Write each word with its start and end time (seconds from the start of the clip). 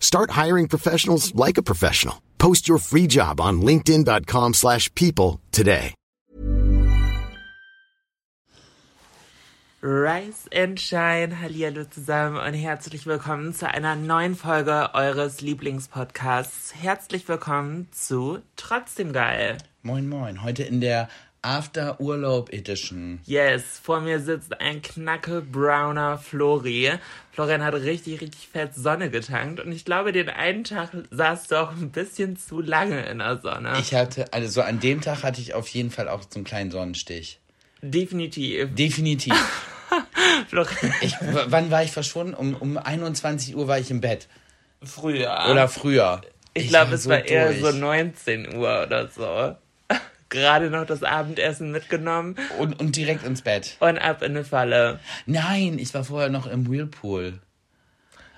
Start 0.00 0.32
hiring 0.32 0.66
professionals 0.68 1.32
like 1.34 1.58
a 1.58 1.62
professional. 1.62 2.16
Post 2.38 2.68
your 2.68 2.78
free 2.78 3.06
job 3.06 3.40
on 3.40 3.60
linkedin.com/people 3.62 4.54
slash 4.54 4.92
people 4.94 5.40
today. 5.52 5.94
Rise 9.80 10.48
and 10.52 10.80
Shine, 10.80 11.40
hallihallo 11.40 11.84
zusammen 11.84 12.36
und 12.36 12.54
herzlich 12.54 13.06
willkommen 13.06 13.54
zu 13.54 13.72
einer 13.72 13.94
neuen 13.94 14.34
Folge 14.34 14.90
eures 14.92 15.40
Lieblingspodcasts. 15.40 16.74
Herzlich 16.74 17.28
willkommen 17.28 17.86
zu 17.92 18.40
Trotzdem 18.56 19.12
Geil. 19.12 19.58
Moin 19.84 20.08
Moin, 20.08 20.42
heute 20.42 20.64
in 20.64 20.80
der 20.80 21.08
After 21.42 22.00
Urlaub 22.00 22.52
Edition. 22.52 23.20
Yes, 23.24 23.78
vor 23.80 24.00
mir 24.00 24.18
sitzt 24.18 24.60
ein 24.60 24.82
knackebrauner 24.82 26.18
Flori. 26.18 26.90
Florian 27.38 27.62
hat 27.62 27.74
richtig, 27.74 28.20
richtig 28.20 28.48
fett 28.48 28.74
Sonne 28.74 29.10
getankt 29.10 29.60
und 29.60 29.70
ich 29.70 29.84
glaube, 29.84 30.10
den 30.10 30.28
einen 30.28 30.64
Tag 30.64 30.90
saß 31.12 31.46
du 31.46 31.62
auch 31.62 31.70
ein 31.70 31.92
bisschen 31.92 32.36
zu 32.36 32.60
lange 32.60 33.06
in 33.06 33.18
der 33.18 33.38
Sonne. 33.38 33.74
Ich 33.78 33.94
hatte, 33.94 34.32
also 34.32 34.48
so 34.48 34.62
an 34.62 34.80
dem 34.80 35.00
Tag 35.02 35.22
hatte 35.22 35.40
ich 35.40 35.54
auf 35.54 35.68
jeden 35.68 35.92
Fall 35.92 36.08
auch 36.08 36.22
so 36.22 36.34
einen 36.34 36.44
kleinen 36.44 36.72
Sonnenstich. 36.72 37.38
Definitiv. 37.80 38.74
Definitiv. 38.74 39.34
Ich, 41.00 41.14
wann 41.20 41.70
war 41.70 41.82
ich 41.82 41.92
verschwunden? 41.92 42.34
Um, 42.34 42.54
um 42.54 42.76
21 42.76 43.56
Uhr 43.56 43.68
war 43.68 43.78
ich 43.78 43.90
im 43.90 44.00
Bett. 44.00 44.28
früher. 44.82 45.46
Oder 45.50 45.66
früher. 45.68 46.20
ich 46.52 46.68
glaube, 46.68 46.94
es 46.94 47.04
so 47.04 47.10
war 47.10 47.24
eher 47.24 47.52
durch. 47.52 47.60
so 47.60 47.72
19 47.72 48.54
Uhr 48.54 48.84
oder 48.86 49.08
so. 49.08 49.56
Gerade 50.30 50.70
noch 50.70 50.84
das 50.86 51.02
Abendessen 51.02 51.70
mitgenommen 51.72 52.36
Und, 52.58 52.78
und 52.80 52.96
direkt 52.96 53.24
ins 53.24 53.42
Bett. 53.42 53.76
und 53.80 53.98
ab 53.98 54.22
in 54.22 54.32
eine 54.32 54.44
Falle. 54.44 55.00
Nein, 55.26 55.78
ich 55.78 55.92
war 55.94 56.04
vorher 56.04 56.28
noch 56.28 56.46
im 56.46 56.68
Whirlpool. 56.70 57.38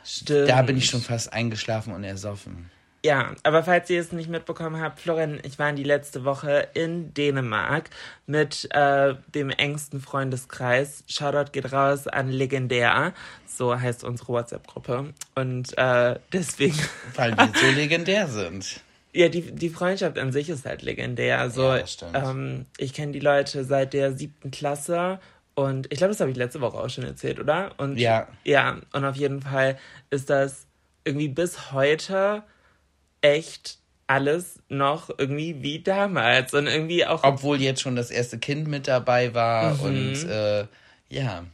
Stimmt. 0.05 0.49
Da 0.49 0.63
bin 0.63 0.77
ich 0.77 0.87
schon 0.87 1.01
fast 1.03 1.33
eingeschlafen 1.33 1.93
und 1.93 2.05
ersoffen. 2.05 2.71
Ja, 3.03 3.35
aber 3.45 3.63
falls 3.63 3.89
ihr 3.89 3.99
es 4.01 4.13
nicht 4.13 4.29
mitbekommen 4.29 4.79
habt, 4.81 5.01
Florian, 5.01 5.41
ich 5.43 5.59
war 5.59 5.73
die 5.73 5.85
letzte 5.85 6.25
Woche 6.27 6.69
in 6.75 7.15
Dänemark 7.15 7.89
mit 8.27 8.69
äh, 8.75 9.15
dem 9.35 9.49
engsten 9.49 10.01
Freundeskreis. 10.01 11.03
Shoutout 11.09 11.53
geht 11.53 11.73
raus 11.73 12.07
an 12.07 12.29
Legendär. 12.29 13.15
So 13.47 13.79
heißt 13.79 14.05
unsere 14.05 14.29
WhatsApp-Gruppe. 14.29 15.15
Und 15.35 15.79
äh, 15.79 16.19
deswegen, 16.33 16.79
Weil 17.17 17.37
wir 17.39 17.51
so 17.55 17.67
legendär 17.75 18.27
sind. 18.29 18.81
Ja, 19.13 19.29
die, 19.29 19.53
die 19.53 19.71
Freundschaft 19.71 20.19
an 20.19 20.33
sich 20.33 20.49
ist 20.49 20.65
halt 20.67 20.83
legendär. 20.83 21.39
Also, 21.41 21.63
Ja, 21.63 21.85
ähm, 22.15 22.67
ich 22.79 22.93
kenne 22.93 23.13
die 23.13 23.21
Leute 23.21 23.65
seit 23.65 23.93
der 23.93 24.17
siebten 24.17 24.51
Klasse. 24.51 25.19
Und 25.55 25.93
ich 25.93 25.99
glaube, 25.99 26.13
das 26.13 26.21
habe 26.21 26.31
ich 26.31 26.37
letzte 26.37 26.61
Woche 26.61 26.79
auch 26.79 26.89
schon 26.89 27.05
erzählt, 27.05 27.39
oder? 27.41 27.73
Und 27.79 27.99
Ja. 27.99 28.29
Ja, 28.45 28.79
und 28.93 29.05
auf 29.05 29.17
jeden 29.17 29.43
Fall 29.43 29.79
ist 30.11 30.31
das 30.31 30.67
irgendwie 31.05 31.29
bis 31.29 31.73
heute 31.73 32.43
echt 33.21 33.79
alles 34.07 34.61
noch 34.69 35.11
irgendwie 35.19 35.63
wie 35.63 35.83
damals. 35.83 36.55
Und 36.55 36.67
irgendwie 36.67 37.07
auch. 37.07 37.23
Obwohl 37.25 37.61
jetzt 37.61 37.81
schon 37.81 37.97
das 37.97 38.11
erste 38.11 38.39
Kind 38.39 38.67
mit 38.69 38.89
dabei 38.89 39.35
war 39.35 39.75
Mhm. 39.75 39.81
und 39.81 40.29
äh, 40.29 40.67
ja, 41.09 41.45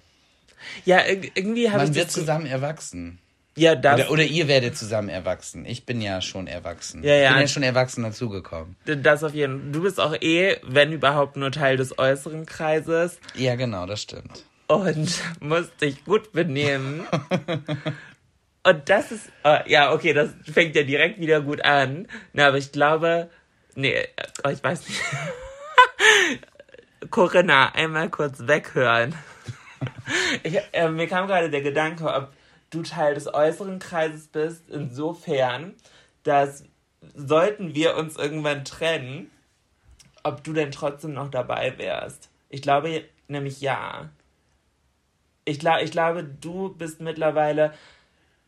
ja, 0.84 0.98
irg- 1.00 1.32
irgendwie 1.34 1.70
habe 1.70 1.82
ich. 1.84 1.88
man 1.90 1.94
wird 1.94 2.10
zusammen 2.10 2.46
erwachsen. 2.46 3.18
Ja, 3.56 3.74
das. 3.74 4.00
Oder, 4.00 4.10
oder 4.10 4.22
ihr 4.22 4.48
werdet 4.48 4.76
zusammen 4.76 5.08
erwachsen. 5.08 5.64
Ich 5.64 5.86
bin 5.86 6.02
ja 6.02 6.20
schon 6.20 6.46
erwachsen. 6.46 7.02
Ja, 7.02 7.14
ja. 7.14 7.28
Ich 7.28 7.32
bin 7.32 7.40
ja 7.40 7.48
schon 7.48 7.62
erwachsen 7.62 8.02
dazugekommen. 8.02 8.76
Das 8.84 9.24
auf 9.24 9.34
jeden 9.34 9.60
Fall. 9.60 9.72
Du 9.72 9.82
bist 9.82 9.98
auch 9.98 10.14
eh, 10.20 10.58
wenn 10.62 10.92
überhaupt, 10.92 11.36
nur 11.36 11.50
Teil 11.50 11.78
des 11.78 11.98
äußeren 11.98 12.44
Kreises 12.44 13.18
Ja, 13.34 13.54
genau, 13.56 13.86
das 13.86 14.02
stimmt. 14.02 14.44
und 14.68 15.20
musst 15.40 15.80
dich 15.80 16.04
gut 16.04 16.32
benehmen. 16.32 17.06
und 18.62 18.88
das 18.88 19.10
ist, 19.10 19.32
äh, 19.42 19.68
ja, 19.70 19.92
okay, 19.92 20.12
das 20.12 20.30
fängt 20.52 20.76
ja 20.76 20.82
direkt 20.82 21.18
wieder 21.18 21.40
gut 21.40 21.64
an. 21.64 22.08
Na, 22.34 22.48
aber 22.48 22.58
ich 22.58 22.72
glaube, 22.72 23.30
nee, 23.74 24.06
oh, 24.44 24.50
ich 24.50 24.62
weiß 24.62 24.86
nicht. 24.86 25.00
Corinna, 27.10 27.72
einmal 27.74 28.10
kurz 28.10 28.40
weghören. 28.40 29.14
Ich, 30.42 30.58
äh, 30.72 30.88
mir 30.88 31.06
kam 31.06 31.26
gerade 31.26 31.50
der 31.50 31.60
Gedanke, 31.60 32.06
ob 32.06 32.32
du 32.76 32.82
Teil 32.82 33.14
des 33.14 33.32
äußeren 33.32 33.78
Kreises 33.78 34.28
bist, 34.28 34.68
insofern, 34.70 35.74
dass 36.22 36.64
sollten 37.14 37.74
wir 37.74 37.96
uns 37.96 38.16
irgendwann 38.16 38.64
trennen, 38.64 39.30
ob 40.22 40.42
du 40.42 40.52
denn 40.52 40.70
trotzdem 40.70 41.12
noch 41.12 41.30
dabei 41.30 41.78
wärst. 41.78 42.30
Ich 42.48 42.62
glaube 42.62 43.04
nämlich 43.28 43.60
ja. 43.60 44.10
Ich, 45.44 45.60
gla 45.60 45.80
ich 45.80 45.92
glaube, 45.92 46.24
du 46.24 46.74
bist 46.74 47.00
mittlerweile 47.00 47.72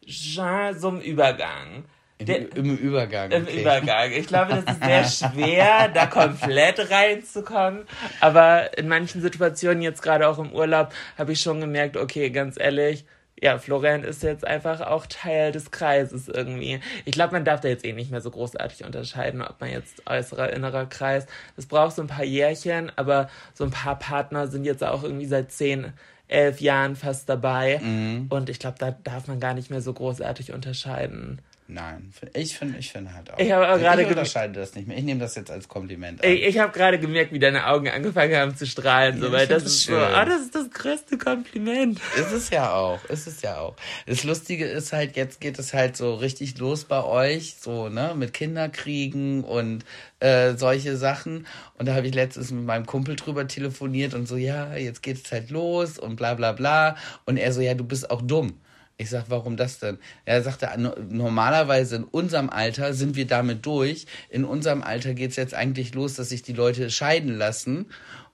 schon 0.07 0.79
so 0.79 0.89
im 0.89 1.01
Übergang. 1.01 1.85
Im, 2.19 2.27
Der, 2.27 2.57
im 2.57 2.77
Übergang. 2.77 3.31
Im 3.31 3.45
okay. 3.45 3.61
Übergang. 3.61 4.13
Ich 4.13 4.27
glaube, 4.27 4.51
das 4.51 4.75
ist 4.75 4.83
sehr 4.83 5.05
schwer, 5.33 5.89
da 5.89 6.07
komplett 6.07 6.91
reinzukommen. 6.91 7.85
Aber 8.21 8.77
in 8.77 8.89
manchen 8.89 9.23
Situationen, 9.23 9.83
jetzt 9.83 10.03
gerade 10.03 10.27
auch 10.27 10.41
im 10.41 10.53
Urlaub, 10.53 10.93
habe 11.17 11.33
ich 11.33 11.41
schon 11.41 11.61
gemerkt, 11.61 11.97
okay, 11.97 12.31
ganz 12.31 12.59
ehrlich, 12.59 13.05
ja, 13.41 13.59
Florian 13.59 14.05
ist 14.05 14.23
jetzt 14.23 14.47
einfach 14.47 14.81
auch 14.81 15.07
Teil 15.07 15.53
des 15.53 15.71
Kreises 15.71 16.29
irgendwie. 16.29 16.81
Ich 17.05 17.13
glaube, 17.13 17.33
man 17.33 17.45
darf 17.45 17.61
da 17.61 17.69
jetzt 17.69 17.85
eh 17.85 17.93
nicht 17.93 18.11
mehr 18.11 18.21
so 18.21 18.31
großartig 18.31 18.85
unterscheiden, 18.85 19.43
ob 19.43 19.61
man 19.61 19.71
jetzt 19.71 20.03
äußerer, 20.07 20.53
innerer 20.53 20.87
Kreis. 20.87 21.27
Es 21.57 21.67
braucht 21.67 21.97
so 21.97 22.03
ein 22.03 22.09
paar 22.09 22.25
Jährchen, 22.25 22.91
aber 22.97 23.29
so 23.55 23.65
ein 23.65 23.71
paar 23.71 23.99
Partner 23.99 24.49
sind 24.49 24.65
jetzt 24.65 24.83
auch 24.83 25.03
irgendwie 25.03 25.27
seit 25.27 25.53
zehn, 25.53 25.93
elf 26.27 26.61
Jahren 26.61 26.97
fast 26.97 27.29
dabei. 27.29 27.81
Mhm. 27.83 28.27
Und 28.29 28.51
ich 28.51 28.59
glaube, 28.59 28.77
da 28.79 28.91
darf 28.91 29.29
man 29.29 29.41
gar 29.41 29.55
nicht 29.55 29.71
mehr 29.71 29.81
so 29.81 29.93
großartig 29.93 30.53
unterscheiden. 30.53 31.41
Nein, 31.71 32.13
ich 32.33 32.57
finde 32.57 32.79
ich 32.79 32.91
finde 32.91 33.13
halt 33.13 33.31
auch. 33.31 33.39
Ich 33.39 33.53
habe 33.53 33.79
gerade 33.79 34.01
Ich 34.03 34.09
unterscheide 34.09 34.59
das 34.59 34.75
nicht 34.75 34.89
mehr. 34.89 34.97
Ich 34.97 35.05
nehme 35.05 35.21
das 35.21 35.35
jetzt 35.35 35.51
als 35.51 35.69
Kompliment 35.69 36.25
an. 36.25 36.31
Ich, 36.31 36.43
ich 36.43 36.59
habe 36.59 36.73
gerade 36.73 36.99
gemerkt, 36.99 37.31
wie 37.31 37.39
deine 37.39 37.67
Augen 37.67 37.91
angefangen 37.91 38.35
haben 38.35 38.57
zu 38.57 38.67
strahlen, 38.67 39.21
so, 39.21 39.27
Ja, 39.27 39.33
weil 39.33 39.43
ich 39.43 39.49
das 39.51 39.63
find 39.63 39.67
das 39.67 39.73
ist 39.75 39.85
so, 39.85 39.93
schön. 39.93 40.03
ah, 40.03 40.25
das 40.25 40.41
ist 40.41 40.55
das 40.55 40.71
größte 40.71 41.19
Kompliment. 41.19 42.01
Ist 42.17 42.33
es 42.33 42.49
ja 42.49 42.73
auch, 42.73 43.05
ist 43.11 43.27
es 43.27 43.43
ja 43.43 43.59
auch. 43.59 43.77
Das 44.07 44.25
Lustige 44.25 44.65
ist 44.65 44.95
halt, 44.95 45.15
jetzt 45.17 45.43
geht 45.43 45.59
es 45.59 45.75
halt 45.75 45.95
so 45.95 46.15
richtig 46.15 46.57
los 46.57 46.87
bei 46.87 47.05
euch, 47.05 47.57
so, 47.61 47.91
ne, 47.91 48.15
mit 48.17 48.33
Kinderkriegen 48.33 49.45
und 49.45 49.85
äh, 50.21 50.55
solche 50.55 50.97
Sachen. 50.97 51.47
Und 51.77 51.87
da 51.87 51.95
habe 51.95 52.07
ich 52.07 52.15
letztens 52.15 52.51
mit 52.51 52.65
meinem 52.65 52.87
Kumpel 52.87 53.15
drüber 53.15 53.47
telefoniert 53.47 54.15
und 54.15 54.27
so, 54.27 54.37
ja, 54.37 54.75
jetzt 54.75 55.03
geht 55.03 55.23
es 55.23 55.31
halt 55.31 55.51
los 55.51 55.99
und 55.99 56.17
bla 56.17 56.33
bla 56.33 56.53
bla. 56.53 56.97
Und 57.27 57.37
er 57.37 57.53
so, 57.53 57.61
ja, 57.61 57.75
du 57.75 57.85
bist 57.85 58.11
auch 58.11 58.23
dumm. 58.23 58.59
Ich 59.01 59.11
sag, 59.11 59.27
warum 59.29 59.57
das 59.57 59.79
denn? 59.79 59.99
Er 60.25 60.43
sagte, 60.43 60.69
no- 60.77 60.95
normalerweise 61.09 61.97
in 61.97 62.05
unserem 62.05 62.51
Alter 62.51 62.93
sind 62.95 63.15
wir 63.15 63.27
damit 63.29 63.65
durch. 63.65 64.07
In 64.29 64.45
unserem 64.45 64.83
Alter 64.83 65.15
geht's 65.15 65.37
jetzt 65.37 65.55
eigentlich 65.55 65.95
los, 65.95 66.15
dass 66.15 66.29
sich 66.31 66.43
die 66.43 66.53
Leute 66.53 66.91
scheiden 66.91 67.39
lassen. 67.39 67.87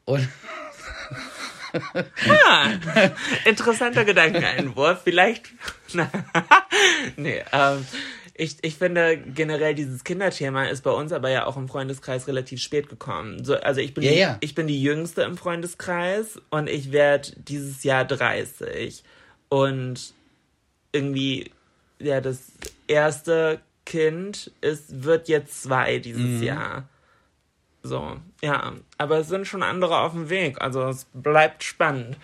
Und 0.07 0.27
Ah, 2.45 2.69
interessanter 3.45 4.05
Gedankeneinwurf. 4.05 5.01
Vielleicht. 5.03 5.47
nee, 7.17 7.43
ähm, 7.53 7.85
ich, 8.35 8.57
ich 8.63 8.77
finde 8.77 9.17
generell 9.19 9.75
dieses 9.75 10.05
Kinderthema 10.05 10.65
ist 10.67 10.83
bei 10.83 10.91
uns 10.93 11.13
aber 11.13 11.31
ja 11.31 11.47
auch 11.47 11.57
im 11.57 11.69
Freundeskreis 11.69 12.27
relativ 12.29 12.61
spät 12.63 12.89
gekommen. 12.89 13.45
So, 13.45 13.57
also 13.57 13.81
ich 13.81 13.93
bin, 13.93 14.05
Ja, 14.05 14.11
die, 14.13 14.19
ja. 14.19 14.37
ich 14.41 14.55
bin 14.55 14.67
die 14.69 14.81
Jüngste 14.83 15.23
im 15.23 15.37
Freundeskreis 15.37 16.41
und 16.51 16.69
ich 16.69 16.93
werde 16.93 17.33
dieses 17.37 17.83
Jahr 17.85 18.05
30. 18.05 19.03
Und 19.49 20.15
irgendwie, 20.95 21.51
ja, 21.99 22.21
das 22.21 22.39
erste 22.87 23.61
Kind 23.85 24.51
ist, 24.61 25.05
wird 25.05 25.29
jetzt 25.29 25.63
zwei 25.65 25.99
dieses 25.99 26.41
Mhm. 26.41 26.43
Jahr. 26.43 26.85
So, 27.83 28.17
ja. 28.41 28.73
Aber 28.97 29.19
es 29.19 29.29
sind 29.29 29.47
schon 29.47 29.63
andere 29.63 29.99
auf 29.99 30.13
dem 30.13 30.31
Weg. 30.31 30.61
Also 30.61 30.83
es 30.89 31.07
bleibt 31.13 31.63
spannend. 31.65 32.17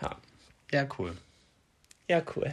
Ja, 0.00 0.16
Ja, 0.72 0.86
cool. 0.98 1.12
ja 2.08 2.22
cool. 2.36 2.50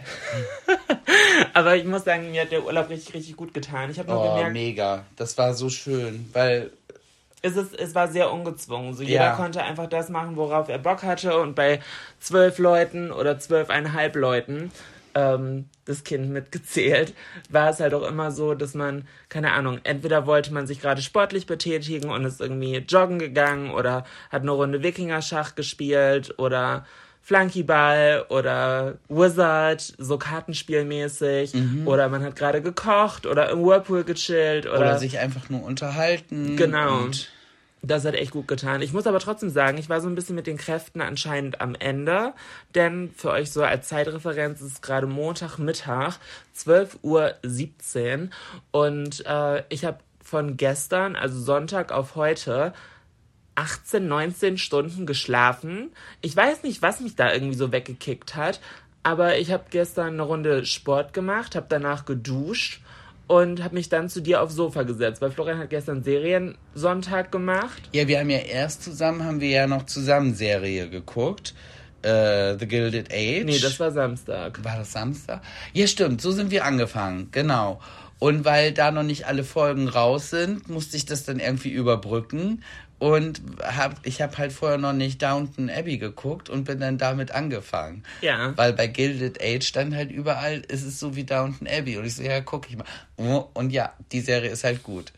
Aber 1.53 1.75
ich 1.75 1.85
muss 1.85 2.03
sagen, 2.03 2.31
mir 2.31 2.41
hat 2.41 2.51
der 2.51 2.63
Urlaub 2.65 2.89
richtig, 2.89 3.13
richtig 3.13 3.37
gut 3.37 3.53
getan. 3.53 3.89
Ich 3.89 3.99
habe 3.99 4.09
nur 4.09 4.19
Oh, 4.19 4.23
gemerkt, 4.29 4.53
mega. 4.53 5.05
Das 5.15 5.37
war 5.37 5.53
so 5.53 5.69
schön, 5.69 6.29
weil 6.33 6.71
es, 7.41 7.55
ist, 7.55 7.73
es 7.73 7.95
war 7.95 8.07
sehr 8.09 8.31
ungezwungen. 8.31 8.93
So, 8.93 9.01
jeder 9.03 9.15
Ja. 9.27 9.35
konnte 9.35 9.63
einfach 9.63 9.87
das 9.87 10.09
machen, 10.09 10.35
worauf 10.35 10.69
er 10.69 10.77
Bock 10.77 11.03
hatte. 11.03 11.39
Und 11.39 11.55
bei 11.55 11.81
zwölf 12.19 12.57
Leuten 12.59 13.11
oder 13.11 13.39
zwölfeinhalb 13.39 14.15
Leuten, 14.15 14.71
ähm, 15.15 15.65
das 15.85 16.03
Kind 16.03 16.29
mitgezählt, 16.29 17.13
war 17.49 17.69
es 17.69 17.79
halt 17.79 17.93
auch 17.93 18.07
immer 18.07 18.31
so, 18.31 18.53
dass 18.53 18.73
man, 18.73 19.07
keine 19.29 19.51
Ahnung, 19.53 19.79
entweder 19.83 20.25
wollte 20.25 20.53
man 20.53 20.67
sich 20.67 20.81
gerade 20.81 21.01
sportlich 21.01 21.45
betätigen 21.45 22.09
und 22.09 22.25
ist 22.25 22.41
irgendwie 22.41 22.77
joggen 22.77 23.19
gegangen 23.19 23.71
oder 23.71 24.05
hat 24.29 24.41
eine 24.41 24.51
Runde 24.51 24.83
Wikingerschach 24.83 25.55
gespielt 25.55 26.35
oder 26.37 26.85
Flunkyball 27.23 28.25
oder 28.29 28.97
Wizard, 29.07 29.81
so 29.97 30.17
kartenspielmäßig. 30.17 31.53
Oder 31.85 32.09
man 32.09 32.23
hat 32.23 32.35
gerade 32.35 32.61
gekocht 32.61 33.25
oder 33.27 33.51
im 33.51 33.63
Whirlpool 33.63 34.03
gechillt 34.03 34.65
oder, 34.65 34.77
oder 34.77 34.97
sich 34.97 35.19
einfach 35.19 35.49
nur 35.49 35.63
unterhalten. 35.63 36.57
Genau. 36.57 37.03
Und 37.03 37.29
das 37.81 38.05
hat 38.05 38.13
echt 38.13 38.31
gut 38.31 38.47
getan. 38.47 38.81
Ich 38.81 38.93
muss 38.93 39.07
aber 39.07 39.19
trotzdem 39.19 39.49
sagen, 39.49 39.77
ich 39.77 39.89
war 39.89 40.01
so 40.01 40.07
ein 40.07 40.13
bisschen 40.13 40.35
mit 40.35 40.45
den 40.45 40.57
Kräften 40.57 41.01
anscheinend 41.01 41.61
am 41.61 41.73
Ende. 41.73 42.33
Denn 42.75 43.11
für 43.15 43.31
euch 43.31 43.51
so 43.51 43.63
als 43.63 43.87
Zeitreferenz 43.87 44.61
ist 44.61 44.73
es 44.73 44.81
gerade 44.81 45.07
Montagmittag, 45.07 46.19
12.17 46.55 46.99
Uhr. 47.01 48.29
Und 48.71 49.25
äh, 49.25 49.63
ich 49.69 49.83
habe 49.83 49.97
von 50.23 50.57
gestern, 50.57 51.15
also 51.15 51.39
Sonntag 51.39 51.91
auf 51.91 52.15
heute, 52.15 52.73
18, 53.55 54.07
19 54.07 54.57
Stunden 54.57 55.05
geschlafen. 55.05 55.91
Ich 56.21 56.35
weiß 56.35 56.63
nicht, 56.63 56.83
was 56.83 56.99
mich 56.99 57.15
da 57.15 57.33
irgendwie 57.33 57.57
so 57.57 57.71
weggekickt 57.71 58.35
hat. 58.35 58.61
Aber 59.03 59.39
ich 59.39 59.51
habe 59.51 59.65
gestern 59.71 60.13
eine 60.13 60.21
Runde 60.21 60.65
Sport 60.65 61.13
gemacht, 61.13 61.55
habe 61.55 61.65
danach 61.67 62.05
geduscht 62.05 62.81
und 63.31 63.63
habe 63.63 63.75
mich 63.75 63.87
dann 63.87 64.09
zu 64.09 64.21
dir 64.21 64.41
aufs 64.41 64.55
Sofa 64.55 64.83
gesetzt, 64.83 65.21
weil 65.21 65.31
Florian 65.31 65.57
hat 65.57 65.69
gestern 65.69 66.03
Seriensonntag 66.03 67.31
gemacht. 67.31 67.81
ja, 67.93 68.05
wir 68.05 68.19
haben 68.19 68.29
ja 68.29 68.39
erst 68.39 68.83
zusammen, 68.83 69.23
haben 69.23 69.39
wir 69.39 69.49
ja 69.49 69.67
noch 69.67 69.85
zusammen 69.85 70.35
Serie 70.35 70.89
geguckt. 70.89 71.53
Äh, 72.01 72.57
The 72.59 72.67
Gilded 72.67 73.09
Age. 73.09 73.45
Nee, 73.45 73.59
das 73.59 73.79
war 73.79 73.91
Samstag. 73.91 74.61
War 74.65 74.75
das 74.79 74.91
Samstag? 74.91 75.41
Ja, 75.71 75.87
stimmt, 75.87 76.19
so 76.19 76.31
sind 76.31 76.51
wir 76.51 76.65
angefangen, 76.65 77.29
genau. 77.31 77.79
Und 78.19 78.43
weil 78.43 78.73
da 78.73 78.91
noch 78.91 79.03
nicht 79.03 79.27
alle 79.27 79.45
Folgen 79.45 79.87
raus 79.87 80.29
sind, 80.29 80.67
musste 80.67 80.97
ich 80.97 81.05
das 81.05 81.23
dann 81.23 81.39
irgendwie 81.39 81.69
überbrücken. 81.69 82.63
Und 83.01 83.41
hab, 83.63 84.05
ich 84.05 84.21
habe 84.21 84.37
halt 84.37 84.53
vorher 84.53 84.77
noch 84.77 84.93
nicht 84.93 85.23
Downton 85.23 85.71
Abbey 85.71 85.97
geguckt 85.97 86.51
und 86.51 86.65
bin 86.65 86.79
dann 86.79 86.99
damit 86.99 87.31
angefangen. 87.31 88.03
Ja. 88.21 88.55
Weil 88.55 88.73
bei 88.73 88.85
Gilded 88.85 89.41
Age 89.41 89.63
stand 89.63 89.95
halt 89.95 90.11
überall, 90.11 90.61
ist 90.67 90.83
es 90.83 90.99
so 90.99 91.15
wie 91.15 91.23
Downton 91.23 91.67
Abbey. 91.67 91.97
Und 91.97 92.05
ich 92.05 92.13
so, 92.13 92.21
ja, 92.21 92.41
guck 92.41 92.69
ich 92.69 92.77
mal. 92.77 92.85
Und 93.55 93.71
ja, 93.71 93.91
die 94.11 94.21
Serie 94.21 94.51
ist 94.51 94.63
halt 94.63 94.83
gut. 94.83 95.13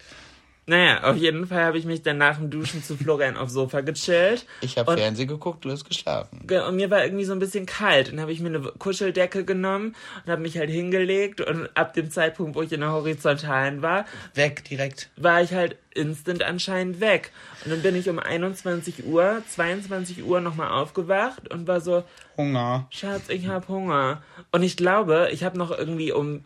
Naja, 0.65 1.03
auf 1.03 1.17
jeden 1.17 1.45
Fall 1.45 1.63
habe 1.65 1.77
ich 1.77 1.83
mich 1.83 2.03
dann 2.03 2.17
nach 2.17 2.37
dem 2.37 2.49
Duschen 2.49 2.81
zu 2.81 2.95
Florian 2.95 3.35
aufs 3.35 3.51
Sofa 3.51 3.81
gechillt. 3.81 4.45
Ich 4.61 4.77
habe 4.77 4.91
Und- 4.91 4.97
Fernsehen 4.97 5.27
geguckt, 5.27 5.65
du 5.65 5.71
hast 5.71 5.83
geschlafen. 5.83 6.47
Ge- 6.47 6.61
Und 6.65 6.77
mir 6.77 6.89
war 6.89 7.03
irgendwie 7.03 7.25
so 7.25 7.33
ein 7.33 7.39
bisschen 7.39 7.65
kalt. 7.65 8.09
Dann 8.11 8.21
habe 8.21 8.31
ich 8.31 8.39
mir 8.39 8.47
eine 8.47 8.61
Kuscheldecke 8.61 9.43
genommen 9.43 9.93
und 10.25 10.31
habe 10.31 10.41
mich 10.41 10.57
halt 10.57 10.69
hingelegt. 10.69 11.41
Und 11.41 11.67
ab 11.75 11.93
dem 11.93 12.09
Zeitpunkt, 12.11 12.55
wo 12.55 12.61
ich 12.61 12.71
in 12.71 12.79
der 12.79 12.93
Horizontalen 12.93 13.81
war, 13.81 14.05
Weg 14.35 14.63
direkt. 14.63 15.09
war 15.17 15.41
ich 15.41 15.51
halt 15.53 15.75
instant 15.93 16.43
anscheinend 16.43 17.01
weg. 17.01 17.31
Und 17.65 17.71
dann 17.71 17.81
bin 17.81 17.95
ich 17.95 18.09
um 18.09 18.17
21 18.17 19.05
Uhr, 19.05 19.41
22 19.49 20.23
Uhr 20.23 20.39
nochmal 20.39 20.71
aufgewacht 20.71 21.51
und 21.53 21.67
war 21.67 21.81
so, 21.81 22.03
Hunger. 22.37 22.87
Schatz, 22.89 23.23
ich 23.27 23.47
hab 23.47 23.67
Hunger. 23.67 24.23
Und 24.51 24.63
ich 24.63 24.77
glaube, 24.77 25.27
ich 25.33 25.43
habe 25.43 25.57
noch 25.57 25.71
irgendwie 25.77 26.13
um 26.13 26.45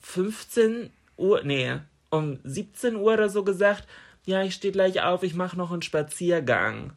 15 0.00 0.90
Uhr, 1.16 1.42
nee, 1.42 1.72
um 2.10 2.38
17 2.44 2.96
Uhr 2.96 3.14
oder 3.14 3.28
so 3.28 3.44
gesagt, 3.44 3.86
ja, 4.24 4.42
ich 4.42 4.54
stehe 4.54 4.72
gleich 4.72 5.02
auf, 5.02 5.22
ich 5.22 5.34
mache 5.34 5.56
noch 5.56 5.72
einen 5.72 5.82
Spaziergang. 5.82 6.92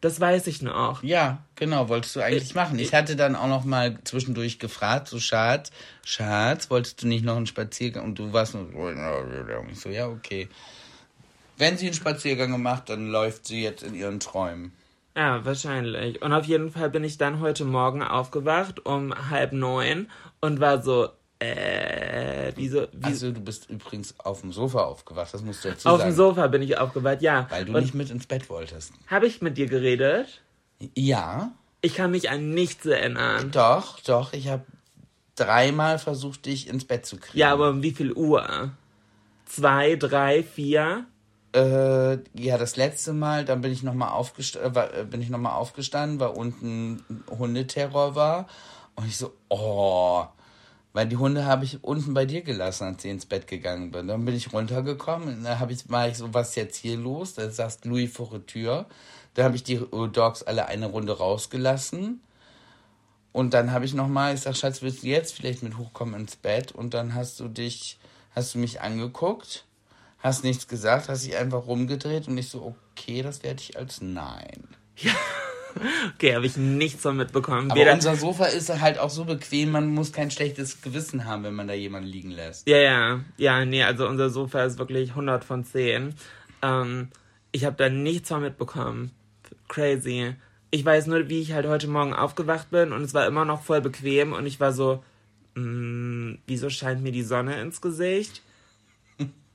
Das 0.00 0.20
weiß 0.20 0.46
ich 0.46 0.62
noch. 0.62 1.02
Ja, 1.02 1.42
genau, 1.56 1.88
wolltest 1.88 2.14
du 2.14 2.20
eigentlich 2.20 2.54
machen. 2.54 2.78
Ich 2.78 2.94
hatte 2.94 3.16
dann 3.16 3.34
auch 3.34 3.48
noch 3.48 3.64
mal 3.64 3.98
zwischendurch 4.04 4.60
gefragt, 4.60 5.08
so 5.08 5.18
Schatz, 5.18 5.72
Schatz, 6.04 6.70
wolltest 6.70 7.02
du 7.02 7.08
nicht 7.08 7.24
noch 7.24 7.36
einen 7.36 7.46
Spaziergang? 7.46 8.04
Und 8.04 8.18
du 8.18 8.32
warst 8.32 8.54
nur 8.54 8.66
so, 8.66 9.70
ich 9.70 9.80
so, 9.80 9.88
ja, 9.88 10.06
okay. 10.06 10.48
Wenn 11.56 11.76
sie 11.76 11.86
einen 11.86 11.94
Spaziergang 11.94 12.52
gemacht, 12.52 12.84
dann 12.88 13.08
läuft 13.08 13.46
sie 13.46 13.60
jetzt 13.60 13.82
in 13.82 13.94
ihren 13.94 14.20
Träumen. 14.20 14.72
Ja, 15.16 15.44
wahrscheinlich. 15.44 16.22
Und 16.22 16.32
auf 16.32 16.44
jeden 16.44 16.70
Fall 16.70 16.90
bin 16.90 17.02
ich 17.02 17.18
dann 17.18 17.40
heute 17.40 17.64
Morgen 17.64 18.04
aufgewacht 18.04 18.86
um 18.86 19.12
halb 19.30 19.52
neun 19.52 20.08
und 20.40 20.60
war 20.60 20.80
so, 20.80 21.08
äh, 21.40 22.52
wieso, 22.56 22.88
wie, 22.92 23.04
Also 23.04 23.30
du 23.32 23.40
bist 23.40 23.70
übrigens 23.70 24.14
auf 24.18 24.40
dem 24.40 24.52
Sofa 24.52 24.84
aufgewacht, 24.84 25.32
das 25.32 25.42
musst 25.42 25.64
du 25.64 25.68
dazu 25.70 25.88
auf 25.88 25.98
sagen. 25.98 26.10
dem 26.10 26.16
Sofa 26.16 26.46
bin 26.48 26.62
ich 26.62 26.76
aufgewacht, 26.78 27.22
ja. 27.22 27.46
Weil 27.50 27.64
du 27.64 27.74
und 27.74 27.82
nicht 27.82 27.94
mit 27.94 28.10
ins 28.10 28.26
Bett 28.26 28.48
wolltest. 28.50 28.92
habe 29.06 29.26
ich 29.26 29.40
mit 29.40 29.56
dir 29.56 29.66
geredet? 29.66 30.42
Ja, 30.96 31.52
Ich 31.80 31.94
kann 31.94 32.10
mich 32.10 32.28
an 32.30 32.50
nichts 32.50 32.86
erinnern. 32.86 33.50
doch, 33.52 34.00
doch, 34.00 34.32
ich 34.32 34.48
habe 34.48 34.64
dreimal 35.36 35.98
versucht, 36.00 36.46
dich 36.46 36.68
ins 36.68 36.84
Bett 36.84 37.06
zu 37.06 37.16
kriegen. 37.18 37.38
Ja, 37.38 37.52
aber 37.52 37.70
um 37.70 37.82
wie 37.82 37.92
viel 37.92 38.12
Uhr? 38.12 38.72
Zwei, 39.46 39.94
drei, 39.96 40.42
vier? 40.42 41.06
Äh, 41.54 42.18
ja, 42.34 42.58
das 42.58 42.76
letzte 42.76 43.12
Mal, 43.12 43.44
dann 43.44 43.60
bin 43.60 43.72
ich 43.72 43.82
nochmal 43.82 44.10
aufgest 44.10 44.56
äh, 44.56 44.66
äh, 44.68 45.04
bin 45.04 45.22
ich 45.22 45.30
noch 45.30 45.38
mal 45.38 45.54
aufgestanden, 45.54 46.20
weil 46.20 46.30
unten 46.30 47.02
Hundeterror 47.30 48.14
war. 48.16 48.48
Und 48.96 49.06
ich 49.06 49.16
so, 49.16 49.32
oh. 49.48 50.24
Weil 50.98 51.06
die 51.06 51.16
Hunde 51.16 51.46
habe 51.46 51.64
ich 51.64 51.84
unten 51.84 52.12
bei 52.12 52.26
dir 52.26 52.42
gelassen, 52.42 52.82
als 52.82 53.04
ich 53.04 53.10
ins 53.12 53.24
Bett 53.24 53.46
gegangen 53.46 53.92
bin. 53.92 54.08
Dann 54.08 54.24
bin 54.24 54.34
ich 54.34 54.52
runtergekommen 54.52 55.28
und 55.28 55.44
dann 55.44 55.60
habe 55.60 55.72
ich, 55.72 55.88
war 55.88 56.08
ich 56.08 56.16
so, 56.16 56.34
was 56.34 56.48
ist 56.48 56.56
jetzt 56.56 56.76
hier 56.76 56.96
los? 56.96 57.34
Da 57.34 57.48
saß 57.48 57.84
Louis 57.84 58.12
vor 58.12 58.30
der 58.30 58.46
Tür. 58.46 58.86
Da 59.34 59.44
habe 59.44 59.54
ich 59.54 59.62
die 59.62 59.74
äh, 59.74 60.08
Dogs 60.08 60.42
alle 60.42 60.66
eine 60.66 60.86
Runde 60.86 61.16
rausgelassen. 61.16 62.20
Und 63.30 63.54
dann 63.54 63.70
habe 63.70 63.84
ich 63.84 63.94
nochmal, 63.94 64.34
ich 64.34 64.40
sag, 64.40 64.56
Schatz, 64.56 64.82
willst 64.82 65.04
du 65.04 65.06
jetzt 65.06 65.36
vielleicht 65.36 65.62
mit 65.62 65.78
hochkommen 65.78 66.18
ins 66.18 66.34
Bett? 66.34 66.72
Und 66.72 66.94
dann 66.94 67.14
hast 67.14 67.38
du 67.38 67.46
dich, 67.46 68.00
hast 68.34 68.56
du 68.56 68.58
mich 68.58 68.80
angeguckt, 68.80 69.66
hast 70.18 70.42
nichts 70.42 70.66
gesagt, 70.66 71.08
hast 71.08 71.24
dich 71.24 71.36
einfach 71.36 71.68
rumgedreht 71.68 72.26
und 72.26 72.36
ich 72.38 72.48
so, 72.48 72.74
okay, 72.96 73.22
das 73.22 73.44
werde 73.44 73.62
ich 73.62 73.78
als 73.78 74.00
Nein. 74.00 74.66
Okay, 76.14 76.34
habe 76.34 76.46
ich 76.46 76.56
nichts 76.56 77.02
von 77.02 77.16
mitbekommen. 77.16 77.70
Aber 77.70 77.80
Weder, 77.80 77.92
unser 77.94 78.16
Sofa 78.16 78.46
ist 78.46 78.68
halt 78.80 78.98
auch 78.98 79.10
so 79.10 79.24
bequem, 79.24 79.70
man 79.70 79.88
muss 79.88 80.12
kein 80.12 80.30
schlechtes 80.30 80.82
Gewissen 80.82 81.24
haben, 81.24 81.44
wenn 81.44 81.54
man 81.54 81.68
da 81.68 81.74
jemanden 81.74 82.08
liegen 82.08 82.30
lässt. 82.30 82.66
ja, 82.68 82.78
ja, 82.78 83.20
ja, 83.36 83.64
nee, 83.64 83.82
also 83.82 84.08
unser 84.08 84.30
Sofa 84.30 84.64
ist 84.64 84.78
wirklich 84.78 85.10
100 85.10 85.44
von 85.44 85.64
10. 85.64 86.14
Ähm, 86.62 87.08
ich 87.52 87.64
habe 87.64 87.76
da 87.76 87.88
nichts 87.88 88.28
von 88.28 88.42
mitbekommen. 88.42 89.12
Crazy. 89.68 90.34
Ich 90.70 90.84
weiß 90.84 91.06
nur, 91.06 91.28
wie 91.28 91.40
ich 91.40 91.52
halt 91.52 91.66
heute 91.66 91.88
Morgen 91.88 92.12
aufgewacht 92.14 92.70
bin 92.70 92.92
und 92.92 93.02
es 93.02 93.14
war 93.14 93.26
immer 93.26 93.44
noch 93.44 93.62
voll 93.62 93.80
bequem 93.80 94.32
und 94.32 94.46
ich 94.46 94.60
war 94.60 94.72
so, 94.72 95.02
mm, 95.54 96.34
wieso 96.46 96.68
scheint 96.68 97.02
mir 97.02 97.12
die 97.12 97.22
Sonne 97.22 97.60
ins 97.60 97.80
Gesicht? 97.80 98.42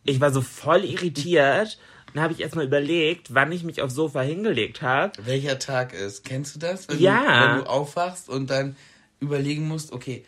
Ich 0.05 0.19
war 0.19 0.31
so 0.31 0.41
voll 0.41 0.83
irritiert. 0.83 1.77
Dann 2.13 2.23
habe 2.23 2.33
ich 2.33 2.41
erstmal 2.41 2.65
überlegt, 2.65 3.33
wann 3.33 3.51
ich 3.51 3.63
mich 3.63 3.81
aufs 3.81 3.95
Sofa 3.95 4.21
hingelegt 4.21 4.81
habe. 4.81 5.13
Welcher 5.25 5.57
Tag 5.59 5.93
ist? 5.93 6.23
Kennst 6.23 6.55
du 6.55 6.59
das? 6.59 6.87
Wenn 6.87 6.99
Ja. 6.99 7.21
Du, 7.21 7.53
wenn 7.53 7.63
du 7.63 7.69
aufwachst 7.69 8.29
und 8.29 8.49
dann 8.49 8.75
überlegen 9.19 9.67
musst, 9.67 9.91
okay, 9.91 10.23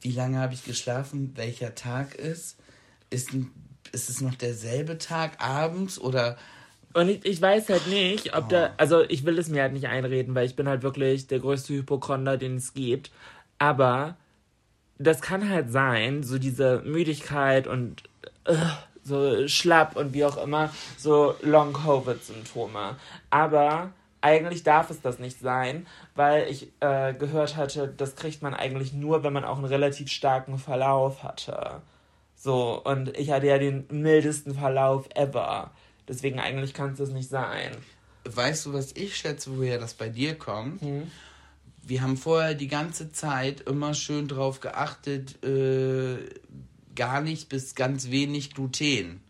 wie 0.00 0.12
lange 0.12 0.38
habe 0.38 0.54
ich 0.54 0.64
geschlafen? 0.64 1.32
Welcher 1.34 1.74
Tag 1.74 2.14
ist? 2.14 2.56
Ist, 3.10 3.30
ist 3.92 4.10
es 4.10 4.20
noch 4.20 4.34
derselbe 4.34 4.98
Tag 4.98 5.40
abends 5.42 5.98
oder 5.98 6.36
Und 6.94 7.08
ich, 7.08 7.24
ich 7.24 7.42
weiß 7.42 7.68
halt 7.70 7.88
nicht, 7.88 8.36
ob 8.36 8.48
da, 8.48 8.74
also 8.76 9.02
ich 9.02 9.24
will 9.24 9.38
es 9.38 9.48
mir 9.48 9.62
halt 9.62 9.72
nicht 9.72 9.86
einreden, 9.86 10.34
weil 10.34 10.46
ich 10.46 10.56
bin 10.56 10.68
halt 10.68 10.82
wirklich 10.82 11.26
der 11.26 11.40
größte 11.40 11.74
Hypochonder, 11.74 12.36
den 12.36 12.56
es 12.56 12.74
gibt. 12.74 13.10
Aber 13.58 14.16
das 14.98 15.20
kann 15.20 15.48
halt 15.48 15.70
sein, 15.70 16.22
so 16.22 16.38
diese 16.38 16.82
Müdigkeit 16.84 17.66
und 17.66 18.02
äh, 18.44 18.54
so 19.06 19.46
schlapp 19.48 19.96
und 19.96 20.12
wie 20.12 20.24
auch 20.24 20.36
immer, 20.36 20.70
so 20.98 21.34
Long-Covid-Symptome. 21.42 22.96
Aber 23.30 23.90
eigentlich 24.20 24.64
darf 24.64 24.90
es 24.90 25.00
das 25.00 25.18
nicht 25.18 25.38
sein, 25.38 25.86
weil 26.14 26.48
ich 26.50 26.72
äh, 26.80 27.14
gehört 27.14 27.56
hatte, 27.56 27.92
das 27.96 28.16
kriegt 28.16 28.42
man 28.42 28.54
eigentlich 28.54 28.92
nur, 28.92 29.22
wenn 29.22 29.32
man 29.32 29.44
auch 29.44 29.56
einen 29.56 29.66
relativ 29.66 30.08
starken 30.10 30.58
Verlauf 30.58 31.22
hatte. 31.22 31.82
So, 32.34 32.82
und 32.82 33.16
ich 33.16 33.30
hatte 33.30 33.46
ja 33.46 33.58
den 33.58 33.86
mildesten 33.90 34.54
Verlauf 34.54 35.08
ever. 35.14 35.70
Deswegen 36.08 36.38
eigentlich 36.38 36.74
kann 36.74 36.92
es 36.92 36.98
das 36.98 37.10
nicht 37.10 37.28
sein. 37.28 37.72
weißt 38.24 38.66
du, 38.66 38.72
was 38.72 38.92
ich 38.92 39.16
schätze, 39.16 39.56
woher 39.56 39.78
das 39.78 39.94
bei 39.94 40.08
dir 40.08 40.34
kommt? 40.36 40.82
Wir 41.82 42.02
haben 42.02 42.16
vorher 42.16 42.54
die 42.54 42.68
ganze 42.68 43.12
Zeit 43.12 43.60
immer 43.60 43.94
schön 43.94 44.26
drauf 44.26 44.60
geachtet, 44.60 45.42
äh, 45.44 46.18
gar 46.96 47.20
nicht 47.20 47.48
bis 47.48 47.74
ganz 47.74 48.10
wenig 48.10 48.54
Gluten 48.54 49.20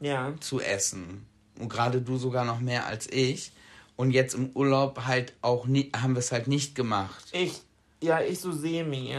Ja. 0.00 0.32
zu 0.40 0.60
essen. 0.60 1.26
und 1.58 1.68
gerade 1.68 2.00
du 2.00 2.16
sogar 2.16 2.44
noch 2.44 2.58
mehr 2.60 2.86
als 2.86 3.06
ich. 3.12 3.52
Und 3.94 4.10
jetzt 4.10 4.34
im 4.34 4.50
Urlaub 4.54 5.04
halt 5.06 5.34
auch 5.42 5.66
nie, 5.66 5.92
haben 5.94 6.14
wir 6.14 6.18
es 6.20 6.32
halt 6.32 6.48
nicht 6.48 6.74
gemacht. 6.74 7.24
Ich, 7.32 7.60
ja, 8.02 8.20
ich 8.20 8.40
so 8.40 8.50
semi. 8.50 9.14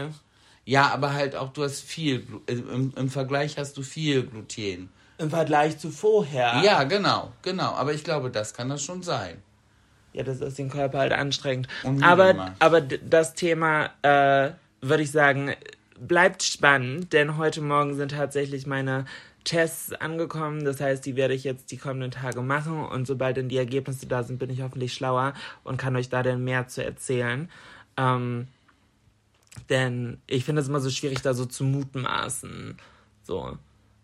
Ja, 0.66 0.88
aber 0.92 1.12
halt 1.14 1.36
auch, 1.36 1.52
du 1.52 1.62
hast 1.62 1.80
viel, 1.80 2.26
im, 2.46 2.92
im 2.96 3.08
Vergleich 3.08 3.56
hast 3.56 3.76
du 3.78 3.82
viel 3.82 4.24
Gluten. 4.26 4.90
Im 5.16 5.30
Vergleich 5.30 5.78
zu 5.78 5.90
vorher. 5.90 6.60
Ja, 6.64 6.82
genau, 6.84 7.32
genau. 7.42 7.72
Aber 7.74 7.94
ich 7.94 8.02
glaube, 8.04 8.30
das 8.30 8.52
kann 8.52 8.68
das 8.68 8.82
schon 8.82 9.02
sein. 9.02 9.40
Ja, 10.12 10.22
das 10.24 10.40
ist 10.40 10.58
den 10.58 10.70
Körper 10.70 10.98
halt 10.98 11.12
anstrengend. 11.12 11.68
Aber, 12.02 12.52
aber 12.58 12.80
das 12.80 13.34
Thema, 13.34 13.90
äh, 14.02 14.50
würde 14.80 15.02
ich 15.02 15.10
sagen, 15.12 15.54
bleibt 15.98 16.42
spannend, 16.42 17.12
denn 17.12 17.36
heute 17.36 17.60
Morgen 17.60 17.94
sind 17.94 18.12
tatsächlich 18.12 18.66
meine 18.66 19.04
Tests 19.44 19.92
angekommen. 19.92 20.64
Das 20.64 20.80
heißt, 20.80 21.04
die 21.04 21.16
werde 21.16 21.34
ich 21.34 21.44
jetzt 21.44 21.70
die 21.70 21.76
kommenden 21.76 22.10
Tage 22.10 22.42
machen 22.42 22.84
und 22.84 23.06
sobald 23.06 23.36
dann 23.36 23.48
die 23.48 23.58
Ergebnisse 23.58 24.06
da 24.06 24.22
sind, 24.22 24.38
bin 24.38 24.50
ich 24.50 24.62
hoffentlich 24.62 24.94
schlauer 24.94 25.34
und 25.62 25.76
kann 25.76 25.96
euch 25.96 26.08
da 26.08 26.22
dann 26.22 26.42
mehr 26.42 26.66
zu 26.66 26.84
erzählen. 26.84 27.50
Ähm, 27.96 28.48
denn 29.68 30.18
ich 30.26 30.44
finde 30.44 30.62
es 30.62 30.68
immer 30.68 30.80
so 30.80 30.90
schwierig, 30.90 31.22
da 31.22 31.34
so 31.34 31.46
zu 31.46 31.64
mutmaßen. 31.64 32.76
So. 33.22 33.56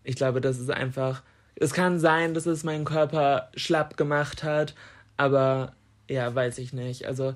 Ich 0.03 0.15
glaube, 0.15 0.41
das 0.41 0.59
ist 0.59 0.71
einfach. 0.71 1.23
Es 1.55 1.73
kann 1.73 1.99
sein, 1.99 2.33
dass 2.33 2.45
es 2.45 2.63
meinen 2.63 2.85
Körper 2.85 3.49
schlapp 3.55 3.97
gemacht 3.97 4.43
hat, 4.43 4.73
aber 5.17 5.73
ja, 6.09 6.33
weiß 6.33 6.57
ich 6.57 6.73
nicht. 6.73 7.05
Also 7.05 7.35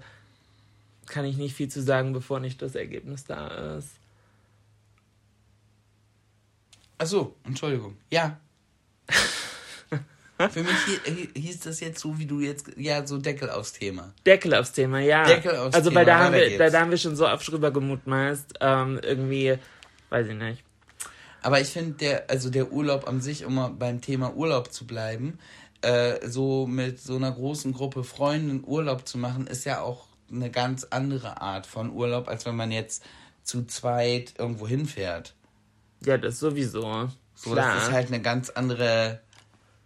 kann 1.06 1.26
ich 1.26 1.38
nicht 1.38 1.56
viel 1.56 1.68
zu 1.68 1.82
sagen, 1.82 2.14
bevor 2.14 2.40
nicht 2.40 2.62
das 2.62 2.76
Ergebnis 2.76 3.26
da 3.26 3.76
ist. 3.78 4.00
Ach 6.98 7.06
so, 7.06 7.36
Entschuldigung. 7.44 7.98
Ja. 8.10 8.40
Für 10.50 10.64
mich 10.64 10.74
hi- 11.06 11.30
hieß 11.40 11.62
das 11.62 11.80
jetzt 11.80 12.00
so, 12.00 12.18
wie 12.20 12.26
du 12.26 12.42
jetzt, 12.42 12.68
ja, 12.76 13.08
so 13.08 13.18
Deckel 13.18 13.50
aufs 13.50 13.74
Thema. 13.74 14.14
Deckel 14.26 14.54
aufs 14.54 14.74
Thema, 14.74 15.00
ja. 15.00 15.24
Deckel 15.26 15.56
aufs 15.56 15.76
also, 15.76 15.90
Thema, 15.90 16.00
weil 16.02 16.06
da 16.06 16.20
haben, 16.20 16.34
wir, 16.34 16.58
da, 16.58 16.70
da 16.70 16.82
haben 16.82 16.92
wir 16.92 16.98
schon 16.98 17.16
so 17.16 17.28
oft 17.28 17.50
drüber 17.50 17.72
gemutmaßt. 17.72 18.56
Ähm, 18.60 19.00
irgendwie, 19.02 19.58
weiß 20.10 20.28
ich 20.28 20.36
nicht. 20.36 20.64
Aber 21.42 21.62
ich 21.62 21.68
finde, 21.68 21.94
der, 21.94 22.30
also 22.30 22.50
der 22.50 22.72
Urlaub 22.72 23.08
an 23.08 23.22
sich, 23.22 23.46
um 23.46 23.56
mal 23.56 23.70
beim 23.70 24.02
Thema 24.02 24.34
Urlaub 24.34 24.74
zu 24.74 24.88
bleiben, 24.88 25.38
äh, 25.82 26.28
so 26.28 26.66
mit 26.66 27.00
so 27.00 27.16
einer 27.16 27.32
großen 27.32 27.72
Gruppe 27.72 28.04
Freunden 28.04 28.64
Urlaub 28.66 29.08
zu 29.08 29.18
machen, 29.18 29.46
ist 29.48 29.64
ja 29.64 29.82
auch 29.82 30.08
eine 30.32 30.50
ganz 30.50 30.86
andere 30.90 31.40
Art 31.42 31.68
von 31.68 31.92
Urlaub, 31.92 32.28
als 32.28 32.46
wenn 32.46 32.56
man 32.56 32.72
jetzt 32.72 33.04
zu 33.44 33.64
zweit 33.66 34.34
irgendwo 34.40 34.68
hinfährt. 34.68 35.35
Ja, 36.06 36.18
das 36.18 36.40
sowieso. 36.40 37.10
So, 37.34 37.52
Klar. 37.52 37.76
das 37.76 37.84
ist 37.84 37.92
halt 37.92 38.08
eine 38.08 38.22
ganz 38.22 38.50
andere 38.50 39.20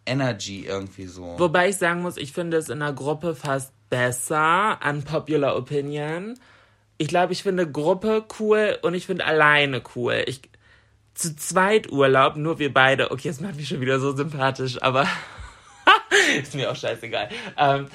Energy 0.05 0.65
irgendwie 0.65 1.05
so. 1.05 1.35
Wobei 1.38 1.69
ich 1.69 1.77
sagen 1.77 2.01
muss, 2.01 2.17
ich 2.17 2.33
finde 2.33 2.57
es 2.57 2.69
in 2.69 2.81
einer 2.81 2.93
Gruppe 2.93 3.35
fast 3.35 3.73
besser, 3.89 4.79
unpopular 4.88 5.55
opinion. 5.55 6.38
Ich 6.97 7.07
glaube, 7.07 7.33
ich 7.33 7.43
finde 7.43 7.69
Gruppe 7.69 8.25
cool 8.39 8.77
und 8.81 8.93
ich 8.93 9.05
finde 9.05 9.25
alleine 9.25 9.81
cool. 9.95 10.23
Ich, 10.27 10.41
zu 11.13 11.35
zweit 11.35 11.91
Urlaub, 11.91 12.35
nur 12.35 12.59
wir 12.59 12.73
beide. 12.73 13.11
Okay, 13.11 13.29
das 13.29 13.41
macht 13.41 13.55
mich 13.55 13.67
schon 13.67 13.81
wieder 13.81 13.99
so 13.99 14.15
sympathisch, 14.15 14.81
aber 14.81 15.07
ist 16.41 16.55
mir 16.55 16.71
auch 16.71 16.75
scheißegal. 16.75 17.29
Ähm, 17.57 17.88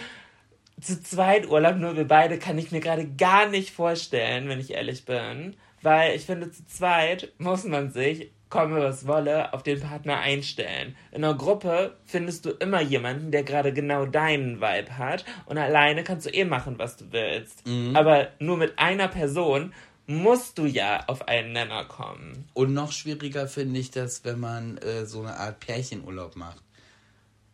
zu 0.81 1.03
zweit 1.03 1.49
Urlaub, 1.49 1.77
nur 1.77 1.97
wir 1.97 2.09
beide, 2.09 2.39
kann 2.39 2.59
ich 2.59 2.71
mir 2.73 2.81
gerade 2.81 3.07
gar 3.07 3.49
nicht 3.49 3.73
vorstellen, 3.73 4.49
wenn 4.49 4.61
ich 4.61 4.73
ehrlich 4.73 5.05
bin. 5.05 5.57
Weil 5.85 6.17
ich 6.17 6.25
finde, 6.25 6.51
zu 6.51 6.65
zweit 6.67 7.33
muss 7.37 7.65
man 7.65 7.93
sich, 7.93 8.31
komme 8.49 8.81
was 8.81 9.07
wolle, 9.07 9.53
auf 9.53 9.63
den 9.63 9.81
Partner 9.81 10.19
einstellen. 10.19 10.97
In 11.13 11.23
einer 11.23 11.37
Gruppe 11.37 11.99
findest 12.07 12.47
du 12.47 12.53
immer 12.53 12.81
jemanden, 12.81 13.31
der 13.31 13.43
gerade 13.43 13.71
genau 13.71 14.07
deinen 14.07 14.63
Vibe 14.63 14.97
hat. 14.97 15.27
Und 15.45 15.59
alleine 15.59 16.03
kannst 16.03 16.25
du 16.25 16.31
eh 16.31 16.47
machen, 16.47 16.79
was 16.79 16.97
du 16.97 17.13
willst. 17.13 17.65
Aber 17.93 18.29
nur 18.39 18.57
mit 18.57 18.79
einer 18.79 19.09
Person 19.09 19.75
musst 20.07 20.57
du 20.57 20.65
ja 20.65 21.05
auf 21.07 21.29
einen 21.29 21.53
Nenner 21.53 21.85
kommen. 21.85 22.49
Und 22.55 22.73
noch 22.73 22.91
schwieriger 22.91 23.47
finde 23.47 23.79
ich 23.79 23.91
das, 23.91 24.25
wenn 24.25 24.41
man 24.41 24.79
äh, 24.79 25.05
so 25.05 25.21
eine 25.21 25.37
Art 25.37 25.61
Pärchenurlaub 25.61 26.35
macht. 26.37 26.63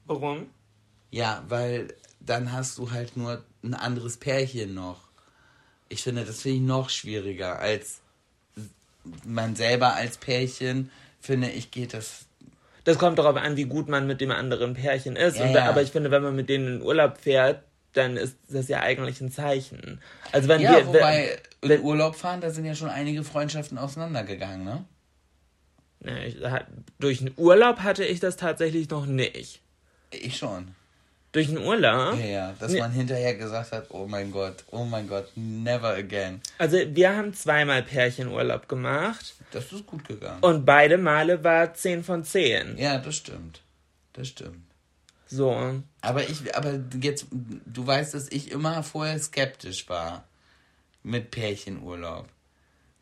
Warum? 0.06 0.46
Ja, 1.10 1.42
weil 1.48 1.94
dann 2.20 2.52
hast 2.52 2.78
du 2.78 2.92
halt 2.92 3.16
nur 3.16 3.42
ein 3.64 3.74
anderes 3.74 4.18
Pärchen 4.18 4.74
noch. 4.74 5.08
Ich 5.88 6.04
finde, 6.04 6.24
das 6.24 6.42
finde 6.42 6.58
ich 6.58 6.62
noch 6.62 6.90
schwieriger 6.90 7.58
als 7.58 8.00
man 9.24 9.56
selber 9.56 9.94
als 9.94 10.16
Pärchen. 10.18 10.90
Finde 11.20 11.50
ich, 11.50 11.70
geht 11.70 11.94
das. 11.94 12.26
Das 12.84 12.98
kommt 12.98 13.18
darauf 13.18 13.36
an, 13.36 13.56
wie 13.56 13.64
gut 13.64 13.88
man 13.88 14.06
mit 14.06 14.20
dem 14.20 14.30
anderen 14.30 14.74
Pärchen 14.74 15.16
ist. 15.16 15.38
Ja, 15.38 15.46
ja. 15.46 15.68
Aber 15.68 15.82
ich 15.82 15.90
finde, 15.90 16.10
wenn 16.10 16.22
man 16.22 16.34
mit 16.34 16.48
denen 16.48 16.76
in 16.76 16.82
Urlaub 16.82 17.18
fährt, 17.18 17.62
dann 17.92 18.16
ist 18.16 18.36
das 18.48 18.68
ja 18.68 18.80
eigentlich 18.80 19.20
ein 19.20 19.30
Zeichen. 19.30 20.00
Also 20.32 20.48
wenn 20.48 20.60
Ja, 20.62 20.76
wir, 20.76 20.86
wobei 20.86 21.38
wenn- 21.62 21.80
in 21.80 21.84
Urlaub 21.84 22.16
fahren, 22.16 22.40
da 22.40 22.50
sind 22.50 22.64
ja 22.64 22.74
schon 22.74 22.88
einige 22.88 23.22
Freundschaften 23.24 23.76
auseinandergegangen, 23.78 24.64
ne? 24.64 24.84
Ne, 26.02 26.26
ich, 26.26 26.36
durch 26.98 27.20
einen 27.20 27.34
Urlaub 27.36 27.80
hatte 27.80 28.04
ich 28.04 28.20
das 28.20 28.36
tatsächlich 28.36 28.88
noch 28.88 29.04
nicht. 29.04 29.60
Ich 30.10 30.38
schon. 30.38 30.74
Durch 31.32 31.48
einen 31.48 31.58
Urlaub? 31.58 32.18
Ja, 32.18 32.26
ja, 32.26 32.54
dass 32.58 32.72
man 32.72 32.90
hinterher 32.90 33.34
gesagt 33.36 33.70
hat, 33.70 33.86
oh 33.90 34.06
mein 34.06 34.32
Gott, 34.32 34.64
oh 34.72 34.84
mein 34.84 35.08
Gott, 35.08 35.28
never 35.36 35.90
again. 35.94 36.40
Also 36.58 36.78
wir 36.88 37.16
haben 37.16 37.32
zweimal 37.34 37.84
Pärchenurlaub 37.84 38.68
gemacht 38.68 39.34
Das 39.52 39.70
ist 39.72 39.86
gut 39.86 40.06
gegangen. 40.08 40.42
und 40.42 40.64
beide 40.64 40.98
Male 40.98 41.44
war 41.44 41.72
10 41.72 42.02
von 42.02 42.24
10. 42.24 42.76
ja, 42.78 42.98
das 42.98 43.14
stimmt. 43.16 43.60
Das 44.12 44.26
stimmt. 44.28 44.64
So. 45.28 45.80
Aber 46.00 46.28
ich, 46.28 46.56
aber 46.56 46.80
jetzt, 47.00 47.26
du 47.30 47.86
weißt, 47.86 48.14
dass 48.14 48.28
ich 48.32 48.50
immer 48.50 48.82
vorher 48.82 49.16
skeptisch 49.20 49.88
war 49.88 50.24
mit 51.04 51.30
Pärchenurlaub. 51.30 52.26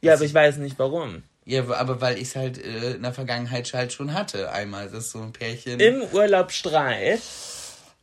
Ja, 0.03 0.13
aber 0.15 0.25
ich 0.25 0.35
weiß 0.35 0.59
nicht 0.59 0.79
warum. 0.79 1.23
Ja, 1.47 1.67
aber 1.71 2.03
weil 2.03 2.17
ich 2.17 2.29
es 2.29 2.37
halt 2.37 2.63
äh, 2.63 2.93
in 2.97 3.03
der 3.03 3.15
Vergangenheit 3.15 3.73
halt 3.73 3.95
schon 3.95 4.13
hatte. 4.13 4.53
Einmal, 4.53 4.91
dass 4.91 5.13
so 5.13 5.23
ein 5.23 5.33
Pärchen 5.33 5.81
Im 5.81 6.03
Urlaub 6.13 6.53
Streit. 6.53 7.23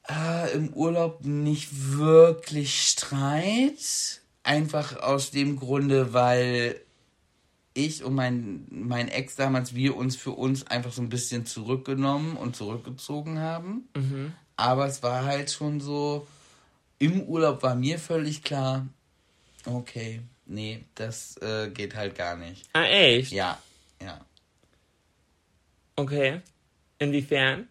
Ah, 0.08 0.46
im 0.54 0.74
Urlaub 0.74 1.24
nicht 1.26 1.70
wirklich 1.72 2.82
Streit. 2.82 4.22
Einfach 4.44 4.98
aus 5.02 5.32
dem 5.32 5.58
Grunde, 5.58 6.14
weil 6.14 6.80
ich 7.74 8.04
und 8.04 8.16
mein, 8.16 8.66
mein 8.70 9.10
Ex 9.10 9.36
damals, 9.36 9.76
wir 9.76 9.96
uns 9.98 10.16
für 10.16 10.32
uns 10.32 10.66
einfach 10.68 10.94
so 10.94 11.02
ein 11.02 11.10
bisschen 11.10 11.46
zurückgenommen 11.46 12.38
und 12.38 12.56
zurückgezogen 12.56 13.40
haben. 13.40 13.90
Aber 14.56 14.88
es 14.88 15.04
war 15.04 15.26
halt 15.26 15.52
schon 15.52 15.82
so, 15.82 16.28
im 17.00 17.24
Urlaub 17.24 17.64
war 17.64 17.76
mir 17.76 18.00
völlig 18.00 18.44
klar, 18.44 18.88
okay, 19.66 20.22
nee, 20.46 20.86
das 20.96 21.38
äh, 21.38 21.70
geht 21.70 21.96
halt 21.96 22.16
gar 22.16 22.38
nicht. 22.38 22.66
Ah, 22.74 22.86
echt? 22.86 23.32
Ja, 23.32 23.60
ja. 24.02 24.20
Okay. 25.98 26.42
Inwiefern? 27.00 27.68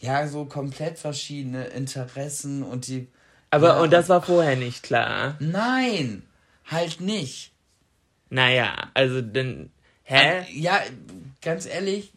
Ja, 0.00 0.26
so 0.26 0.46
komplett 0.46 0.98
verschiedene 0.98 1.66
Interessen 1.66 2.62
und 2.62 2.86
die. 2.86 3.08
Aber, 3.50 3.68
ja, 3.68 3.80
und 3.80 3.92
das 3.92 4.08
war 4.08 4.22
vorher 4.22 4.56
nicht 4.56 4.82
klar. 4.82 5.36
Nein, 5.38 6.22
halt 6.66 7.00
nicht. 7.00 7.52
Naja, 8.30 8.90
also 8.94 9.20
dann. 9.20 9.70
Hä? 10.04 10.44
Ja, 10.52 10.80
ganz 11.42 11.66
ehrlich, 11.66 12.12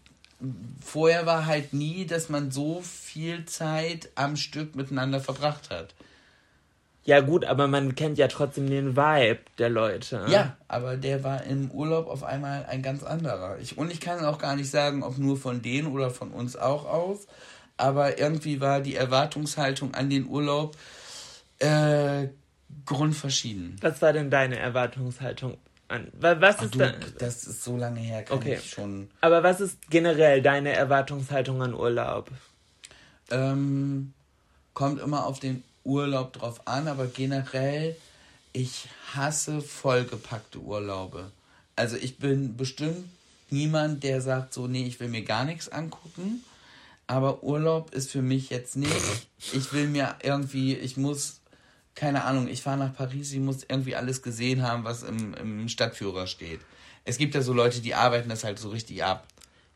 vorher 0.83 1.25
war 1.25 1.45
halt 1.45 1.73
nie, 1.73 2.05
dass 2.05 2.29
man 2.29 2.51
so 2.51 2.81
viel 2.81 3.45
Zeit 3.45 4.09
am 4.15 4.35
Stück 4.35 4.75
miteinander 4.75 5.19
verbracht 5.19 5.69
hat. 5.69 5.93
Ja, 7.05 7.19
gut, 7.19 7.43
aber 7.43 7.67
man 7.67 7.95
kennt 7.95 8.17
ja 8.17 8.29
trotzdem 8.29 8.69
den 8.69 8.95
Vibe 8.95 9.39
der 9.57 9.69
Leute. 9.69 10.25
Ja, 10.29 10.55
aber 10.69 10.95
der 10.95 11.23
war 11.23 11.43
im 11.43 11.69
Urlaub 11.69 12.07
auf 12.07 12.23
einmal 12.23 12.65
ein 12.65 12.81
ganz 12.81 13.03
anderer. 13.03 13.59
Ich, 13.59 13.77
und 13.77 13.91
ich 13.91 13.99
kann 13.99 14.23
auch 14.23 14.37
gar 14.37 14.55
nicht 14.55 14.71
sagen, 14.71 15.03
ob 15.03 15.17
nur 15.17 15.35
von 15.35 15.61
denen 15.61 15.87
oder 15.87 16.11
von 16.11 16.31
uns 16.31 16.55
auch 16.55 16.85
aus. 16.85 17.27
Aber 17.83 18.17
irgendwie 18.17 18.61
war 18.61 18.79
die 18.79 18.95
Erwartungshaltung 18.95 19.93
an 19.93 20.09
den 20.09 20.25
Urlaub 20.25 20.77
äh, 21.59 22.29
grundverschieden. 22.85 23.75
Was 23.81 24.01
war 24.01 24.13
denn 24.13 24.29
deine 24.31 24.57
Erwartungshaltung 24.57 25.57
an? 25.89 26.07
wa- 26.13 26.37
Was 26.39 26.61
ist 26.61 26.75
Du, 26.75 26.79
da, 26.79 26.93
das 27.17 27.43
ist 27.45 27.61
so 27.61 27.75
lange 27.75 27.99
her, 27.99 28.23
kann 28.23 28.37
Okay. 28.37 28.55
ich 28.61 28.69
schon. 28.69 29.09
aber 29.19 29.43
was 29.43 29.59
ist 29.59 29.89
generell 29.89 30.41
deine 30.41 30.71
Erwartungshaltung 30.71 31.61
an 31.61 31.73
Urlaub? 31.73 32.31
Ähm, 33.31 34.13
kommt 34.73 35.01
immer 35.01 35.25
auf 35.25 35.41
den 35.41 35.61
Urlaub 35.83 36.31
drauf 36.31 36.65
an, 36.65 36.87
aber 36.87 37.07
generell, 37.07 37.97
ich 38.53 38.87
hasse 39.13 39.59
vollgepackte 39.59 40.59
Urlaube. 40.59 41.31
Also 41.75 41.97
ich 41.97 42.17
bin 42.17 42.55
bestimmt 42.55 43.09
niemand, 43.49 44.03
der 44.03 44.21
sagt 44.21 44.53
so, 44.53 44.67
nee, 44.67 44.85
ich 44.85 45.01
will 45.01 45.09
mir 45.09 45.23
gar 45.23 45.43
nichts 45.43 45.67
angucken. 45.67 46.45
Aber 47.07 47.43
Urlaub 47.43 47.93
ist 47.93 48.11
für 48.11 48.21
mich 48.21 48.49
jetzt 48.49 48.75
nicht. 48.75 48.91
Ich 49.51 49.73
will 49.73 49.87
mir 49.87 50.15
irgendwie, 50.23 50.75
ich 50.75 50.97
muss, 50.97 51.41
keine 51.95 52.23
Ahnung, 52.23 52.47
ich 52.47 52.61
fahre 52.61 52.77
nach 52.77 52.95
Paris, 52.95 53.33
ich 53.33 53.39
muss 53.39 53.63
irgendwie 53.67 53.95
alles 53.95 54.21
gesehen 54.21 54.63
haben, 54.63 54.83
was 54.83 55.03
im, 55.03 55.33
im 55.33 55.69
Stadtführer 55.69 56.27
steht. 56.27 56.61
Es 57.05 57.17
gibt 57.17 57.35
ja 57.35 57.41
so 57.41 57.53
Leute, 57.53 57.81
die 57.81 57.95
arbeiten 57.95 58.29
das 58.29 58.43
halt 58.43 58.57
so 58.57 58.69
richtig 58.69 59.03
ab. 59.03 59.27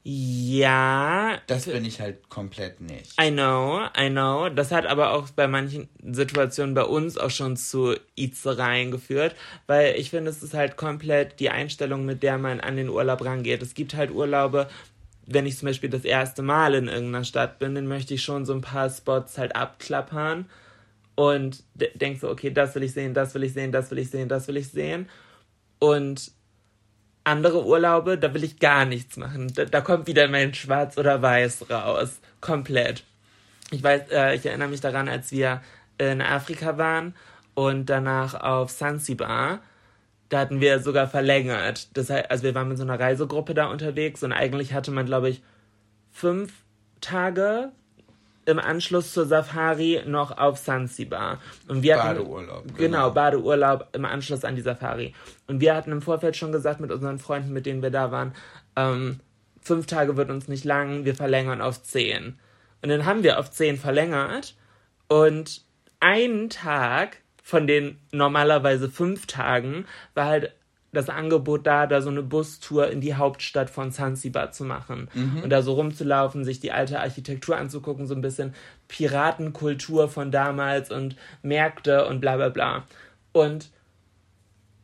Ja. 0.09 1.37
Das 1.47 1.65
bin 1.65 1.83
ich 1.83 1.99
halt 1.99 2.29
komplett 2.29 2.79
nicht. 2.79 3.21
I 3.21 3.29
know, 3.29 3.81
I 3.97 4.09
know. 4.09 4.47
Das 4.47 4.71
hat 4.71 4.85
aber 4.85 5.11
auch 5.11 5.29
bei 5.31 5.49
manchen 5.49 5.89
Situationen 6.01 6.73
bei 6.73 6.83
uns 6.83 7.17
auch 7.17 7.29
schon 7.29 7.57
zu 7.57 7.93
Itzereien 8.15 8.91
geführt, 8.91 9.35
weil 9.65 9.95
ich 9.95 10.11
finde, 10.11 10.31
es 10.31 10.41
ist 10.41 10.53
halt 10.53 10.77
komplett 10.77 11.41
die 11.41 11.49
Einstellung, 11.49 12.05
mit 12.05 12.23
der 12.23 12.37
man 12.37 12.61
an 12.61 12.77
den 12.77 12.87
Urlaub 12.87 13.25
rangeht. 13.25 13.61
Es 13.61 13.73
gibt 13.73 13.95
halt 13.95 14.11
Urlaube, 14.11 14.69
wenn 15.27 15.45
ich 15.45 15.57
zum 15.57 15.67
Beispiel 15.67 15.89
das 15.89 16.05
erste 16.05 16.41
Mal 16.41 16.73
in 16.73 16.87
irgendeiner 16.87 17.25
Stadt 17.25 17.59
bin, 17.59 17.75
dann 17.75 17.87
möchte 17.87 18.13
ich 18.13 18.23
schon 18.23 18.45
so 18.45 18.53
ein 18.53 18.61
paar 18.61 18.89
Spots 18.89 19.37
halt 19.37 19.55
abklappern 19.55 20.45
und 21.15 21.63
denke 21.75 22.19
so, 22.19 22.29
okay, 22.29 22.49
das 22.49 22.73
will 22.75 22.83
ich 22.83 22.93
sehen, 22.93 23.13
das 23.13 23.35
will 23.35 23.43
ich 23.43 23.53
sehen, 23.53 23.71
das 23.71 23.91
will 23.91 23.99
ich 23.99 24.09
sehen, 24.09 24.29
das 24.29 24.47
will 24.47 24.57
ich 24.57 24.69
sehen. 24.69 25.09
Und 25.79 26.31
andere 27.25 27.65
Urlaube, 27.65 28.17
da 28.17 28.33
will 28.33 28.43
ich 28.43 28.59
gar 28.59 28.85
nichts 28.85 29.17
machen. 29.17 29.51
Da, 29.53 29.65
da 29.65 29.81
kommt 29.81 30.07
wieder 30.07 30.27
mein 30.29 30.53
Schwarz 30.53 30.97
oder 30.97 31.21
Weiß 31.21 31.69
raus. 31.69 32.21
Komplett. 32.39 33.03
Ich 33.71 33.83
weiß, 33.83 34.09
äh, 34.11 34.35
ich 34.35 34.45
erinnere 34.45 34.69
mich 34.69 34.79
daran, 34.79 35.09
als 35.09 35.31
wir 35.31 35.61
in 35.97 36.21
Afrika 36.21 36.77
waren 36.77 37.15
und 37.53 37.87
danach 37.87 38.33
auf 38.35 38.73
Zanzibar. 38.73 39.59
Da 40.29 40.39
hatten 40.39 40.59
wir 40.59 40.79
sogar 40.79 41.07
verlängert. 41.07 41.95
Das 41.95 42.09
heißt, 42.09 42.29
also 42.29 42.43
wir 42.43 42.55
waren 42.55 42.67
mit 42.67 42.77
so 42.77 42.83
einer 42.83 42.99
Reisegruppe 42.99 43.53
da 43.53 43.67
unterwegs 43.67 44.23
und 44.23 44.33
eigentlich 44.33 44.73
hatte 44.73 44.91
man, 44.91 45.05
glaube 45.05 45.29
ich, 45.29 45.41
fünf 46.11 46.51
Tage 47.01 47.71
im 48.45 48.59
Anschluss 48.59 49.13
zur 49.13 49.25
Safari 49.25 50.03
noch 50.05 50.37
auf 50.37 50.61
Zanzibar. 50.61 51.39
Und 51.67 51.83
wir 51.83 52.01
hatten, 52.01 52.17
Badeurlaub. 52.17 52.63
Genau, 52.63 52.77
genau, 52.77 53.11
Badeurlaub 53.11 53.87
im 53.91 54.05
Anschluss 54.05 54.45
an 54.45 54.55
die 54.55 54.61
Safari. 54.61 55.13
Und 55.47 55.59
wir 55.59 55.75
hatten 55.75 55.91
im 55.91 56.01
Vorfeld 56.01 56.37
schon 56.37 56.53
gesagt 56.53 56.79
mit 56.79 56.91
unseren 56.91 57.19
Freunden, 57.19 57.51
mit 57.51 57.65
denen 57.65 57.81
wir 57.81 57.91
da 57.91 58.11
waren, 58.11 58.33
ähm, 58.77 59.19
fünf 59.61 59.85
Tage 59.85 60.15
wird 60.15 60.29
uns 60.29 60.47
nicht 60.47 60.63
lang, 60.63 61.03
wir 61.03 61.13
verlängern 61.13 61.61
auf 61.61 61.83
zehn. 61.83 62.39
Und 62.81 62.89
dann 62.89 63.05
haben 63.05 63.23
wir 63.23 63.37
auf 63.37 63.51
zehn 63.51 63.77
verlängert 63.77 64.55
und 65.09 65.61
einen 65.99 66.49
Tag 66.49 67.17
von 67.47 67.65
den 67.65 67.97
normalerweise 68.11 68.89
fünf 68.89 69.25
Tagen 69.25 69.85
war 70.15 70.25
halt 70.25 70.51
das 70.91 71.07
Angebot 71.07 71.65
da, 71.65 71.87
da 71.87 72.01
so 72.01 72.09
eine 72.09 72.21
Bustour 72.21 72.89
in 72.89 72.99
die 72.99 73.15
Hauptstadt 73.15 73.69
von 73.69 73.93
Zanzibar 73.93 74.51
zu 74.51 74.65
machen 74.65 75.07
mhm. 75.13 75.43
und 75.43 75.49
da 75.49 75.61
so 75.61 75.75
rumzulaufen, 75.75 76.43
sich 76.43 76.59
die 76.59 76.73
alte 76.73 76.99
Architektur 76.99 77.55
anzugucken, 77.55 78.05
so 78.05 78.15
ein 78.15 78.21
bisschen 78.21 78.53
Piratenkultur 78.89 80.09
von 80.09 80.29
damals 80.29 80.91
und 80.91 81.15
Märkte 81.41 82.05
und 82.07 82.19
bla 82.19 82.35
bla 82.35 82.49
bla. 82.49 82.83
Und 83.31 83.69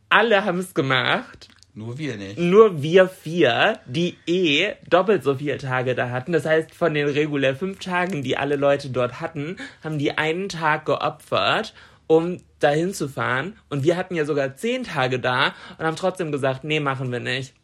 alle 0.08 0.46
haben 0.46 0.60
es 0.60 0.72
gemacht. 0.72 1.48
Nur 1.74 1.98
wir 1.98 2.16
nicht. 2.16 2.38
Nur 2.38 2.80
wir 2.80 3.08
vier, 3.08 3.78
die 3.84 4.16
eh 4.26 4.72
doppelt 4.88 5.22
so 5.22 5.34
viele 5.34 5.58
Tage 5.58 5.94
da 5.94 6.08
hatten. 6.08 6.32
Das 6.32 6.46
heißt, 6.46 6.72
von 6.72 6.94
den 6.94 7.08
regulär 7.08 7.54
fünf 7.56 7.80
Tagen, 7.80 8.22
die 8.22 8.38
alle 8.38 8.56
Leute 8.56 8.88
dort 8.88 9.20
hatten, 9.20 9.58
haben 9.82 9.98
die 9.98 10.16
einen 10.16 10.48
Tag 10.48 10.86
geopfert 10.86 11.74
um 12.06 12.38
dahin 12.60 12.94
zu 12.94 13.08
fahren. 13.08 13.56
Und 13.68 13.84
wir 13.84 13.96
hatten 13.96 14.14
ja 14.14 14.24
sogar 14.24 14.56
zehn 14.56 14.84
Tage 14.84 15.18
da 15.18 15.54
und 15.78 15.86
haben 15.86 15.96
trotzdem 15.96 16.32
gesagt, 16.32 16.64
nee, 16.64 16.80
machen 16.80 17.12
wir 17.12 17.20
nicht. 17.20 17.54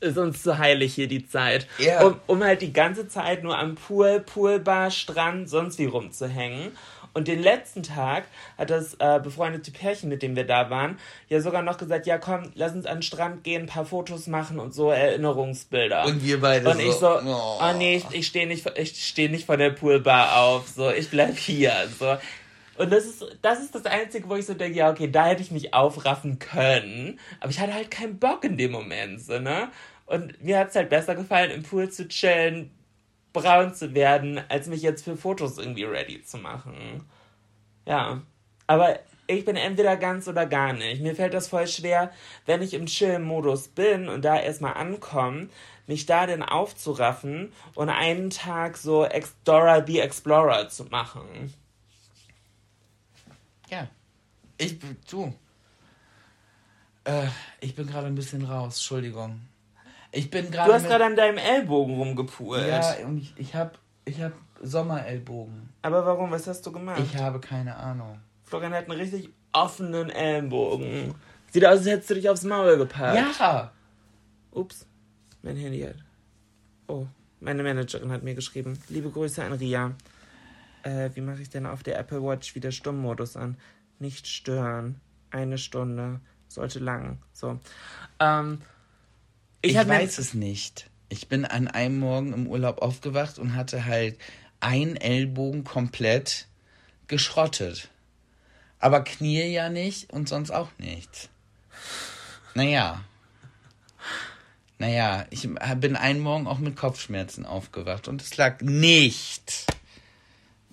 Ist 0.00 0.18
uns 0.18 0.42
zu 0.42 0.58
heilig 0.58 0.94
hier 0.94 1.08
die 1.08 1.26
Zeit. 1.26 1.66
Yeah. 1.80 2.04
Um, 2.04 2.20
um 2.26 2.44
halt 2.44 2.60
die 2.60 2.72
ganze 2.72 3.08
Zeit 3.08 3.42
nur 3.42 3.58
am 3.58 3.76
Pool, 3.76 4.20
Poolbar, 4.20 4.90
Strand, 4.90 5.48
sonst 5.48 5.78
wie 5.78 5.86
rumzuhängen. 5.86 6.72
Und 7.16 7.28
den 7.28 7.42
letzten 7.42 7.82
Tag 7.82 8.24
hat 8.58 8.68
das 8.68 8.92
äh, 8.98 9.18
befreundete 9.24 9.70
Pärchen, 9.70 10.10
mit 10.10 10.22
dem 10.22 10.36
wir 10.36 10.46
da 10.46 10.68
waren, 10.68 10.98
ja 11.30 11.40
sogar 11.40 11.62
noch 11.62 11.78
gesagt, 11.78 12.06
ja 12.06 12.18
komm, 12.18 12.52
lass 12.54 12.72
uns 12.72 12.84
an 12.84 12.98
den 12.98 13.02
Strand 13.02 13.42
gehen, 13.42 13.62
ein 13.62 13.68
paar 13.68 13.86
Fotos 13.86 14.26
machen 14.26 14.58
und 14.58 14.74
so 14.74 14.90
Erinnerungsbilder. 14.90 16.04
Und 16.04 16.22
wir 16.22 16.38
beide 16.42 16.68
Und 16.68 16.78
ich 16.78 16.92
so, 16.92 17.08
oh, 17.08 17.58
oh 17.58 17.72
nee, 17.78 17.96
ich, 17.96 18.04
ich 18.12 18.26
stehe 18.26 18.46
nicht, 18.46 18.70
ich 18.76 19.02
steh 19.02 19.28
nicht 19.28 19.46
von 19.46 19.58
der 19.58 19.70
Poolbar 19.70 20.36
auf, 20.36 20.68
so, 20.68 20.90
ich 20.90 21.08
bleib 21.08 21.38
hier, 21.38 21.72
so. 21.98 22.18
Und 22.78 22.92
das 22.92 23.06
ist, 23.06 23.24
das 23.42 23.60
ist 23.60 23.74
das 23.74 23.86
Einzige, 23.86 24.28
wo 24.28 24.36
ich 24.36 24.46
so 24.46 24.54
denke, 24.54 24.78
ja, 24.78 24.90
okay, 24.90 25.10
da 25.10 25.26
hätte 25.26 25.42
ich 25.42 25.50
mich 25.50 25.74
aufraffen 25.74 26.38
können. 26.38 27.18
Aber 27.40 27.50
ich 27.50 27.60
hatte 27.60 27.74
halt 27.74 27.90
keinen 27.90 28.18
Bock 28.18 28.44
in 28.44 28.56
dem 28.56 28.72
Moment, 28.72 29.20
so, 29.20 29.38
ne? 29.38 29.70
Und 30.06 30.42
mir 30.42 30.58
hat 30.58 30.68
es 30.68 30.76
halt 30.76 30.88
besser 30.88 31.14
gefallen, 31.14 31.50
im 31.50 31.62
Pool 31.62 31.90
zu 31.90 32.06
chillen, 32.06 32.70
braun 33.32 33.74
zu 33.74 33.94
werden, 33.94 34.40
als 34.48 34.68
mich 34.68 34.82
jetzt 34.82 35.04
für 35.04 35.16
Fotos 35.16 35.58
irgendwie 35.58 35.84
ready 35.84 36.22
zu 36.22 36.38
machen. 36.38 37.04
Ja. 37.86 38.22
Aber 38.66 38.98
ich 39.26 39.44
bin 39.44 39.56
entweder 39.56 39.96
ganz 39.96 40.28
oder 40.28 40.46
gar 40.46 40.72
nicht. 40.72 41.02
Mir 41.02 41.14
fällt 41.14 41.34
das 41.34 41.48
voll 41.48 41.66
schwer, 41.66 42.12
wenn 42.46 42.62
ich 42.62 42.74
im 42.74 42.86
Chill-Modus 42.86 43.68
bin 43.68 44.08
und 44.08 44.24
da 44.24 44.38
erstmal 44.40 44.74
ankomme, 44.74 45.48
mich 45.86 46.06
da 46.06 46.26
denn 46.26 46.42
aufzuraffen 46.42 47.52
und 47.74 47.88
einen 47.88 48.30
Tag 48.30 48.76
so 48.76 49.06
Dora 49.44 49.84
the 49.86 50.00
Explorer 50.00 50.68
zu 50.68 50.84
machen. 50.84 51.52
Ja. 53.68 53.88
Ich, 54.58 54.78
du. 55.10 55.34
Äh, 57.04 57.26
ich 57.60 57.74
bin 57.74 57.86
gerade 57.86 58.06
ein 58.06 58.14
bisschen 58.14 58.44
raus, 58.44 58.74
Entschuldigung. 58.76 59.40
Ich 60.12 60.30
bin 60.30 60.50
gerade. 60.50 60.70
Du 60.70 60.74
hast 60.74 60.86
gerade 60.86 61.04
an 61.04 61.16
deinem 61.16 61.38
Ellbogen 61.38 61.94
rumgepult. 61.96 62.66
Ja, 62.66 62.94
und 63.04 63.18
ich, 63.18 63.34
ich 63.36 63.54
habe 63.54 63.72
ich 64.04 64.20
hab 64.22 64.32
Sommerellbogen. 64.62 65.68
Aber 65.82 66.06
warum? 66.06 66.30
Was 66.30 66.46
hast 66.46 66.64
du 66.66 66.72
gemacht? 66.72 67.00
Ich 67.00 67.16
habe 67.16 67.40
keine 67.40 67.76
Ahnung. 67.76 68.20
Florian 68.44 68.72
hat 68.72 68.88
einen 68.88 68.98
richtig 68.98 69.30
offenen 69.52 70.10
Ellbogen. 70.10 71.14
Sieht 71.50 71.64
aus, 71.64 71.78
als 71.78 71.86
hättest 71.86 72.10
du 72.10 72.14
dich 72.14 72.28
aufs 72.28 72.44
Maul 72.44 72.76
gepackt. 72.76 73.16
Ja! 73.16 73.72
Ups, 74.52 74.86
mein 75.42 75.56
Handy 75.56 75.80
hat. 75.80 75.96
Oh, 76.86 77.06
meine 77.40 77.62
Managerin 77.62 78.10
hat 78.10 78.22
mir 78.22 78.34
geschrieben. 78.34 78.78
Liebe 78.88 79.10
Grüße 79.10 79.44
an 79.44 79.52
Ria. 79.52 79.92
Äh, 80.86 81.10
wie 81.14 81.20
mache 81.20 81.42
ich 81.42 81.50
denn 81.50 81.66
auf 81.66 81.82
der 81.82 81.98
Apple 81.98 82.22
Watch 82.22 82.54
wieder 82.54 82.70
Stummmodus 82.70 83.36
an? 83.36 83.56
Nicht 83.98 84.28
stören. 84.28 85.00
Eine 85.32 85.58
Stunde. 85.58 86.20
Sollte 86.46 86.78
lang. 86.78 87.18
So. 87.32 87.58
Ähm, 88.20 88.60
ich, 89.62 89.74
ich 89.74 89.88
weiß 89.88 90.18
es 90.18 90.32
nicht. 90.32 90.88
Ich 91.08 91.26
bin 91.26 91.44
an 91.44 91.66
einem 91.66 91.98
Morgen 91.98 92.32
im 92.32 92.46
Urlaub 92.46 92.82
aufgewacht 92.82 93.40
und 93.40 93.56
hatte 93.56 93.84
halt 93.84 94.16
einen 94.60 94.94
Ellbogen 94.94 95.64
komplett 95.64 96.46
geschrottet. 97.08 97.90
Aber 98.78 99.02
Knie 99.02 99.42
ja 99.42 99.68
nicht 99.68 100.12
und 100.12 100.28
sonst 100.28 100.52
auch 100.52 100.68
nichts. 100.78 101.30
Naja. 102.54 103.02
Naja, 104.78 105.26
ich 105.30 105.48
bin 105.78 105.96
einen 105.96 106.20
Morgen 106.20 106.46
auch 106.46 106.58
mit 106.58 106.76
Kopfschmerzen 106.76 107.44
aufgewacht 107.44 108.06
und 108.06 108.22
es 108.22 108.36
lag 108.36 108.60
nicht 108.60 109.66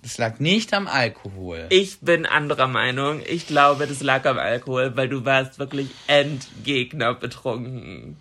das 0.04 0.18
lag 0.18 0.38
nicht 0.38 0.74
am 0.74 0.86
Alkohol. 0.86 1.66
Ich 1.70 2.00
bin 2.00 2.26
anderer 2.26 2.66
Meinung. 2.66 3.22
Ich 3.26 3.46
glaube, 3.46 3.86
das 3.86 4.02
lag 4.02 4.26
am 4.26 4.38
Alkohol, 4.38 4.94
weil 4.98 5.08
du 5.08 5.24
warst 5.24 5.58
wirklich 5.58 5.88
Endgegner 6.06 7.14
betrunken. 7.14 8.18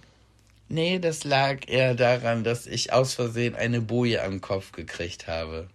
Nee, 0.69 1.00
das 1.00 1.26
lag 1.26 1.67
eher 1.67 1.93
daran, 1.93 2.46
dass 2.46 2.67
ich 2.67 2.93
aus 2.93 3.15
Versehen 3.15 3.56
eine 3.56 3.82
Boje 3.82 4.24
am 4.24 4.39
Kopf 4.39 4.72
gekriegt 4.72 5.28
habe. 5.28 5.67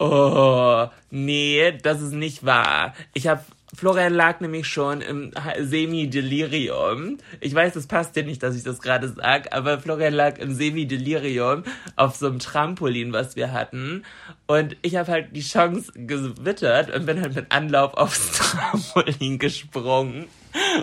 Oh, 0.00 0.88
nee, 1.10 1.70
das 1.80 2.02
ist 2.02 2.14
nicht 2.14 2.44
wahr. 2.44 2.92
Ich 3.14 3.28
habe 3.28 3.44
Florian 3.74 4.12
lag 4.12 4.40
nämlich 4.40 4.66
schon 4.66 5.00
im 5.00 5.32
Semi-Delirium. 5.58 7.16
Ich 7.40 7.54
weiß, 7.54 7.74
es 7.76 7.86
passt 7.86 8.14
dir 8.14 8.22
nicht, 8.22 8.42
dass 8.42 8.54
ich 8.54 8.62
das 8.62 8.82
gerade 8.82 9.08
sag, 9.08 9.54
aber 9.54 9.80
Florian 9.80 10.12
lag 10.12 10.38
im 10.38 10.54
Semi-Delirium 10.54 11.64
auf 11.96 12.14
so 12.16 12.26
einem 12.26 12.38
Trampolin, 12.38 13.14
was 13.14 13.34
wir 13.34 13.52
hatten. 13.52 14.04
Und 14.46 14.76
ich 14.82 14.96
habe 14.96 15.10
halt 15.10 15.34
die 15.34 15.42
Chance 15.42 15.90
gewittert 15.94 16.94
und 16.94 17.06
bin 17.06 17.22
halt 17.22 17.34
mit 17.34 17.50
Anlauf 17.50 17.94
aufs 17.94 18.32
Trampolin 18.38 19.38
gesprungen, 19.38 20.26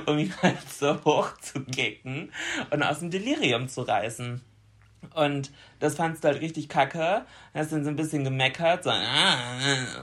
um 0.07 0.17
ihn 0.17 0.33
halt 0.41 0.67
so 0.67 0.97
hoch 1.05 1.37
zu 1.41 1.59
kicken 1.61 2.31
und 2.71 2.81
aus 2.81 2.99
dem 2.99 3.11
Delirium 3.11 3.67
zu 3.67 3.81
reißen. 3.81 4.41
Und 5.15 5.51
das 5.79 5.95
fandst 5.95 6.23
du 6.23 6.27
halt 6.27 6.41
richtig 6.41 6.67
kacke. 6.69 7.21
Hast 7.53 7.71
dann 7.71 7.83
so 7.83 7.89
ein 7.89 7.95
bisschen 7.95 8.23
gemeckert, 8.23 8.83
so, 8.83 8.91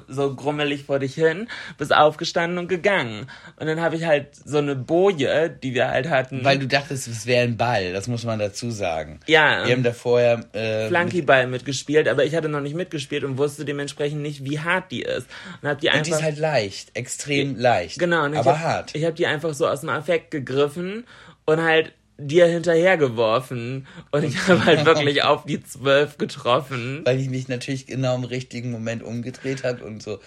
so 0.09 0.35
grummelig 0.35 0.85
vor 0.85 0.99
dich 0.99 1.15
hin, 1.15 1.49
bist 1.79 1.95
aufgestanden 1.95 2.59
und 2.59 2.69
gegangen. 2.69 3.27
Und 3.59 3.67
dann 3.67 3.81
habe 3.81 3.97
ich 3.97 4.05
halt 4.05 4.35
so 4.35 4.59
eine 4.59 4.75
Boje, 4.75 5.51
die 5.51 5.75
wir 5.75 5.89
halt 5.89 6.09
hatten. 6.09 6.45
Weil 6.45 6.59
du 6.59 6.67
dachtest, 6.67 7.09
es 7.09 7.27
wäre 7.27 7.45
ein 7.45 7.57
Ball, 7.57 7.93
das 7.93 8.09
muss 8.09 8.25
man 8.25 8.39
dazu 8.39 8.71
sagen. 8.71 9.21
Ja. 9.27 9.67
Wir 9.67 9.75
haben 9.75 9.83
da 9.83 9.93
vorher 9.93 10.45
äh, 10.55 10.89
Flunkyball 10.89 11.47
mitgespielt, 11.47 12.09
aber 12.09 12.25
ich 12.25 12.35
hatte 12.35 12.49
noch 12.49 12.61
nicht 12.61 12.75
mitgespielt 12.75 13.23
und 13.23 13.39
wusste 13.39 13.65
dementsprechend 13.65 14.23
nicht, 14.23 14.45
wie 14.45 14.61
hart 14.61 14.91
die 14.91 15.03
ist. 15.03 15.29
Und, 15.63 15.69
hab 15.69 15.81
die, 15.81 15.91
einfach, 15.91 15.99
und 15.99 16.07
die 16.07 16.13
ist 16.13 16.23
halt 16.23 16.39
leicht, 16.39 16.97
extrem 16.97 17.57
leicht. 17.57 17.99
Genau. 17.99 18.25
aber 18.25 18.45
hab, 18.45 18.59
hart. 18.59 18.95
Ich 18.95 19.05
habe 19.05 19.15
die 19.15 19.27
einfach 19.27 19.55
so 19.55 19.69
aus 19.69 19.81
dem 19.81 19.91
Affekt 19.91 20.31
gegriffen 20.31 21.07
und 21.45 21.63
halt 21.63 21.93
dir 22.19 22.47
hinterhergeworfen 22.47 23.87
und 24.11 24.25
ich 24.25 24.49
habe 24.49 24.65
halt 24.65 24.85
wirklich 24.87 25.23
auf 25.23 25.45
die 25.45 25.63
zwölf 25.63 26.19
getroffen. 26.19 27.03
Weil 27.05 27.21
ich 27.21 27.29
mich 27.29 27.49
natürlich 27.49 27.87
genau 27.87 28.15
im 28.15 28.25
richtigen 28.25 28.71
Moment 28.71 29.03
umgedreht 29.03 29.65
hat 29.65 29.83
und 29.83 30.03
so. 30.03 30.19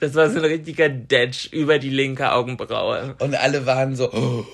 Das 0.00 0.14
war 0.14 0.30
so 0.30 0.38
ein 0.38 0.44
richtiger 0.44 0.88
Detsch 0.88 1.52
über 1.52 1.78
die 1.78 1.90
linke 1.90 2.32
Augenbraue. 2.32 3.14
Und 3.18 3.34
alle 3.34 3.66
waren 3.66 3.94
so, 3.94 4.10
oh. 4.12 4.46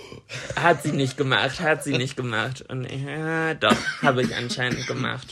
Hat 0.56 0.82
sie 0.82 0.92
nicht 0.92 1.16
gemacht, 1.16 1.60
hat 1.60 1.84
sie 1.84 1.96
nicht 1.96 2.16
gemacht. 2.16 2.64
Und 2.68 2.84
ich, 2.84 3.02
ja, 3.02 3.54
doch, 3.54 3.76
habe 4.02 4.22
ich 4.22 4.34
anscheinend 4.34 4.86
gemacht. 4.86 5.28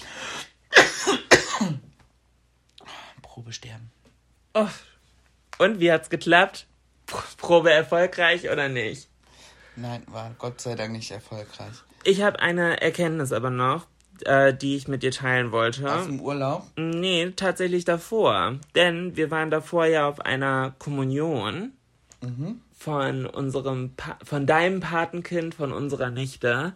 Probe 3.22 3.52
sterben. 3.52 3.90
Oh. 4.54 4.66
Und 5.58 5.80
wie 5.80 5.90
hat's 5.90 6.10
geklappt? 6.10 6.66
Probe 7.36 7.72
erfolgreich 7.72 8.50
oder 8.50 8.68
nicht? 8.68 9.08
Nein, 9.80 10.02
war 10.08 10.34
Gott 10.38 10.60
sei 10.60 10.74
Dank 10.74 10.92
nicht 10.92 11.10
erfolgreich. 11.10 11.72
Ich 12.04 12.22
habe 12.22 12.40
eine 12.40 12.80
Erkenntnis 12.80 13.32
aber 13.32 13.50
noch, 13.50 13.86
äh, 14.24 14.52
die 14.54 14.76
ich 14.76 14.88
mit 14.88 15.02
dir 15.02 15.10
teilen 15.12 15.52
wollte. 15.52 15.92
Aus 15.92 16.06
dem 16.06 16.20
Urlaub? 16.20 16.66
Nee, 16.76 17.32
tatsächlich 17.36 17.84
davor. 17.84 18.58
Denn 18.74 19.16
wir 19.16 19.30
waren 19.30 19.50
davor 19.50 19.86
ja 19.86 20.08
auf 20.08 20.20
einer 20.20 20.74
Kommunion 20.78 21.72
Mhm. 22.20 22.60
von 22.76 23.26
unserem, 23.26 23.94
pa 23.96 24.18
von 24.24 24.46
deinem 24.46 24.80
Patenkind, 24.80 25.54
von 25.54 25.72
unserer 25.72 26.10
Nichte. 26.10 26.72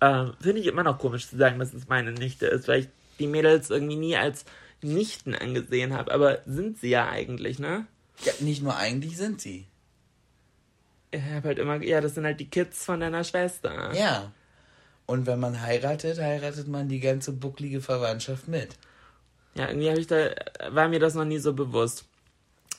Äh, 0.00 0.26
Finde 0.40 0.60
ich 0.60 0.66
immer 0.66 0.84
noch 0.84 0.98
komisch 0.98 1.28
zu 1.28 1.36
sagen, 1.36 1.58
dass 1.58 1.74
es 1.74 1.88
meine 1.88 2.12
Nichte 2.12 2.46
ist, 2.46 2.68
weil 2.68 2.80
ich 2.82 2.88
die 3.18 3.26
Mädels 3.26 3.70
irgendwie 3.70 3.96
nie 3.96 4.16
als 4.16 4.44
Nichten 4.82 5.34
angesehen 5.34 5.94
habe. 5.94 6.12
Aber 6.12 6.38
sind 6.46 6.78
sie 6.78 6.90
ja 6.90 7.08
eigentlich, 7.08 7.58
ne? 7.58 7.86
Ja, 8.24 8.32
nicht 8.40 8.62
nur 8.62 8.76
eigentlich 8.76 9.16
sind 9.16 9.40
sie. 9.40 9.66
Ich 11.10 11.22
habe 11.22 11.48
halt 11.48 11.58
immer, 11.58 11.82
ja, 11.82 12.00
das 12.00 12.14
sind 12.14 12.24
halt 12.24 12.40
die 12.40 12.48
Kids 12.50 12.84
von 12.84 13.00
deiner 13.00 13.24
Schwester. 13.24 13.94
Ja. 13.94 14.32
Und 15.06 15.26
wenn 15.26 15.38
man 15.38 15.62
heiratet, 15.62 16.18
heiratet 16.20 16.66
man 16.68 16.88
die 16.88 17.00
ganze 17.00 17.32
bucklige 17.32 17.80
Verwandtschaft 17.80 18.48
mit. 18.48 18.70
Ja, 19.54 19.68
irgendwie 19.68 19.88
habe 19.88 20.00
ich 20.00 20.06
da, 20.06 20.30
war 20.70 20.88
mir 20.88 20.98
das 21.00 21.14
noch 21.14 21.24
nie 21.24 21.38
so 21.38 21.52
bewusst. 21.52 22.04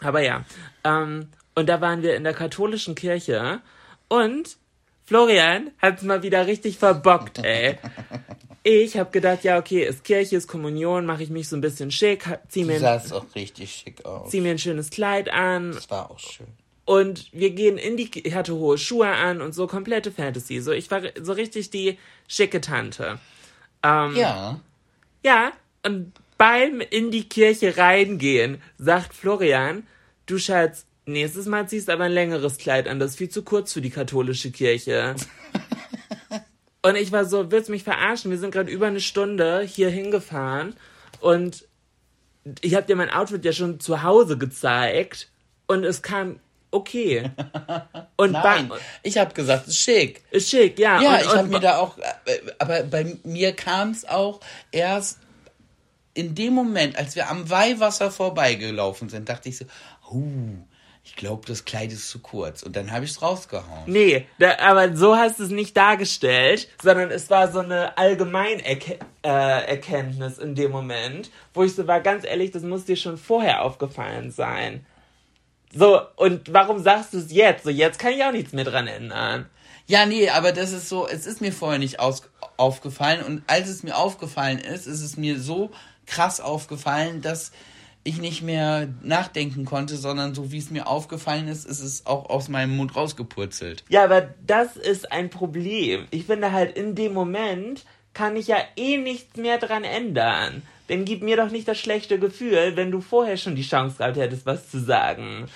Aber 0.01 0.21
ja. 0.21 0.45
Ähm, 0.83 1.29
und 1.55 1.67
da 1.69 1.81
waren 1.81 2.03
wir 2.03 2.15
in 2.15 2.23
der 2.23 2.33
katholischen 2.33 2.95
Kirche 2.95 3.61
und 4.09 4.57
Florian 5.05 5.71
hat's 5.81 6.03
mal 6.03 6.21
wieder 6.21 6.45
richtig 6.47 6.77
verbockt, 6.77 7.39
ey. 7.39 7.77
Ich 8.69 8.97
habe 8.97 9.11
gedacht, 9.11 9.45
ja, 9.45 9.57
okay, 9.57 9.85
ist 9.85 10.03
Kirche, 10.03 10.35
ist 10.35 10.49
Kommunion, 10.49 11.05
mache 11.05 11.23
ich 11.23 11.29
mich 11.29 11.47
so 11.47 11.55
ein 11.55 11.61
bisschen 11.61 11.89
schick, 11.89 12.25
zieh 12.49 12.63
Du 12.63 12.67
mir, 12.67 12.79
sahst 12.81 13.13
auch 13.13 13.23
richtig 13.33 13.71
schick 13.71 14.03
aus. 14.03 14.29
zieh 14.29 14.41
mir 14.41 14.51
ein 14.51 14.59
schönes 14.59 14.89
Kleid 14.89 15.29
an 15.29 15.71
Das 15.71 15.89
war 15.89 16.11
auch 16.11 16.19
schön. 16.19 16.47
Und 16.87 17.27
wir 17.33 17.49
gehen 17.49 17.77
in 17.77 17.97
die, 17.97 18.09
ich 18.25 18.33
hatte 18.33 18.55
hohe 18.55 18.77
Schuhe 18.77 19.09
an 19.09 19.41
und 19.41 19.53
so 19.53 19.67
komplette 19.67 20.09
Fantasy. 20.09 20.61
So, 20.61 20.71
ich 20.71 20.89
war 20.89 21.01
so 21.21 21.33
richtig 21.33 21.69
die 21.69 21.99
schicke 22.29 22.61
Tante. 22.61 23.19
Ähm, 23.83 24.15
Ja. 24.15 24.61
Ja, 25.21 25.51
und 25.83 26.13
beim 26.37 26.79
in 26.79 27.11
die 27.11 27.27
Kirche 27.27 27.75
reingehen, 27.75 28.61
sagt 28.77 29.13
Florian, 29.13 29.85
du 30.27 30.37
Schatz, 30.37 30.85
nächstes 31.05 31.45
Mal 31.45 31.67
ziehst 31.67 31.89
aber 31.89 32.05
ein 32.05 32.13
längeres 32.13 32.57
Kleid 32.57 32.87
an, 32.87 32.99
das 32.99 33.11
ist 33.11 33.17
viel 33.17 33.29
zu 33.29 33.43
kurz 33.43 33.73
für 33.73 33.81
die 33.81 33.89
katholische 33.89 34.51
Kirche. 34.51 35.13
und 36.83 36.95
ich 36.95 37.11
war 37.11 37.25
so, 37.25 37.51
willst 37.51 37.67
du 37.67 37.73
mich 37.73 37.83
verarschen? 37.83 38.31
Wir 38.31 38.37
sind 38.37 38.51
gerade 38.51 38.71
über 38.71 38.87
eine 38.87 39.01
Stunde 39.01 39.59
hier 39.59 39.89
hingefahren 39.89 40.73
und 41.19 41.67
ich 42.61 42.75
habe 42.75 42.87
dir 42.87 42.95
mein 42.95 43.09
Outfit 43.09 43.43
ja 43.43 43.51
schon 43.51 43.81
zu 43.81 44.03
Hause 44.03 44.37
gezeigt 44.37 45.29
und 45.67 45.83
es 45.83 46.01
kam 46.01 46.39
okay. 46.71 47.31
Und 48.17 48.31
Nein, 48.31 48.71
ich 49.03 49.17
habe 49.17 49.33
gesagt, 49.33 49.67
es 49.67 49.73
ist 49.73 49.79
schick. 49.79 50.23
ist 50.31 50.49
schick, 50.49 50.79
ja. 50.79 51.01
Ja, 51.01 51.15
und, 51.15 51.21
ich 51.21 51.35
habe 51.35 51.47
mir 51.47 51.59
da 51.59 51.77
auch, 51.77 51.97
äh, 51.97 52.39
aber 52.57 52.83
bei 52.83 53.17
mir 53.23 53.55
kam 53.55 53.91
es 53.91 54.07
auch 54.07 54.39
erst 54.71 55.19
in 56.13 56.33
dem 56.33 56.53
Moment, 56.53 56.97
als 56.97 57.15
wir 57.15 57.29
am 57.29 57.47
Weihwasser 57.49 58.09
vorbeigelaufen 58.09 59.07
sind, 59.07 59.29
dachte 59.29 59.49
ich 59.49 59.57
so, 59.57 59.65
huh, 60.09 60.57
ich 61.03 61.15
glaube, 61.15 61.47
das 61.47 61.63
Kleid 61.63 61.93
ist 61.93 62.09
zu 62.09 62.19
kurz. 62.19 62.63
Und 62.63 62.75
dann 62.75 62.91
habe 62.91 63.05
ich 63.05 63.11
es 63.11 63.21
rausgehauen. 63.21 63.83
Nee, 63.85 64.25
da, 64.39 64.57
aber 64.59 64.95
so 64.95 65.15
hast 65.15 65.39
du 65.39 65.43
es 65.43 65.51
nicht 65.51 65.77
dargestellt, 65.77 66.67
sondern 66.81 67.11
es 67.11 67.29
war 67.29 67.51
so 67.51 67.59
eine 67.59 67.97
Allgemeinerkenntnis 67.97 69.07
äh, 69.23 69.67
Erkenntnis 69.67 70.37
in 70.37 70.55
dem 70.55 70.71
Moment, 70.71 71.29
wo 71.53 71.63
ich 71.63 71.75
so 71.75 71.87
war, 71.87 72.01
ganz 72.01 72.25
ehrlich, 72.25 72.51
das 72.51 72.63
muss 72.63 72.85
dir 72.85 72.95
schon 72.95 73.17
vorher 73.17 73.61
aufgefallen 73.61 74.31
sein. 74.31 74.85
So, 75.73 76.01
und 76.15 76.53
warum 76.53 76.81
sagst 76.81 77.13
du 77.13 77.17
es 77.17 77.31
jetzt? 77.31 77.63
So, 77.63 77.69
jetzt 77.69 77.99
kann 77.99 78.13
ich 78.13 78.23
auch 78.23 78.31
nichts 78.31 78.53
mehr 78.53 78.65
dran 78.65 78.87
ändern. 78.87 79.47
Ja, 79.85 80.05
nee, 80.05 80.29
aber 80.29 80.51
das 80.51 80.73
ist 80.73 80.89
so, 80.89 81.07
es 81.07 81.25
ist 81.25 81.39
mir 81.39 81.53
vorher 81.53 81.79
nicht 81.79 81.99
aus, 81.99 82.23
aufgefallen. 82.57 83.23
Und 83.23 83.43
als 83.47 83.69
es 83.69 83.83
mir 83.83 83.97
aufgefallen 83.97 84.59
ist, 84.59 84.85
ist 84.85 85.01
es 85.01 85.17
mir 85.17 85.39
so 85.39 85.71
krass 86.05 86.41
aufgefallen, 86.41 87.21
dass 87.21 87.51
ich 88.03 88.19
nicht 88.19 88.41
mehr 88.41 88.87
nachdenken 89.01 89.65
konnte, 89.65 89.97
sondern 89.97 90.33
so 90.33 90.51
wie 90.51 90.57
es 90.57 90.71
mir 90.71 90.87
aufgefallen 90.87 91.49
ist, 91.49 91.65
ist 91.65 91.81
es 91.81 92.05
auch 92.05 92.29
aus 92.29 92.47
meinem 92.47 92.75
Mund 92.75 92.95
rausgepurzelt. 92.95 93.83
Ja, 93.89 94.05
aber 94.05 94.21
das 94.45 94.77
ist 94.77 95.11
ein 95.11 95.29
Problem. 95.29 96.07
Ich 96.11 96.25
finde 96.25 96.53
halt, 96.53 96.77
in 96.77 96.95
dem 96.95 97.13
Moment 97.13 97.85
kann 98.13 98.35
ich 98.37 98.47
ja 98.47 98.57
eh 98.77 98.97
nichts 98.97 99.35
mehr 99.35 99.57
dran 99.57 99.83
ändern. 99.83 100.63
Denn 100.89 101.05
gib 101.05 101.21
mir 101.21 101.37
doch 101.37 101.51
nicht 101.51 101.67
das 101.67 101.77
schlechte 101.77 102.19
Gefühl, 102.19 102.75
wenn 102.75 102.91
du 102.91 103.01
vorher 103.01 103.37
schon 103.37 103.55
die 103.55 103.67
Chance 103.67 103.97
gehabt 103.97 104.17
hättest, 104.17 104.45
was 104.45 104.69
zu 104.69 104.79
sagen. 104.79 105.47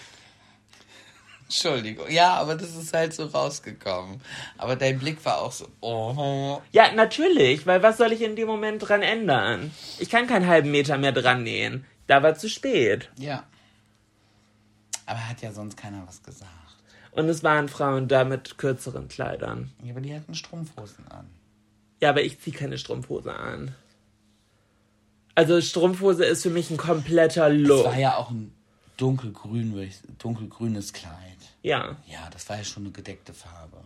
Entschuldigung. 1.52 2.10
Ja, 2.10 2.36
aber 2.36 2.56
das 2.56 2.76
ist 2.76 2.94
halt 2.94 3.13
so 3.13 3.26
rausgekommen. 3.26 4.22
Aber 4.58 4.78
dein 4.78 5.00
Blick 5.00 5.24
war 5.26 5.41
auch 5.41 5.52
so, 5.52 5.67
oh. 5.82 6.62
Ja, 6.72 6.94
natürlich, 6.94 7.65
weil 7.65 7.84
was 7.84 7.98
soll 7.98 8.13
ich 8.13 8.22
in 8.22 8.38
dem 8.38 8.48
Moment 8.48 8.88
dran 8.88 9.02
ändern? 9.02 9.72
Ich 10.00 10.10
kann 10.10 10.28
keinen 10.28 10.48
halben 10.48 10.72
Meter 10.72 10.98
mehr 10.98 11.12
dran 11.12 11.44
nähen. 11.44 11.86
Da 12.08 12.24
war 12.24 12.36
zu 12.36 12.50
spät. 12.50 13.10
Ja. 13.17 13.44
Aber 15.06 15.28
hat 15.28 15.41
ja 15.41 15.52
sonst 15.52 15.76
keiner 15.76 16.04
was 16.08 16.24
gesagt. 16.24 16.50
Und 17.12 17.28
es 17.28 17.44
waren 17.44 17.67
Frauen 17.67 18.08
da 18.08 18.24
mit 18.24 18.58
kürzeren 18.58 19.10
Kleidern. 19.10 19.72
Ja, 19.84 19.91
aber 19.91 20.02
die 20.02 20.15
hatten 20.15 20.34
Strumpfhosen 20.34 21.06
an. 21.10 21.30
Ja, 22.00 22.10
aber 22.10 22.24
ich 22.24 22.39
ziehe 22.39 22.56
keine 22.56 22.78
Strumpfhose 22.78 23.36
an. 23.36 23.76
Also 25.36 25.62
Strumpfhose 25.62 26.26
ist 26.26 26.44
für 26.44 26.50
mich 26.50 26.70
ein 26.70 26.78
kompletter 26.78 27.48
Es 27.50 27.58
Look. 27.67 27.86
war 27.86 27.98
ja 27.98 28.15
auch 28.17 28.30
ein 28.32 28.54
dunkelgrün, 28.98 29.74
würde 29.74 29.88
ich- 29.88 30.00
dunkelgrünes 30.20 30.94
Kleid. 30.94 31.15
Ja. 31.63 31.98
Ja, 32.08 32.30
das 32.32 32.50
war 32.50 32.58
ja 32.58 32.63
schon 32.63 32.84
eine 32.84 32.91
gedeckte 32.91 33.34
Farbe. 33.34 33.78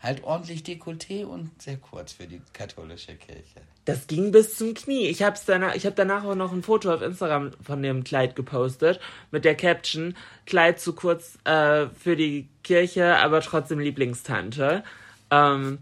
Halt 0.00 0.22
ordentlich 0.24 0.62
Dekolleté 0.62 1.24
und 1.24 1.50
sehr 1.60 1.78
kurz 1.78 2.12
für 2.12 2.26
die 2.26 2.40
katholische 2.52 3.14
Kirche. 3.16 3.60
Das 3.86 4.06
ging 4.06 4.30
bis 4.30 4.56
zum 4.56 4.74
Knie. 4.74 5.06
Ich 5.06 5.22
hab's 5.22 5.44
danach, 5.46 5.74
ich 5.74 5.86
habe 5.86 5.96
danach 5.96 6.24
auch 6.24 6.34
noch 6.34 6.52
ein 6.52 6.62
Foto 6.62 6.92
auf 6.92 7.00
Instagram 7.02 7.52
von 7.62 7.82
dem 7.82 8.04
Kleid 8.04 8.36
gepostet 8.36 9.00
mit 9.30 9.44
der 9.44 9.54
Caption 9.54 10.14
Kleid 10.44 10.80
zu 10.80 10.92
kurz 10.92 11.38
äh, 11.44 11.86
für 11.88 12.14
die 12.16 12.48
Kirche, 12.62 13.16
aber 13.16 13.40
trotzdem 13.40 13.78
Lieblingstante. 13.78 14.84
Ähm, 15.30 15.78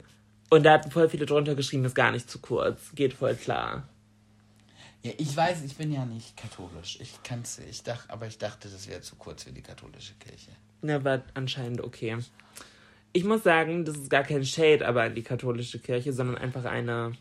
und 0.50 0.62
da 0.62 0.74
hatten 0.74 0.90
voll 0.90 1.08
viele 1.08 1.26
drunter 1.26 1.54
geschrieben, 1.54 1.84
ist 1.84 1.94
gar 1.96 2.12
nicht 2.12 2.30
zu 2.30 2.38
kurz, 2.38 2.92
geht 2.94 3.14
voll 3.14 3.34
klar. 3.34 3.88
Ja, 5.04 5.12
ich 5.18 5.36
weiß, 5.36 5.62
ich 5.64 5.76
bin 5.76 5.92
ja 5.92 6.06
nicht 6.06 6.34
katholisch. 6.34 6.98
Ich 6.98 7.22
kann's, 7.22 7.58
ich 7.58 7.82
dachte, 7.82 8.10
aber 8.10 8.26
ich 8.26 8.38
dachte, 8.38 8.68
das 8.70 8.88
wäre 8.88 9.02
zu 9.02 9.16
kurz 9.16 9.42
für 9.42 9.52
die 9.52 9.60
katholische 9.60 10.14
Kirche. 10.14 10.50
Na, 10.80 11.04
war 11.04 11.22
anscheinend 11.34 11.82
okay. 11.82 12.16
Ich 13.12 13.24
muss 13.24 13.42
sagen, 13.42 13.84
das 13.84 13.98
ist 13.98 14.08
gar 14.08 14.22
kein 14.22 14.44
Shade 14.44 14.88
aber 14.88 15.10
die 15.10 15.22
katholische 15.22 15.78
Kirche, 15.78 16.14
sondern 16.14 16.38
einfach 16.38 16.64
eine 16.64 17.12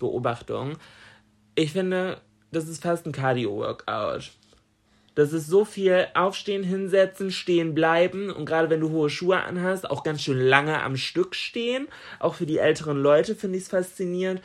Beobachtung. 0.00 0.78
Ich 1.54 1.72
finde, 1.72 2.22
das 2.52 2.68
ist 2.68 2.82
fast 2.82 3.04
ein 3.04 3.12
Cardio-Workout. 3.12 4.32
Das 5.14 5.32
ist 5.34 5.46
so 5.46 5.66
viel 5.66 6.08
Aufstehen, 6.14 6.62
hinsetzen, 6.62 7.30
stehen 7.30 7.74
bleiben 7.74 8.30
und 8.30 8.46
gerade 8.46 8.70
wenn 8.70 8.80
du 8.80 8.90
hohe 8.90 9.10
Schuhe 9.10 9.42
anhast, 9.42 9.90
auch 9.90 10.02
ganz 10.02 10.22
schön 10.22 10.40
lange 10.40 10.82
am 10.82 10.96
Stück 10.96 11.34
stehen. 11.34 11.88
Auch 12.18 12.34
für 12.34 12.46
die 12.46 12.58
älteren 12.58 12.96
Leute 12.96 13.34
finde 13.34 13.58
ich 13.58 13.64
es 13.64 13.70
faszinierend, 13.70 14.40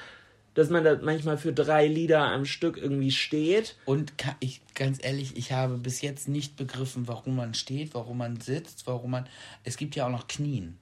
dass 0.54 0.70
man 0.70 0.84
da 0.84 0.98
manchmal 1.02 1.38
für 1.38 1.54
drei 1.54 1.88
Lieder 1.88 2.22
am 2.22 2.46
Stück 2.46 2.78
irgendwie 2.78 3.12
steht. 3.12 3.76
Und 3.86 4.14
ich, 4.40 4.62
ganz 4.76 5.00
ehrlich, 5.02 5.38
ich 5.38 5.52
habe 5.52 5.78
bis 5.78 6.02
jetzt 6.02 6.28
nicht 6.28 6.58
begriffen, 6.58 7.08
warum 7.08 7.36
man 7.36 7.54
steht, 7.54 7.94
warum 7.94 8.18
man 8.18 8.40
sitzt, 8.42 8.88
warum 8.88 9.12
man. 9.12 9.28
Es 9.64 9.78
gibt 9.78 9.96
ja 9.96 10.06
auch 10.06 10.12
noch 10.12 10.28
Knien. 10.28 10.78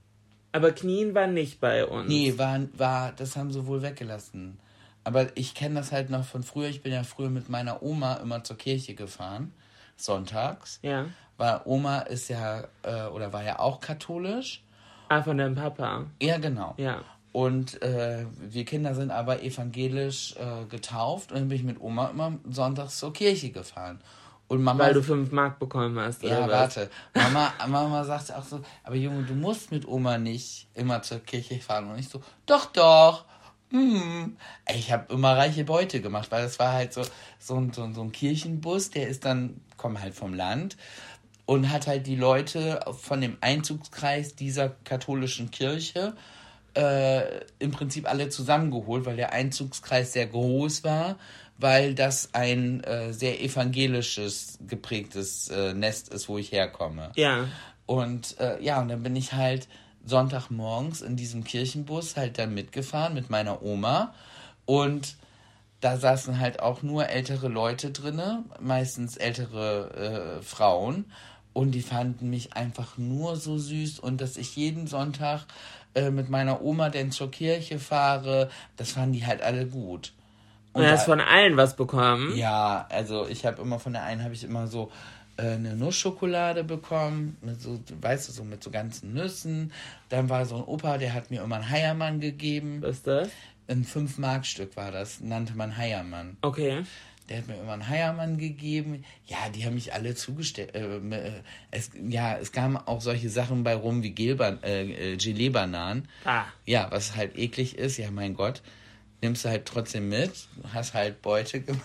Aber 0.51 0.71
Knien 0.71 1.13
war 1.13 1.27
nicht 1.27 1.60
bei 1.60 1.86
uns. 1.86 2.10
Nee, 2.10 2.38
war, 2.38 2.60
war, 2.73 3.12
das 3.12 3.36
haben 3.36 3.51
sie 3.51 3.67
wohl 3.67 3.82
weggelassen. 3.84 4.58
Aber 5.03 5.27
ich 5.36 5.53
kenne 5.53 5.75
das 5.75 5.91
halt 5.91 6.10
noch 6.10 6.25
von 6.25 6.43
früher. 6.43 6.67
Ich 6.69 6.82
bin 6.82 6.91
ja 6.91 7.03
früher 7.03 7.29
mit 7.29 7.49
meiner 7.49 7.84
Oma 7.84 8.15
immer 8.15 8.43
zur 8.43 8.58
Kirche 8.58 8.95
gefahren, 8.95 9.53
sonntags. 9.95 10.79
Ja. 10.82 11.05
Weil 11.38 11.62
Oma 11.65 11.99
ist 12.01 12.29
ja, 12.29 12.67
äh, 12.84 13.05
oder 13.08 13.32
war 13.32 13.43
ja 13.43 13.60
auch 13.60 13.79
katholisch. 13.79 14.63
Ah, 15.08 15.23
von 15.23 15.38
deinem 15.38 15.55
Papa. 15.55 16.05
Ja, 16.21 16.38
genau. 16.38 16.73
Ja. 16.77 17.03
Und 17.32 17.82
äh, 17.82 18.26
wir 18.39 18.65
Kinder 18.65 18.96
sind 18.96 19.12
aber 19.12 19.44
evangelisch 19.44 20.36
äh, 20.38 20.65
getauft. 20.65 21.32
Und 21.32 21.39
dann 21.39 21.48
bin 21.50 21.58
ich 21.58 21.63
mit 21.63 21.80
Oma 21.80 22.08
immer 22.08 22.38
sonntags 22.50 22.98
zur 22.98 23.13
Kirche 23.13 23.52
gefahren. 23.52 24.00
Und 24.48 24.63
Mama 24.63 24.86
Weil 24.86 24.94
du 24.96 25.04
fünf 25.04 25.32
Mark 25.32 25.60
bekommen 25.60 26.00
hast, 26.00 26.24
oder 26.24 26.39
Ja, 26.39 26.42
was? 26.48 26.52
warte. 26.52 26.89
Mama, 27.13 27.54
Mama 27.68 28.04
sagte 28.04 28.36
auch 28.36 28.44
so, 28.44 28.62
aber 28.84 28.96
Junge, 28.96 29.24
du 29.24 29.36
musst 29.36 29.72
mit 29.72 29.88
Oma 29.88 30.18
nicht 30.18 30.68
immer 30.74 31.04
zur 31.04 31.20
Kirche 31.20 31.60
fahren. 31.60 31.92
Und 31.92 32.00
ich 32.00 32.10
so, 32.10 32.20
doch, 32.48 32.65
doch. 32.68 33.26
Hm. 33.70 34.36
Ich 34.76 34.92
habe 34.92 35.13
immer 35.13 35.38
reiche 35.38 35.63
Beute 35.63 36.02
gemacht, 36.02 36.32
weil 36.32 36.44
das 36.44 36.58
war 36.58 36.74
halt 36.74 36.94
so, 36.94 37.04
so, 37.38 37.58
ein, 37.58 37.72
so, 37.72 37.94
so 37.94 38.02
ein 38.02 38.12
Kirchenbus, 38.12 38.89
der 38.89 39.08
ist 39.08 39.24
dann, 39.26 39.62
kommt 39.78 40.02
halt 40.02 40.15
vom 40.15 40.34
Land 40.34 40.76
und 41.46 41.72
hat 41.72 41.86
halt 41.86 42.08
die 42.08 42.15
Leute 42.15 42.80
von 43.00 43.22
dem 43.22 43.38
Einzugskreis 43.42 44.36
dieser 44.36 44.70
katholischen 44.70 45.52
Kirche 45.52 46.15
äh, 46.75 47.41
im 47.60 47.71
Prinzip 47.71 48.10
alle 48.10 48.29
zusammengeholt, 48.29 49.05
weil 49.05 49.15
der 49.15 49.34
Einzugskreis 49.34 50.13
sehr 50.13 50.27
groß 50.27 50.84
war, 50.84 51.17
weil 51.58 51.93
das 51.93 52.29
ein 52.34 52.84
äh, 52.84 53.13
sehr 53.13 53.41
evangelisches 53.41 54.60
geprägtes 54.67 55.49
äh, 55.49 55.73
Nest 55.73 56.13
ist, 56.13 56.29
wo 56.29 56.38
ich 56.38 56.51
herkomme. 56.51 57.12
Ja. 57.15 57.47
Und 57.86 58.39
äh, 58.39 58.62
ja, 58.63 58.82
und 58.82 58.88
dann 58.88 59.03
bin 59.03 59.15
ich 59.15 59.34
halt 59.34 59.67
Sonntagmorgens 60.05 61.01
in 61.01 61.15
diesem 61.15 61.43
Kirchenbus 61.43 62.15
halt 62.15 62.38
dann 62.38 62.53
mitgefahren 62.53 63.13
mit 63.13 63.29
meiner 63.29 63.62
Oma 63.62 64.13
und 64.65 65.15
da 65.82 65.97
saßen 65.97 66.39
halt 66.39 66.60
auch 66.60 66.82
nur 66.84 67.08
ältere 67.08 67.47
Leute 67.47 67.91
drinne, 67.91 68.43
meistens 68.60 69.15
ältere 69.17 70.39
äh, 70.39 70.43
Frauen 70.43 71.05
und 71.53 71.71
die 71.71 71.82
fanden 71.82 72.29
mich 72.29 72.53
einfach 72.53 72.97
nur 72.97 73.36
so 73.36 73.58
süß 73.58 73.99
und 73.99 74.21
dass 74.21 74.38
ich 74.38 74.55
jeden 74.55 74.88
Sonntag 74.88 75.45
äh, 75.95 76.10
mit 76.10 76.30
meiner 76.30 76.62
Oma 76.62 76.89
denn 76.89 77.12
zur 77.12 77.32
Kirche 77.32 77.80
fahre, 77.80 78.49
das 78.78 78.91
fanden 78.91 79.13
die 79.13 79.25
halt 79.25 79.41
alle 79.41 79.65
gut. 79.65 80.13
Und 80.73 80.84
du 80.84 80.91
hast 80.91 81.06
von 81.06 81.19
allen 81.19 81.58
was 81.58 81.75
bekommen? 81.75 82.36
Ja, 82.36 82.86
also 82.89 83.28
ich 83.28 83.45
habe 83.45 83.62
immer 83.62 83.80
von 83.80 83.93
der 83.93 84.04
einen 84.04 84.23
habe 84.23 84.34
ich 84.34 84.43
immer 84.43 84.67
so 84.67 84.91
äh, 85.38 85.54
eine 85.54 85.75
Nussschokolade 85.75 86.63
bekommen, 86.63 87.38
mit 87.41 87.62
so, 87.62 87.80
weißt 88.02 88.30
du, 88.30 88.34
so 88.34 88.43
mit 88.43 88.63
so 88.63 88.69
ganzen 88.69 89.13
Nüssen. 89.13 89.71
Dann 90.10 90.30
war 90.30 90.45
so 90.45 90.58
ein 90.58 90.63
Opa, 90.63 90.97
der 90.97 91.13
hat 91.13 91.32
mir 91.32 91.41
immer 91.41 91.56
einen 91.56 91.69
Heiermann 91.69 92.19
gegeben. 92.19 92.82
Was 92.82 92.97
ist 92.97 93.08
das? 93.08 93.30
Ein 93.67 93.86
5-Mark-Stück 93.86 94.75
war 94.78 94.91
das, 94.91 95.21
nannte 95.21 95.54
man 95.56 95.78
Heiermann. 95.78 96.38
Okay. 96.41 96.84
Der 97.30 97.38
hat 97.38 97.48
mir 97.48 97.56
immer 97.62 97.74
einen 97.74 97.88
Heiermann 97.88 98.38
gegeben. 98.39 99.06
Ja, 99.28 99.38
die 99.54 99.63
haben 99.65 99.76
mich 99.76 99.94
alle 99.94 100.15
zugestellt. 100.15 100.74
Äh, 100.74 100.98
äh, 100.98 101.32
es, 101.70 101.92
ja, 102.08 102.36
es 102.38 102.52
kamen 102.52 102.76
auch 102.78 103.02
solche 103.02 103.30
Sachen 103.30 103.63
bei 103.63 103.76
rum 103.76 104.02
wie 104.02 104.12
Gelban, 104.12 104.62
äh, 104.63 105.13
äh, 105.13 105.15
Gelee-Bananen. 105.18 106.08
Ah. 106.26 106.46
Ja, 106.65 106.88
was 106.89 107.15
halt 107.15 107.38
eklig 107.38 107.78
ist. 107.78 107.98
Ja, 107.98 108.10
mein 108.10 108.34
Gott. 108.34 108.62
Nimmst 109.22 109.46
du 109.46 109.50
halt 109.50 109.65
trotzdem 109.68 110.10
mit. 110.10 110.32
Hast 110.74 110.94
halt 110.96 111.22
Beute 111.22 111.62
gemacht. 111.62 111.82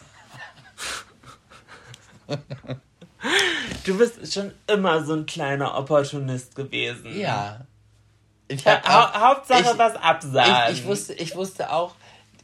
Du 3.85 3.99
bist 3.99 4.33
schon 4.33 4.53
immer 4.67 5.05
so 5.05 5.15
ein 5.15 5.27
kleiner 5.27 5.77
Opportunist 5.77 6.55
gewesen. 6.55 7.19
Ja. 7.19 7.67
Ich 8.49 8.67
hab 8.67 8.87
Hau 8.89 9.21
Hauptsache 9.29 9.73
ich- 9.73 9.79
was 9.79 9.97
absagen. 9.97 10.73
Ich, 10.75 10.81
ich, 10.81 10.87
wusste, 10.87 11.13
ich 11.15 11.35
wusste 11.35 11.71
auch, 11.71 11.95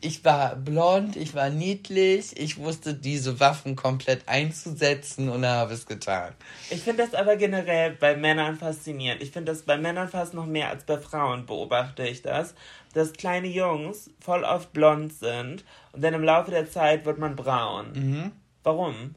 ich 0.01 0.25
war 0.25 0.57
blond, 0.57 1.17
ich 1.17 1.35
war 1.35 1.51
niedlich, 1.51 2.39
ich 2.39 2.59
wusste 2.59 2.95
diese 2.95 3.39
Waffen 3.41 3.77
komplett 3.77 4.29
einzusetzen 4.29 5.29
und 5.29 5.45
habe 5.45 5.75
es 5.75 5.87
getan. 5.87 6.33
Ich 6.71 6.83
finde 6.83 7.05
das 7.05 7.15
aber 7.15 7.37
generell 7.37 7.93
bei 7.93 8.17
Männern 8.17 8.57
faszinierend. 8.57 9.23
Ich 9.23 9.31
finde 9.31 9.53
das 9.53 9.63
bei 9.63 9.77
Männern 9.77 10.09
fast 10.09 10.33
noch 10.35 10.47
mehr 10.47 10.71
als 10.71 10.85
bei 10.85 10.99
Frauen, 10.99 11.47
beobachte 11.47 12.07
ich 12.07 12.23
das. 12.23 12.55
Dass 12.95 13.13
kleine 13.13 13.49
Jungs 13.49 14.11
voll 14.21 14.43
oft 14.45 14.73
blond 14.73 15.13
sind 15.13 15.65
und 15.93 16.03
dann 16.03 16.15
im 16.15 16.25
Laufe 16.25 16.51
der 16.51 16.71
Zeit 16.71 17.05
wird 17.05 17.19
man 17.19 17.37
braun. 17.37 17.93
Mhm. 17.93 18.33
Warum? 18.63 19.15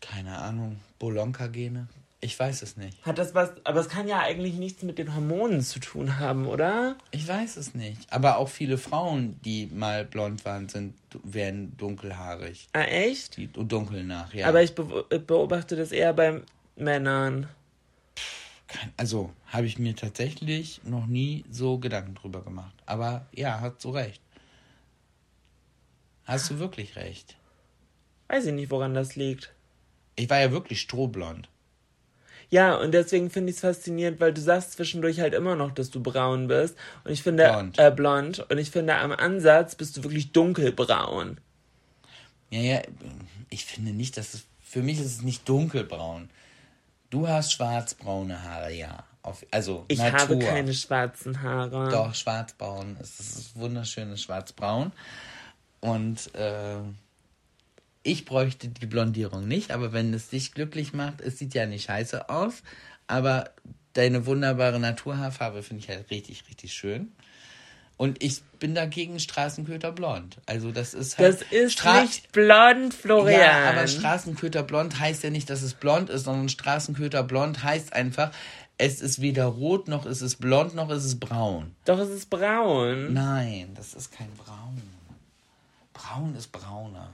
Keine 0.00 0.38
Ahnung, 0.38 0.80
Bolonka-Gene? 0.98 1.88
Ich 2.20 2.36
weiß 2.38 2.62
es 2.62 2.76
nicht. 2.76 3.00
Hat 3.06 3.18
das 3.18 3.34
was, 3.34 3.52
aber 3.64 3.78
es 3.78 3.88
kann 3.88 4.08
ja 4.08 4.18
eigentlich 4.18 4.54
nichts 4.54 4.82
mit 4.82 4.98
den 4.98 5.14
Hormonen 5.14 5.60
zu 5.60 5.78
tun 5.78 6.18
haben, 6.18 6.46
oder? 6.46 6.96
Ich 7.12 7.28
weiß 7.28 7.56
es 7.56 7.74
nicht. 7.74 8.12
Aber 8.12 8.38
auch 8.38 8.48
viele 8.48 8.76
Frauen, 8.76 9.38
die 9.44 9.66
mal 9.66 10.04
blond 10.04 10.44
waren, 10.44 10.68
sind, 10.68 10.94
werden 11.22 11.76
dunkelhaarig. 11.76 12.68
Ah, 12.72 12.82
echt? 12.82 13.36
Die 13.36 13.46
dunkel 13.46 14.02
nach, 14.02 14.34
ja. 14.34 14.48
Aber 14.48 14.62
ich 14.62 14.74
be 14.74 15.04
beobachte 15.20 15.76
das 15.76 15.92
eher 15.92 16.12
bei 16.12 16.42
Männern. 16.74 17.48
Also 18.96 19.32
habe 19.46 19.66
ich 19.66 19.78
mir 19.78 19.94
tatsächlich 19.94 20.80
noch 20.84 21.06
nie 21.06 21.44
so 21.50 21.78
Gedanken 21.78 22.16
drüber 22.16 22.42
gemacht. 22.42 22.74
Aber 22.84 23.26
ja, 23.32 23.60
hast 23.60 23.84
du 23.84 23.90
recht. 23.90 24.20
Hast 26.24 26.50
du 26.50 26.58
wirklich 26.58 26.96
recht. 26.96 27.36
Weiß 28.26 28.44
ich 28.44 28.52
nicht, 28.52 28.70
woran 28.70 28.92
das 28.92 29.14
liegt. 29.14 29.54
Ich 30.16 30.28
war 30.28 30.40
ja 30.40 30.50
wirklich 30.50 30.80
strohblond. 30.80 31.48
Ja, 32.50 32.76
und 32.76 32.92
deswegen 32.92 33.28
finde 33.30 33.50
ich 33.50 33.56
es 33.56 33.60
faszinierend, 33.60 34.20
weil 34.20 34.32
du 34.32 34.40
sagst 34.40 34.72
zwischendurch 34.72 35.20
halt 35.20 35.34
immer 35.34 35.54
noch, 35.54 35.70
dass 35.72 35.90
du 35.90 36.02
braun 36.02 36.48
bist. 36.48 36.76
Und 37.04 37.10
ich 37.12 37.22
finde, 37.22 37.44
Blond. 37.48 37.78
äh, 37.78 37.90
blond. 37.90 38.46
Und 38.50 38.56
ich 38.58 38.70
finde, 38.70 38.96
am 38.96 39.12
Ansatz 39.12 39.74
bist 39.74 39.96
du 39.96 40.02
wirklich 40.02 40.32
dunkelbraun. 40.32 41.38
Ja, 42.50 42.60
ja, 42.60 42.82
ich 43.50 43.64
finde 43.66 43.92
nicht, 43.92 44.16
dass 44.16 44.32
es. 44.34 44.44
Für 44.62 44.82
mich 44.82 44.98
ist 44.98 45.06
es 45.06 45.22
nicht 45.22 45.48
dunkelbraun. 45.48 46.30
Du 47.10 47.26
hast 47.28 47.52
schwarzbraune 47.52 48.42
Haare, 48.42 48.72
ja. 48.72 49.04
Auf, 49.22 49.44
also 49.50 49.84
Ich 49.88 49.98
Natur. 49.98 50.18
habe 50.18 50.38
keine 50.38 50.72
schwarzen 50.74 51.42
Haare. 51.42 51.90
Doch, 51.90 52.14
schwarzbraun. 52.14 52.96
Es 53.00 53.18
ist 53.20 53.56
wunderschönes 53.56 54.22
Schwarzbraun. 54.22 54.92
Und 55.80 56.34
äh, 56.34 56.76
ich 58.02 58.24
bräuchte 58.24 58.68
die 58.68 58.86
Blondierung 58.86 59.46
nicht, 59.48 59.70
aber 59.70 59.92
wenn 59.92 60.14
es 60.14 60.28
dich 60.28 60.52
glücklich 60.52 60.92
macht, 60.92 61.20
es 61.20 61.38
sieht 61.38 61.54
ja 61.54 61.66
nicht 61.66 61.84
scheiße 61.86 62.28
aus, 62.30 62.62
aber 63.06 63.50
deine 63.94 64.26
wunderbare 64.26 64.78
Naturhaarfarbe 64.78 65.62
finde 65.62 65.82
ich 65.82 65.88
halt 65.88 66.10
richtig, 66.10 66.44
richtig 66.48 66.72
schön. 66.72 67.12
Und 67.96 68.22
ich 68.22 68.42
bin 68.60 68.76
dagegen 68.76 69.18
Straßenköter 69.18 69.90
blond. 69.90 70.36
Also 70.46 70.70
das 70.70 70.94
ist 70.94 71.18
halt. 71.18 71.40
Das 71.40 71.42
ist 71.50 71.80
Stra- 71.80 72.02
nicht 72.02 72.30
blond, 72.30 72.94
Florian. 72.94 73.40
ja, 73.40 73.70
aber 73.70 73.88
Straßenköter 73.88 74.62
blond 74.62 75.00
heißt 75.00 75.24
ja 75.24 75.30
nicht, 75.30 75.50
dass 75.50 75.62
es 75.62 75.74
blond 75.74 76.08
ist, 76.08 76.24
sondern 76.24 76.48
Straßenköter 76.48 77.24
blond 77.24 77.64
heißt 77.64 77.92
einfach, 77.92 78.30
es 78.80 79.00
ist 79.00 79.20
weder 79.20 79.46
rot, 79.46 79.88
noch 79.88 80.06
ist 80.06 80.20
es 80.20 80.36
blond, 80.36 80.76
noch 80.76 80.90
ist 80.90 81.02
es 81.04 81.18
braun. 81.18 81.74
Doch, 81.86 81.98
es 81.98 82.10
ist 82.10 82.30
braun. 82.30 83.12
Nein, 83.12 83.70
das 83.74 83.94
ist 83.94 84.12
kein 84.12 84.30
Braun. 84.34 84.80
Braun 85.92 86.36
ist 86.36 86.52
brauner. 86.52 87.10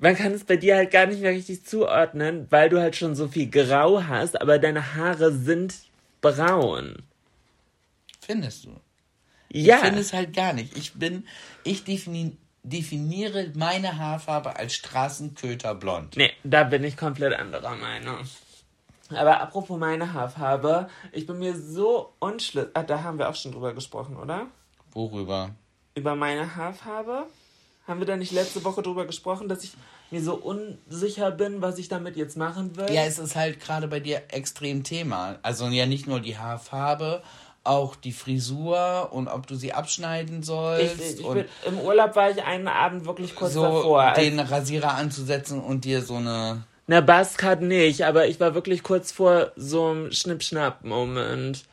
Man 0.00 0.14
kann 0.14 0.32
es 0.32 0.44
bei 0.44 0.56
dir 0.56 0.76
halt 0.76 0.92
gar 0.92 1.06
nicht 1.06 1.20
mehr 1.20 1.32
richtig 1.32 1.64
zuordnen, 1.66 2.46
weil 2.50 2.68
du 2.68 2.80
halt 2.80 2.94
schon 2.94 3.16
so 3.16 3.26
viel 3.26 3.50
Grau 3.50 4.04
hast, 4.04 4.40
aber 4.40 4.58
deine 4.58 4.94
Haare 4.94 5.32
sind 5.32 5.74
braun. 6.20 7.02
Findest 8.20 8.64
du? 8.64 8.80
Ja. 9.50 9.76
Ich 9.76 9.82
finde 9.82 10.00
es 10.00 10.12
halt 10.12 10.34
gar 10.34 10.52
nicht. 10.52 10.76
Ich 10.76 10.94
bin, 10.94 11.26
ich 11.64 11.84
defini 11.84 12.36
definiere 12.62 13.50
meine 13.54 13.96
Haarfarbe 13.98 14.56
als 14.56 14.74
Straßenköter 14.74 15.74
blond. 15.74 16.16
Nee, 16.16 16.32
da 16.44 16.64
bin 16.64 16.84
ich 16.84 16.96
komplett 16.96 17.32
anderer 17.32 17.76
Meinung. 17.76 18.18
Aber 19.10 19.40
apropos 19.40 19.78
meine 19.78 20.12
Haarfarbe, 20.12 20.88
ich 21.12 21.26
bin 21.26 21.38
mir 21.38 21.56
so 21.56 22.12
unschlüssig. 22.18 22.70
Ah, 22.74 22.82
da 22.82 23.02
haben 23.02 23.18
wir 23.18 23.28
auch 23.28 23.34
schon 23.34 23.52
drüber 23.52 23.72
gesprochen, 23.72 24.16
oder? 24.16 24.48
Worüber? 24.92 25.54
Über 25.94 26.14
meine 26.14 26.56
Haarfarbe? 26.56 27.26
Haben 27.88 28.00
wir 28.00 28.06
da 28.06 28.16
nicht 28.16 28.32
letzte 28.32 28.62
Woche 28.64 28.82
drüber 28.82 29.06
gesprochen, 29.06 29.48
dass 29.48 29.64
ich 29.64 29.72
mir 30.10 30.22
so 30.22 30.34
unsicher 30.34 31.30
bin, 31.30 31.62
was 31.62 31.78
ich 31.78 31.88
damit 31.88 32.16
jetzt 32.16 32.36
machen 32.36 32.76
will? 32.76 32.90
Ja, 32.90 33.04
es 33.04 33.18
ist 33.18 33.34
halt 33.34 33.60
gerade 33.60 33.88
bei 33.88 33.98
dir 33.98 34.22
extrem 34.28 34.84
Thema. 34.84 35.38
Also 35.42 35.66
ja 35.68 35.86
nicht 35.86 36.06
nur 36.06 36.20
die 36.20 36.36
Haarfarbe, 36.36 37.22
auch 37.64 37.96
die 37.96 38.12
Frisur 38.12 39.08
und 39.12 39.28
ob 39.28 39.46
du 39.46 39.54
sie 39.54 39.72
abschneiden 39.72 40.42
sollst 40.42 41.00
ich, 41.00 41.20
ich 41.20 41.26
bin, 41.26 41.46
Im 41.66 41.78
Urlaub 41.80 42.14
war 42.14 42.30
ich 42.30 42.42
einen 42.42 42.68
Abend 42.68 43.06
wirklich 43.06 43.34
kurz 43.34 43.54
so 43.54 43.62
davor. 43.62 44.02
als- 44.02 44.18
den 44.18 44.38
Rasierer 44.38 44.94
anzusetzen 44.94 45.60
und 45.60 45.84
dir 45.86 46.02
so 46.02 46.16
eine 46.16 46.64
Na, 46.86 47.00
Buzzcut 47.00 47.62
nicht, 47.62 48.04
aber 48.04 48.26
ich 48.28 48.38
war 48.38 48.54
wirklich 48.54 48.82
kurz 48.82 49.12
vor 49.12 49.52
so 49.56 49.86
einem 49.88 50.12
Schnipp-Schnapp-Moment. 50.12 51.64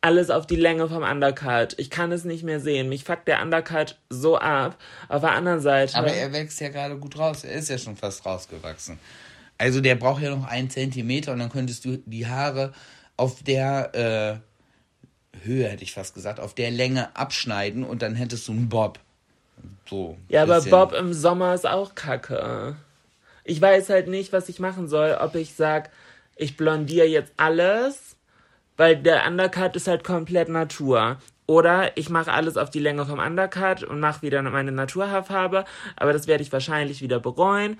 Alles 0.00 0.30
auf 0.30 0.46
die 0.46 0.56
Länge 0.56 0.88
vom 0.88 1.02
Undercut. 1.02 1.74
Ich 1.78 1.90
kann 1.90 2.12
es 2.12 2.24
nicht 2.24 2.44
mehr 2.44 2.60
sehen. 2.60 2.88
Mich 2.88 3.04
fuckt 3.04 3.26
der 3.26 3.42
Undercut 3.42 3.96
so 4.08 4.38
ab. 4.38 4.76
Auf 5.08 5.22
der 5.22 5.32
anderen 5.32 5.60
Seite. 5.60 5.96
Aber 5.96 6.12
er 6.12 6.32
wächst 6.32 6.60
ja 6.60 6.68
gerade 6.68 6.96
gut 6.96 7.18
raus. 7.18 7.44
Er 7.44 7.52
ist 7.52 7.70
ja 7.70 7.78
schon 7.78 7.96
fast 7.96 8.24
rausgewachsen. 8.24 8.98
Also 9.58 9.80
der 9.80 9.94
braucht 9.94 10.22
ja 10.22 10.30
noch 10.30 10.46
einen 10.46 10.70
Zentimeter 10.70 11.32
und 11.32 11.38
dann 11.38 11.50
könntest 11.50 11.84
du 11.84 11.96
die 12.04 12.26
Haare 12.26 12.72
auf 13.16 13.42
der 13.42 14.42
äh, 15.34 15.44
Höhe, 15.44 15.68
hätte 15.68 15.82
ich 15.82 15.92
fast 15.92 16.14
gesagt, 16.14 16.40
auf 16.40 16.54
der 16.54 16.70
Länge 16.70 17.14
abschneiden 17.16 17.84
und 17.84 18.02
dann 18.02 18.14
hättest 18.14 18.46
du 18.48 18.52
einen 18.52 18.68
Bob. 18.68 18.98
So. 19.88 20.16
ja, 20.28 20.42
aber 20.42 20.56
bisschen. 20.56 20.70
Bob 20.70 20.92
im 20.92 21.12
Sommer 21.12 21.54
ist 21.54 21.66
auch 21.66 21.94
kacke. 21.94 22.76
Ich 23.44 23.60
weiß 23.60 23.88
halt 23.88 24.08
nicht, 24.08 24.32
was 24.32 24.48
ich 24.48 24.58
machen 24.58 24.88
soll. 24.88 25.16
Ob 25.20 25.34
ich 25.36 25.54
sag, 25.54 25.90
ich 26.34 26.56
blondiere 26.56 27.06
jetzt 27.06 27.32
alles, 27.36 28.15
weil 28.76 28.96
der 28.96 29.26
Undercut 29.26 29.76
ist 29.76 29.88
halt 29.88 30.04
komplett 30.04 30.48
Natur. 30.48 31.16
Oder 31.46 31.96
ich 31.96 32.10
mache 32.10 32.32
alles 32.32 32.56
auf 32.56 32.70
die 32.70 32.80
Länge 32.80 33.06
vom 33.06 33.20
Undercut 33.20 33.84
und 33.84 34.00
mache 34.00 34.22
wieder 34.22 34.42
meine 34.42 34.72
Naturhaarfarbe, 34.72 35.64
aber 35.94 36.12
das 36.12 36.26
werde 36.26 36.42
ich 36.42 36.52
wahrscheinlich 36.52 37.02
wieder 37.02 37.20
bereuen. 37.20 37.78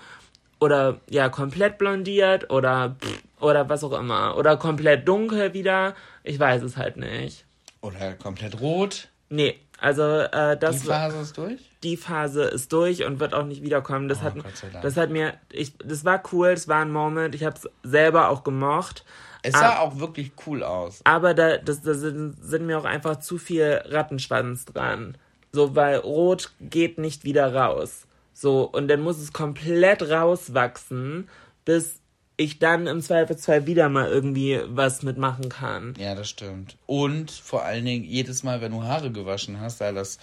Oder 0.61 1.01
ja, 1.11 1.29
komplett 1.29 1.77
blondiert 1.77 2.51
oder 2.51 2.97
oder 3.41 3.69
was 3.69 3.85
auch 3.85 3.99
immer. 3.99 4.37
Oder 4.39 4.57
komplett 4.57 5.07
dunkel 5.07 5.53
wieder. 5.53 5.95
Ich 6.23 6.39
weiß 6.39 6.63
es 6.63 6.77
halt 6.77 6.97
nicht. 6.97 7.45
Oder 7.83 8.15
komplett 8.15 8.61
rot. 8.61 9.09
Nee, 9.29 9.59
also 9.81 10.03
äh, 10.03 10.57
das 10.57 10.81
Die 10.81 10.87
Phase 10.87 11.19
ist 11.21 11.37
durch? 11.37 11.61
die 11.83 11.97
Phase 11.97 12.45
ist 12.45 12.73
durch 12.73 13.05
und 13.05 13.21
wird 13.21 13.35
auch 13.35 13.45
nicht 13.45 13.63
wiederkommen. 13.63 14.09
Das, 14.09 14.19
Oh, 14.21 14.25
hat, 14.25 14.35
das 14.83 14.97
hat 14.97 15.11
mir, 15.11 15.35
ich, 15.53 15.77
das 15.85 16.05
war 16.05 16.23
cool, 16.33 16.55
das 16.55 16.69
war 16.69 16.81
ein 16.81 16.91
Moment, 16.91 17.35
ich 17.35 17.45
habe 17.45 17.57
es 17.57 17.69
selber 17.83 18.31
auch 18.31 18.43
gemocht. 18.45 19.05
Es 19.47 19.55
Ah. 19.55 19.59
sah 19.61 19.79
auch 19.81 19.99
wirklich 19.99 20.33
cool 20.47 20.63
aus. 20.63 21.01
Aber 21.05 21.35
da, 21.35 21.57
das, 21.59 21.83
da 21.83 21.95
sind, 21.95 22.37
sind 22.43 22.67
mir 22.67 22.79
auch 22.79 22.85
einfach 22.85 23.21
zu 23.21 23.39
viel 23.39 23.81
Rattenschwanz 23.85 24.65
dran. 24.65 25.17
So, 25.53 25.75
weil 25.75 25.97
Rot 25.99 26.53
geht 26.61 26.99
nicht 26.99 27.25
wieder 27.25 27.55
raus. 27.55 28.07
So, 28.35 28.63
und 28.65 28.89
dann 28.89 29.01
muss 29.01 29.19
es 29.19 29.33
komplett 29.33 30.03
rauswachsen, 30.11 31.29
bis 31.65 32.01
ich 32.37 32.59
dann 32.59 32.87
im 32.87 33.01
Zweifelsfall 33.01 33.67
wieder 33.67 33.89
mal 33.89 34.09
irgendwie 34.09 34.61
was 34.67 35.03
mitmachen 35.03 35.49
kann. 35.49 35.95
Ja, 35.99 36.15
das 36.15 36.29
stimmt. 36.29 36.77
Und 36.85 37.31
vor 37.31 37.65
allen 37.65 37.85
Dingen, 37.87 38.05
jedes 38.05 38.43
Mal, 38.43 38.61
wenn 38.61 38.73
du 38.73 38.83
Haare 38.83 39.11
gewaschen 39.11 39.59
hast, 39.61 39.79
sah 39.79 39.93
das 39.93 40.19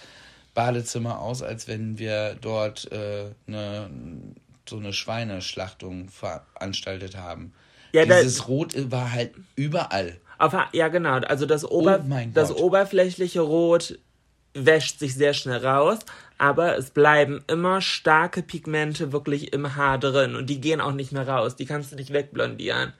Badezimmer 0.54 1.18
aus, 1.18 1.42
als 1.42 1.66
wenn 1.66 1.98
wir 1.98 2.36
dort 2.40 2.90
äh, 2.92 3.30
ne, 3.46 3.90
so 4.68 4.76
eine 4.76 4.92
Schweineschlachtung 4.92 6.08
veranstaltet 6.08 7.16
haben. 7.16 7.52
Ja, 7.94 8.04
Dieses 8.04 8.48
Rot 8.48 8.74
war 8.90 9.12
halt 9.12 9.34
überall. 9.54 10.20
Auf, 10.38 10.52
ja, 10.72 10.88
genau. 10.88 11.12
Also 11.18 11.46
das, 11.46 11.64
Ober, 11.64 12.04
Oh 12.04 12.20
das 12.34 12.50
oberflächliche 12.50 13.40
Rot 13.40 14.00
wäscht 14.52 14.98
sich 14.98 15.14
sehr 15.14 15.32
schnell 15.32 15.64
raus, 15.64 16.00
aber 16.36 16.76
es 16.76 16.90
bleiben 16.90 17.44
immer 17.46 17.80
starke 17.80 18.42
Pigmente 18.42 19.12
wirklich 19.12 19.52
im 19.52 19.76
Haar 19.76 19.98
drin 19.98 20.34
und 20.34 20.50
die 20.50 20.60
gehen 20.60 20.80
auch 20.80 20.90
nicht 20.92 21.12
mehr 21.12 21.28
raus. 21.28 21.54
Die 21.54 21.66
kannst 21.66 21.92
du 21.92 21.96
nicht 21.96 22.12
wegblondieren. 22.12 22.92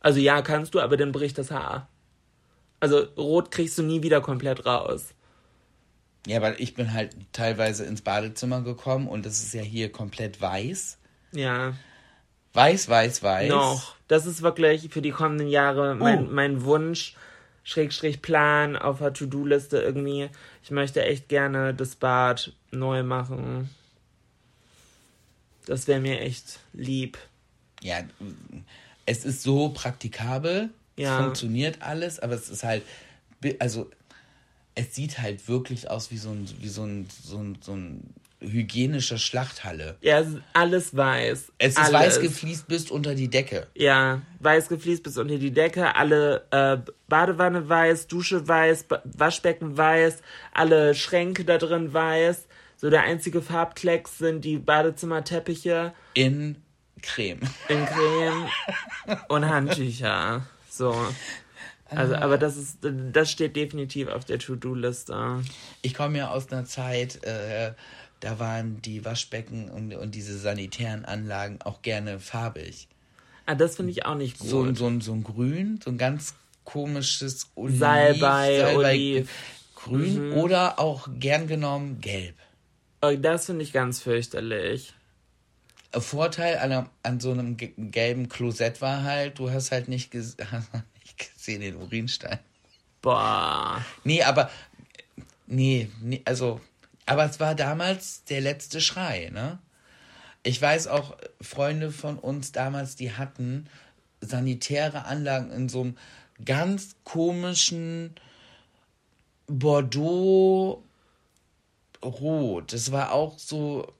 Also 0.00 0.18
ja, 0.18 0.42
kannst 0.42 0.74
du, 0.74 0.80
aber 0.80 0.96
dann 0.96 1.12
bricht 1.12 1.38
das 1.38 1.52
Haar. 1.52 1.88
Also 2.80 3.04
Rot 3.16 3.52
kriegst 3.52 3.78
du 3.78 3.84
nie 3.84 4.02
wieder 4.02 4.20
komplett 4.20 4.66
raus. 4.66 5.14
Ja, 6.26 6.42
weil 6.42 6.56
ich 6.58 6.74
bin 6.74 6.92
halt 6.92 7.16
teilweise 7.30 7.84
ins 7.84 8.02
Badezimmer 8.02 8.62
gekommen 8.62 9.06
und 9.06 9.24
es 9.24 9.40
ist 9.40 9.54
ja 9.54 9.62
hier 9.62 9.92
komplett 9.92 10.40
weiß. 10.40 10.98
Ja, 11.30 11.74
Weiß, 12.56 12.88
weiß, 12.88 13.22
weiß. 13.22 13.50
noch. 13.50 13.95
Das 14.08 14.26
ist 14.26 14.42
wirklich 14.42 14.88
für 14.90 15.02
die 15.02 15.10
kommenden 15.10 15.48
Jahre 15.48 15.94
mein, 15.94 16.26
Oh. 16.26 16.30
mein 16.30 16.64
Wunsch, 16.64 17.14
Schrägstrich 17.64 18.22
Plan 18.22 18.76
auf 18.76 18.98
der 18.98 19.12
To-Do-Liste 19.12 19.78
irgendwie. 19.78 20.30
Ich 20.62 20.70
möchte 20.70 21.04
echt 21.04 21.28
gerne 21.28 21.74
das 21.74 21.96
Bad 21.96 22.52
neu 22.70 23.02
machen. 23.02 23.70
Das 25.66 25.88
wäre 25.88 26.00
mir 26.00 26.20
echt 26.20 26.60
lieb. 26.72 27.18
Ja, 27.82 27.98
es 29.04 29.24
ist 29.24 29.42
so 29.42 29.70
praktikabel. 29.70 30.70
Ja. 30.96 31.18
Es 31.18 31.24
funktioniert 31.24 31.82
alles, 31.82 32.20
aber 32.20 32.34
es 32.34 32.48
ist 32.48 32.62
halt, 32.62 32.82
also 33.58 33.90
es 34.76 34.94
sieht 34.94 35.18
halt 35.18 35.48
wirklich 35.48 35.90
aus 35.90 36.10
wie 36.10 36.18
so 36.18 36.30
ein, 36.30 36.48
wie 36.60 36.68
so 36.68 36.84
ein, 36.84 37.08
so 37.22 37.38
ein, 37.38 37.58
so 37.60 37.72
ein 37.72 38.14
hygienischer 38.40 39.18
Schlachthalle. 39.18 39.96
Ja, 40.02 40.20
es 40.20 40.28
ist 40.28 40.38
alles 40.52 40.96
weiß. 40.96 41.52
Es 41.58 41.68
ist 41.72 41.78
alles. 41.78 41.92
weiß 41.92 42.20
gefliest 42.20 42.68
bis 42.68 42.90
unter 42.90 43.14
die 43.14 43.28
Decke. 43.28 43.66
Ja, 43.74 44.20
weiß 44.40 44.68
gefliest 44.68 45.02
bis 45.04 45.16
unter 45.18 45.38
die 45.38 45.50
Decke, 45.52 45.94
alle 45.96 46.44
äh, 46.50 46.76
Badewanne 47.08 47.68
weiß, 47.68 48.06
Dusche 48.08 48.46
weiß, 48.46 48.84
ba 48.84 49.00
Waschbecken 49.04 49.76
weiß, 49.76 50.18
alle 50.52 50.94
Schränke 50.94 51.44
da 51.44 51.56
drin 51.58 51.92
weiß. 51.92 52.46
So 52.76 52.90
der 52.90 53.02
einzige 53.04 53.40
Farbklecks 53.40 54.18
sind 54.18 54.44
die 54.44 54.58
Badezimmerteppiche 54.58 55.94
In 56.14 56.56
Creme. 57.02 57.40
in 57.68 57.86
Creme 57.86 58.46
und 59.28 59.48
Handtücher. 59.48 60.46
So. 60.68 60.94
Also, 61.88 62.14
Ah. 62.16 62.18
aber 62.22 62.36
das 62.36 62.56
ist, 62.56 62.78
das 62.82 63.30
steht 63.30 63.54
definitiv 63.54 64.08
auf 64.08 64.24
der 64.24 64.40
To-Do-Liste. 64.40 65.42
Ich 65.82 65.94
komme 65.94 66.18
ja 66.18 66.30
aus 66.30 66.50
einer 66.50 66.64
Zeit, 66.64 67.22
äh, 67.24 67.74
da 68.20 68.38
waren 68.38 68.80
die 68.82 69.04
Waschbecken 69.04 69.68
und, 69.70 69.94
und 69.94 70.14
diese 70.14 70.38
sanitären 70.38 71.04
Anlagen 71.04 71.58
auch 71.62 71.82
gerne 71.82 72.18
farbig. 72.20 72.88
Ah, 73.46 73.54
das 73.54 73.76
finde 73.76 73.92
ich 73.92 74.04
auch 74.04 74.14
nicht 74.16 74.38
gut. 74.38 74.48
So, 74.48 74.62
ein- 74.62 74.74
so, 74.74 75.00
so 75.00 75.12
ein 75.12 75.22
Grün, 75.22 75.80
so 75.84 75.90
ein 75.90 75.98
ganz 75.98 76.34
komisches 76.64 77.50
Oliv, 77.54 77.78
Salbei, 77.78 78.74
Oliv. 78.74 79.30
Grün 79.74 80.32
oder 80.32 80.78
auch 80.80 81.08
gern 81.20 81.46
genommen 81.46 82.00
gelb. 82.00 82.34
Oh, 83.02 83.14
das 83.14 83.46
finde 83.46 83.62
ich 83.62 83.72
ganz 83.72 84.00
fürchterlich. 84.00 84.94
Vorteil 85.92 86.58
an, 86.58 86.88
an 87.02 87.20
so 87.20 87.30
einem 87.30 87.56
ge- 87.56 87.72
gelben 87.76 88.28
Klosett 88.28 88.80
war 88.80 89.02
halt, 89.04 89.38
du 89.38 89.50
hast 89.50 89.70
halt 89.70 89.88
nicht, 89.88 90.10
ges 90.10 90.36
hast 90.50 90.70
nicht 91.02 91.32
gesehen 91.34 91.60
den 91.60 91.76
Urinstein. 91.76 92.38
Boah. 93.00 93.84
Nee, 94.04 94.22
aber 94.22 94.50
nee, 95.46 95.88
nee, 96.02 96.20
also, 96.24 96.60
aber 97.06 97.24
es 97.24 97.40
war 97.40 97.54
damals 97.54 98.24
der 98.24 98.40
letzte 98.40 98.80
Schrei, 98.80 99.30
ne? 99.32 99.58
Ich 100.42 100.60
weiß 100.62 100.86
auch, 100.86 101.16
Freunde 101.40 101.90
von 101.90 102.18
uns 102.18 102.52
damals, 102.52 102.94
die 102.94 103.12
hatten 103.12 103.66
sanitäre 104.20 105.04
Anlagen 105.06 105.50
in 105.50 105.68
so 105.68 105.80
einem 105.80 105.96
ganz 106.44 106.94
komischen 107.04 108.14
Bordeaux 109.48 110.82
Rot. 112.04 112.72
Das 112.72 112.92
war 112.92 113.12
auch 113.12 113.38
so, 113.38 113.92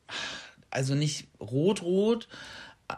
also 0.71 0.95
nicht 0.95 1.27
rot-rot, 1.41 2.29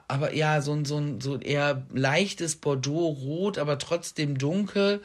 aber 0.07 0.35
ja, 0.35 0.61
so 0.61 0.73
ein, 0.73 0.85
so 0.85 0.99
ein 0.99 1.21
so 1.21 1.39
eher 1.39 1.87
leichtes 1.93 2.57
Bordeaux-Rot, 2.57 3.59
aber 3.59 3.79
trotzdem 3.79 4.37
dunkel. 4.37 5.03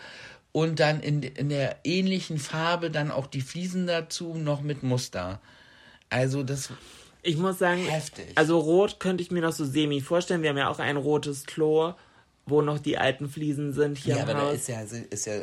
Und 0.54 0.80
dann 0.80 1.02
in, 1.02 1.22
in 1.24 1.50
der 1.50 1.78
ähnlichen 1.84 2.38
Farbe 2.38 2.90
dann 2.90 3.12
auch 3.12 3.28
die 3.28 3.42
Fliesen 3.42 3.88
dazu, 3.88 4.36
noch 4.36 4.62
mit 4.62 4.84
Muster. 4.84 5.42
Also 6.10 6.44
das, 6.44 6.70
Ich 7.24 7.38
muss 7.38 7.58
sagen, 7.58 7.84
Heftig. 7.86 8.28
also 8.36 8.60
rot 8.60 9.00
könnte 9.00 9.24
ich 9.24 9.32
mir 9.32 9.42
noch 9.42 9.52
so 9.52 9.66
semi 9.66 10.00
vorstellen. 10.00 10.44
Wir 10.44 10.52
haben 10.52 10.58
ja 10.58 10.70
auch 10.70 10.80
ein 10.80 10.96
rotes 10.96 11.46
Klo, 11.48 11.94
wo 12.46 12.62
noch 12.62 12.78
die 12.78 13.00
alten 13.00 13.30
Fliesen 13.30 13.74
sind 13.74 13.98
hier 13.98 14.16
ja, 14.18 14.24
im 14.24 14.30
aber 14.30 14.40
da 14.40 14.46
Haus. 14.48 14.54
ist 14.56 14.68
ja, 14.68 14.82
ist 14.82 15.26
ja 15.26 15.34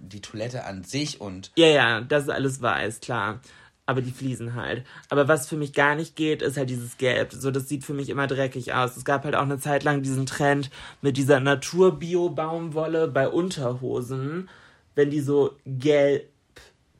die 0.00 0.20
Toilette 0.20 0.64
an 0.64 0.82
sich 0.82 1.20
und 1.20 1.52
ja, 1.56 1.68
ja, 1.68 2.00
das 2.00 2.24
ist 2.24 2.30
alles 2.30 2.60
weiß, 2.60 3.00
klar. 3.00 3.40
Aber 3.88 4.02
die 4.02 4.10
Fliesen 4.10 4.54
halt. 4.54 4.84
Aber 5.08 5.28
was 5.28 5.48
für 5.48 5.56
mich 5.56 5.72
gar 5.72 5.94
nicht 5.94 6.14
geht, 6.14 6.42
ist 6.42 6.58
halt 6.58 6.68
dieses 6.68 6.98
Gelb. 6.98 7.32
So, 7.32 7.50
das 7.50 7.70
sieht 7.70 7.84
für 7.84 7.94
mich 7.94 8.10
immer 8.10 8.26
dreckig 8.26 8.74
aus. 8.74 8.98
Es 8.98 9.04
gab 9.06 9.24
halt 9.24 9.34
auch 9.34 9.44
eine 9.44 9.58
Zeit 9.58 9.82
lang 9.82 10.02
diesen 10.02 10.26
Trend 10.26 10.68
mit 11.00 11.16
dieser 11.16 11.40
Natur-Bio-Baumwolle 11.40 13.08
bei 13.08 13.30
Unterhosen, 13.30 14.50
wenn 14.94 15.08
die 15.08 15.20
so 15.20 15.56
gelb, 15.64 16.28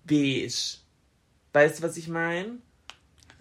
beige. 0.06 0.50
Weißt 1.52 1.78
du, 1.78 1.82
was 1.82 1.98
ich 1.98 2.08
meine? 2.08 2.52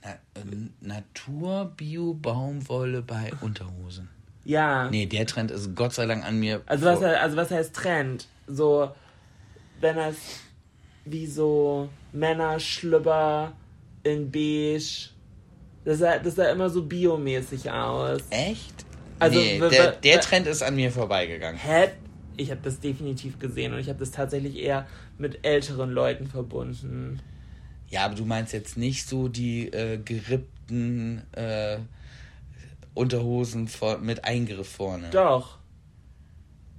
Na, 0.04 0.12
äh, 0.12 0.56
Natur, 0.82 1.72
Bio, 1.78 2.16
Baumwolle 2.16 3.02
bei 3.02 3.32
Unterhosen. 3.40 4.10
Ja. 4.44 4.90
Nee, 4.90 5.06
der 5.06 5.26
Trend 5.26 5.52
ist 5.52 5.74
Gott 5.74 5.94
sei 5.94 6.06
Dank 6.06 6.26
an 6.26 6.38
mir. 6.38 6.64
Also 6.66 6.86
was, 6.86 7.02
also 7.02 7.38
was 7.38 7.50
heißt 7.50 7.74
Trend? 7.74 8.28
So, 8.46 8.92
wenn 9.80 9.96
das 9.96 10.18
wie 11.12 11.26
so 11.26 11.90
Männerschlüpper 12.12 13.54
in 14.04 14.32
beige, 14.32 15.10
das 15.86 16.00
sah, 16.00 16.18
das 16.20 16.36
sah 16.36 16.50
immer 16.50 16.70
so 16.70 16.84
biomäßig 16.84 17.70
aus. 17.72 18.22
Echt? 18.30 18.86
Also, 19.20 19.40
nee, 19.40 19.60
der, 19.60 19.94
der 19.94 20.22
Trend 20.22 20.48
ist 20.48 20.62
an 20.62 20.76
mir 20.76 20.92
vorbeigegangen. 20.92 21.60
Hä? 21.60 21.90
Ich 22.36 22.52
habe 22.52 22.62
das 22.64 22.80
definitiv 22.80 23.40
gesehen 23.40 23.74
und 23.74 23.80
ich 23.80 23.90
habe 23.90 23.98
das 24.00 24.12
tatsächlich 24.12 24.58
eher 24.58 24.86
mit 25.18 25.44
älteren 25.44 25.90
Leuten 25.90 26.28
verbunden. 26.28 27.20
Ja, 27.90 28.06
aber 28.06 28.16
du 28.16 28.26
meinst 28.26 28.54
jetzt 28.54 28.78
nicht 28.78 29.08
so 29.08 29.28
die 29.28 29.70
äh, 29.70 29.98
gerippten 29.98 31.24
äh, 31.32 31.78
Unterhosen 32.94 33.68
vor, 33.68 33.98
mit 34.00 34.26
Eingriff 34.26 34.70
vorne. 34.70 35.10
Doch. 35.10 35.58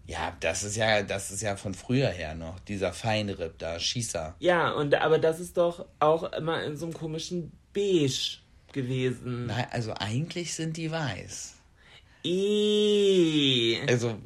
Ja, 0.08 0.34
das 0.40 0.64
ist 0.64 0.74
ja, 0.76 1.02
das 1.02 1.30
ist 1.30 1.42
ja 1.42 1.56
von 1.56 1.74
früher 1.74 2.08
her 2.08 2.34
noch, 2.34 2.58
dieser 2.60 2.94
Feinripp 2.94 3.58
da, 3.58 3.78
Schießer. 3.78 4.36
Ja, 4.38 4.70
und 4.70 4.94
aber 4.94 5.18
das 5.18 5.38
ist 5.38 5.58
doch 5.58 5.84
auch 6.00 6.32
immer 6.32 6.64
in 6.64 6.78
so 6.78 6.86
einem 6.86 6.94
komischen 6.94 7.52
Beige 7.74 8.38
gewesen. 8.72 9.46
Nein, 9.46 9.66
also 9.70 9.92
eigentlich 9.92 10.54
sind 10.54 10.78
die 10.78 10.90
weiß. 10.90 11.56
Ih, 12.24 13.80
Also. 13.86 14.16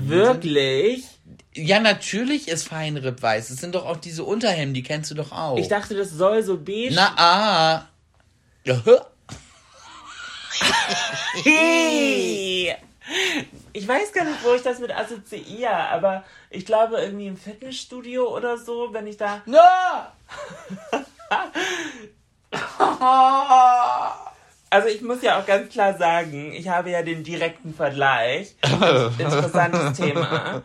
wirklich? 0.00 1.04
Sind, 1.04 1.68
ja, 1.68 1.78
natürlich 1.78 2.48
ist 2.48 2.66
Feinripp 2.66 3.20
weiß. 3.20 3.50
Es 3.50 3.58
sind 3.58 3.74
doch 3.74 3.84
auch 3.84 3.98
diese 3.98 4.24
Unterhemden, 4.24 4.72
die 4.72 4.82
kennst 4.82 5.10
du 5.10 5.14
doch 5.14 5.30
auch. 5.30 5.58
Ich 5.58 5.68
dachte, 5.68 5.94
das 5.94 6.08
soll 6.08 6.42
so 6.42 6.56
beige 6.56 6.94
Na, 6.94 7.14
ah. 7.18 7.88
Hey! 11.42 12.74
Ich 13.76 13.88
weiß 13.88 14.12
gar 14.12 14.24
nicht, 14.24 14.44
wo 14.44 14.54
ich 14.54 14.62
das 14.62 14.78
mit 14.78 14.96
assoziiere, 14.96 15.88
aber 15.90 16.22
ich 16.48 16.64
glaube 16.64 16.98
irgendwie 16.98 17.26
im 17.26 17.36
Fitnessstudio 17.36 18.32
oder 18.32 18.56
so, 18.56 18.92
wenn 18.92 19.08
ich 19.08 19.16
da. 19.16 19.42
Na! 19.46 20.12
Also 24.70 24.88
ich 24.88 25.02
muss 25.02 25.22
ja 25.22 25.40
auch 25.40 25.46
ganz 25.46 25.72
klar 25.72 25.98
sagen, 25.98 26.52
ich 26.52 26.68
habe 26.68 26.90
ja 26.90 27.02
den 27.02 27.24
direkten 27.24 27.74
Vergleich. 27.74 28.54
Interessantes 29.18 29.98
Thema. 29.98 30.62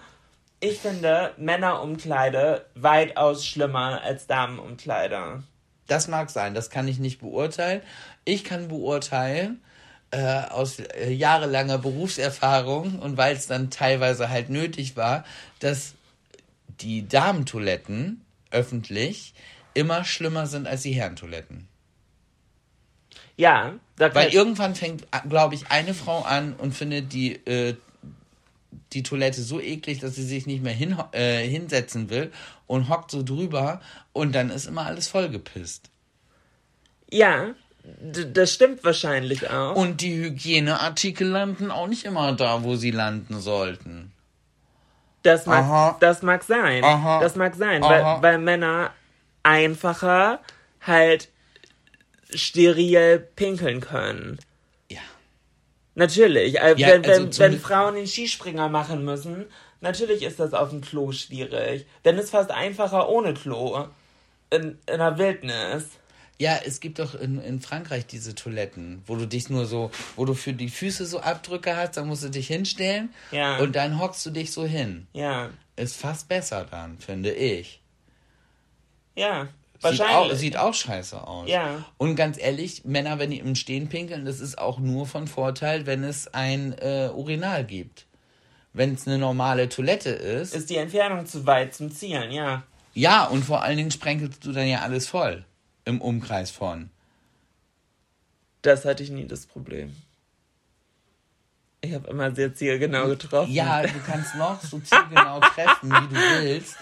Ich 0.59 0.77
finde 0.77 1.33
Männerumkleide 1.37 2.67
weitaus 2.75 3.43
schlimmer 3.43 4.01
als 4.03 4.27
Damenumkleide. 4.27 5.41
Das 5.87 6.07
mag 6.09 6.29
sein, 6.29 6.53
das 6.53 6.69
kann 6.69 6.87
ich 6.87 6.99
nicht 6.99 7.21
beurteilen. 7.21 7.81
Ich 8.23 8.43
kann 8.43 8.67
beurteilen, 8.67 9.63
äh, 10.11 10.41
aus 10.49 10.79
äh, 10.79 11.11
jahrelanger 11.11 11.77
Berufserfahrung 11.77 12.99
und 12.99 13.17
weil 13.17 13.35
es 13.35 13.47
dann 13.47 13.69
teilweise 13.69 14.29
halt 14.29 14.49
nötig 14.49 14.95
war, 14.95 15.23
dass 15.59 15.93
die 16.81 17.07
Damentoiletten 17.07 18.25
öffentlich 18.51 19.33
immer 19.73 20.03
schlimmer 20.03 20.47
sind 20.47 20.67
als 20.67 20.81
die 20.81 20.93
Herrentoiletten. 20.93 21.67
Ja, 23.37 23.75
da 23.95 24.13
weil 24.15 24.33
irgendwann 24.33 24.75
fängt, 24.75 25.07
glaube 25.29 25.55
ich, 25.55 25.71
eine 25.71 25.93
Frau 25.93 26.23
an 26.23 26.53
und 26.53 26.73
findet 26.73 27.13
die 27.13 27.35
äh, 27.45 27.75
die 28.93 29.03
Toilette 29.03 29.41
so 29.41 29.59
eklig, 29.59 29.99
dass 29.99 30.15
sie 30.15 30.23
sich 30.23 30.45
nicht 30.45 30.63
mehr 30.63 30.73
hin, 30.73 30.97
äh, 31.11 31.47
hinsetzen 31.47 32.09
will 32.09 32.31
und 32.67 32.89
hockt 32.89 33.11
so 33.11 33.23
drüber 33.23 33.81
und 34.13 34.33
dann 34.33 34.49
ist 34.49 34.65
immer 34.65 34.85
alles 34.85 35.07
vollgepisst. 35.07 35.89
Ja, 37.11 37.53
das 37.83 38.53
stimmt 38.53 38.83
wahrscheinlich 38.83 39.49
auch. 39.49 39.75
Und 39.75 40.01
die 40.01 40.15
Hygieneartikel 40.15 41.27
landen 41.27 41.71
auch 41.71 41.87
nicht 41.87 42.05
immer 42.05 42.33
da, 42.33 42.63
wo 42.63 42.75
sie 42.75 42.91
landen 42.91 43.39
sollten. 43.39 44.11
Das 45.23 45.45
mag, 45.45 45.99
das 45.99 46.21
mag 46.21 46.43
sein. 46.43 46.83
Aha. 46.83 47.19
Das 47.19 47.35
mag 47.35 47.55
sein, 47.55 47.81
weil, 47.81 48.03
weil 48.21 48.37
Männer 48.37 48.91
einfacher 49.43 50.39
halt 50.81 51.29
steril 52.33 53.19
pinkeln 53.35 53.81
können. 53.81 54.39
Ja. 54.89 54.99
Natürlich. 55.95 56.59
Äh, 56.59 56.75
ja, 56.77 56.87
wenn, 56.87 57.05
also 57.05 57.23
wenn, 57.23 57.53
wenn 57.53 57.59
Frauen 57.59 57.95
den 57.95 58.07
Skispringer 58.07 58.69
machen 58.69 59.03
müssen, 59.03 59.47
natürlich 59.81 60.23
ist 60.23 60.39
das 60.39 60.53
auf 60.53 60.69
dem 60.69 60.81
Klo 60.81 61.11
schwierig. 61.11 61.85
Denn 62.05 62.17
es 62.17 62.25
ist 62.25 62.31
fast 62.31 62.51
einfacher 62.51 63.09
ohne 63.09 63.33
Klo. 63.33 63.87
In, 64.51 64.79
in 64.87 64.97
der 64.97 65.17
Wildnis. 65.17 65.98
Ja, 66.39 66.57
es 66.65 66.79
gibt 66.79 66.99
doch 66.99 67.15
in, 67.15 67.41
in 67.41 67.59
Frankreich 67.59 68.05
diese 68.05 68.33
Toiletten, 68.33 69.03
wo 69.05 69.17
du 69.17 69.27
dich 69.27 69.49
nur 69.49 69.65
so, 69.65 69.91
wo 70.15 70.23
du 70.23 70.33
für 70.33 70.53
die 70.53 70.69
Füße 70.69 71.05
so 71.05 71.19
Abdrücke 71.19 71.75
hast, 71.75 71.97
dann 71.97 72.07
musst 72.07 72.23
du 72.23 72.29
dich 72.29 72.47
hinstellen 72.47 73.13
ja. 73.31 73.57
und 73.57 73.75
dann 73.75 73.99
hockst 73.99 74.25
du 74.25 74.29
dich 74.29 74.53
so 74.53 74.65
hin. 74.65 75.07
Ja. 75.11 75.49
Ist 75.75 75.97
fast 75.97 76.29
besser 76.29 76.65
dann, 76.71 76.97
finde 76.97 77.33
ich. 77.33 77.81
Ja. 79.15 79.49
Wahrscheinlich. 79.81 80.07
Sieht 80.07 80.31
auch, 80.31 80.37
sieht 80.37 80.57
auch 80.57 80.73
scheiße 80.73 81.27
aus. 81.27 81.49
Ja. 81.49 81.83
Und 81.97 82.15
ganz 82.15 82.37
ehrlich, 82.39 82.85
Männer, 82.85 83.19
wenn 83.19 83.31
die 83.31 83.39
im 83.39 83.55
Stehen 83.55 83.89
pinkeln, 83.89 84.23
das 84.23 84.39
ist 84.39 84.57
auch 84.57 84.79
nur 84.79 85.07
von 85.07 85.27
Vorteil, 85.27 85.85
wenn 85.87 86.05
es 86.05 86.33
ein 86.33 86.73
äh, 86.79 87.09
Urinal 87.13 87.65
gibt. 87.65 88.05
Wenn 88.71 88.93
es 88.93 89.07
eine 89.07 89.17
normale 89.17 89.67
Toilette 89.67 90.11
ist. 90.11 90.55
Ist 90.55 90.69
die 90.69 90.77
Entfernung 90.77 91.25
zu 91.25 91.45
weit 91.45 91.73
zum 91.73 91.91
Zielen, 91.91 92.31
ja. 92.31 92.63
Ja, 92.93 93.25
und 93.25 93.43
vor 93.43 93.61
allen 93.61 93.75
Dingen 93.75 93.91
sprenkelst 93.91 94.45
du 94.45 94.53
dann 94.53 94.67
ja 94.67 94.79
alles 94.79 95.07
voll 95.07 95.43
im 95.89 96.01
Umkreis 96.01 96.51
von? 96.51 96.89
Das 98.61 98.85
hatte 98.85 99.03
ich 99.03 99.09
nie 99.09 99.25
das 99.25 99.45
Problem. 99.45 99.95
Ich 101.81 101.93
habe 101.93 102.09
immer 102.09 102.35
sehr 102.35 102.53
zielgenau 102.53 103.07
getroffen. 103.07 103.51
Ja, 103.51 103.81
du 103.81 103.99
kannst 104.05 104.35
noch 104.35 104.61
so 104.61 104.79
zielgenau 104.79 105.39
treffen, 105.55 105.91
wie 105.91 106.07
du 106.07 106.15
willst. 106.15 106.75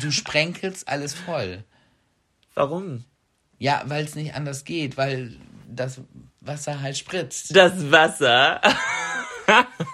Du 0.00 0.10
sprenkelst 0.10 0.88
alles 0.88 1.14
voll. 1.14 1.64
Warum? 2.54 3.04
Ja, 3.58 3.82
weil 3.86 4.04
es 4.04 4.14
nicht 4.14 4.34
anders 4.34 4.64
geht, 4.64 4.96
weil 4.96 5.36
das 5.68 6.00
Wasser 6.40 6.80
halt 6.80 6.96
spritzt. 6.96 7.54
Das 7.54 7.90
Wasser? 7.90 8.60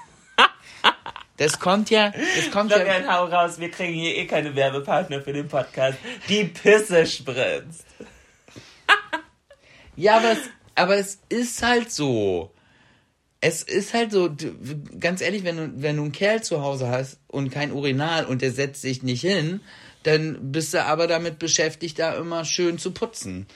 Das 1.40 1.58
kommt 1.58 1.88
ja. 1.88 2.12
Das 2.36 2.50
kommt 2.50 2.70
Florian, 2.70 3.04
ja. 3.04 3.16
hau 3.16 3.24
raus, 3.24 3.58
wir 3.58 3.70
kriegen 3.70 3.94
hier 3.94 4.14
eh 4.14 4.26
keine 4.26 4.54
Werbepartner 4.54 5.22
für 5.22 5.32
den 5.32 5.48
Podcast. 5.48 5.96
Die 6.28 6.44
Pisse 6.44 7.06
spritzt. 7.06 7.86
ja, 9.96 10.18
aber 10.18 10.32
es, 10.32 10.38
aber 10.74 10.96
es 10.98 11.18
ist 11.30 11.62
halt 11.62 11.90
so. 11.90 12.50
Es 13.40 13.62
ist 13.62 13.94
halt 13.94 14.12
so, 14.12 14.36
ganz 14.98 15.22
ehrlich, 15.22 15.42
wenn 15.42 15.56
du, 15.56 15.72
wenn 15.76 15.96
du 15.96 16.02
einen 16.02 16.12
Kerl 16.12 16.42
zu 16.42 16.60
Hause 16.60 16.88
hast 16.88 17.18
und 17.26 17.48
kein 17.48 17.72
Urinal 17.72 18.26
und 18.26 18.42
der 18.42 18.52
setzt 18.52 18.82
sich 18.82 19.02
nicht 19.02 19.22
hin, 19.22 19.62
dann 20.02 20.52
bist 20.52 20.74
du 20.74 20.84
aber 20.84 21.06
damit 21.06 21.38
beschäftigt, 21.38 21.98
da 21.98 22.16
immer 22.16 22.44
schön 22.44 22.76
zu 22.76 22.90
putzen. 22.90 23.46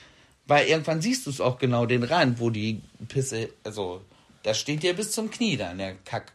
Weil 0.47 0.68
irgendwann 0.68 1.03
siehst 1.03 1.26
du 1.26 1.30
es 1.30 1.43
auch 1.43 1.59
genau, 1.59 1.85
den 1.85 2.03
Rand, 2.03 2.41
wo 2.41 2.49
die 2.49 2.80
Pisse, 3.09 3.51
also, 3.62 4.01
das 4.43 4.59
steht 4.59 4.82
dir 4.82 4.95
bis 4.95 5.12
zum 5.12 5.30
Knie 5.30 5.59
da, 5.59 5.74
der 5.74 5.97
Kack. 5.97 6.32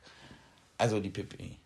Also 0.79 0.99
die 0.99 1.09
Pipi. 1.09 1.57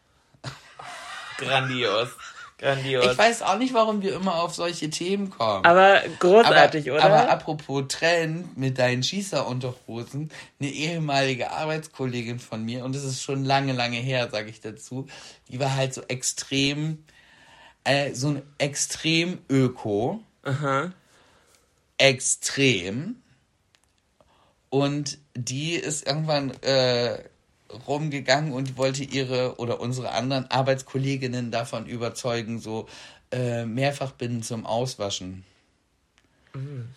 Grandios. 1.38 2.10
Grandios. 2.58 3.06
Ich 3.06 3.18
weiß 3.18 3.44
auch 3.44 3.58
nicht, 3.58 3.74
warum 3.74 4.02
wir 4.02 4.16
immer 4.16 4.42
auf 4.42 4.56
solche 4.56 4.90
Themen 4.90 5.30
kommen. 5.30 5.64
Aber 5.66 6.02
großartig, 6.20 6.90
aber, 6.90 6.98
oder? 6.98 7.06
Aber 7.06 7.30
apropos 7.30 7.84
Trend 7.90 8.58
mit 8.58 8.80
deinen 8.80 9.04
Schießerunterhosen, 9.04 10.32
eine 10.60 10.70
ehemalige 10.70 11.52
Arbeitskollegin 11.52 12.40
von 12.40 12.64
mir, 12.64 12.84
und 12.86 12.96
das 12.96 13.04
ist 13.04 13.22
schon 13.22 13.46
lange, 13.46 13.74
lange 13.74 13.98
her, 13.98 14.30
sage 14.32 14.50
ich 14.50 14.62
dazu, 14.62 15.08
die 15.50 15.60
war 15.60 15.76
halt 15.76 15.94
so 15.94 16.02
extrem, 16.08 17.04
äh, 17.84 18.14
so 18.14 18.30
ein 18.30 18.42
extrem 18.58 19.40
Öko. 19.50 20.22
Aha. 20.44 20.92
Extrem. 21.98 23.18
Und 24.70 25.20
die 25.36 25.76
ist 25.76 26.08
irgendwann 26.08 26.50
äh, 26.64 27.24
rumgegangen 27.88 28.54
und 28.54 28.78
wollte 28.78 29.04
ihre 29.04 29.56
oder 29.58 29.80
unsere 29.80 30.12
anderen 30.12 30.50
Arbeitskolleginnen 30.50 31.52
davon 31.52 31.86
überzeugen, 31.86 32.60
so 32.60 32.88
äh, 33.32 33.66
Mehrfachbinden 33.66 34.44
zum 34.44 34.66
Auswaschen. 34.66 35.44
Mhm. 36.54 36.90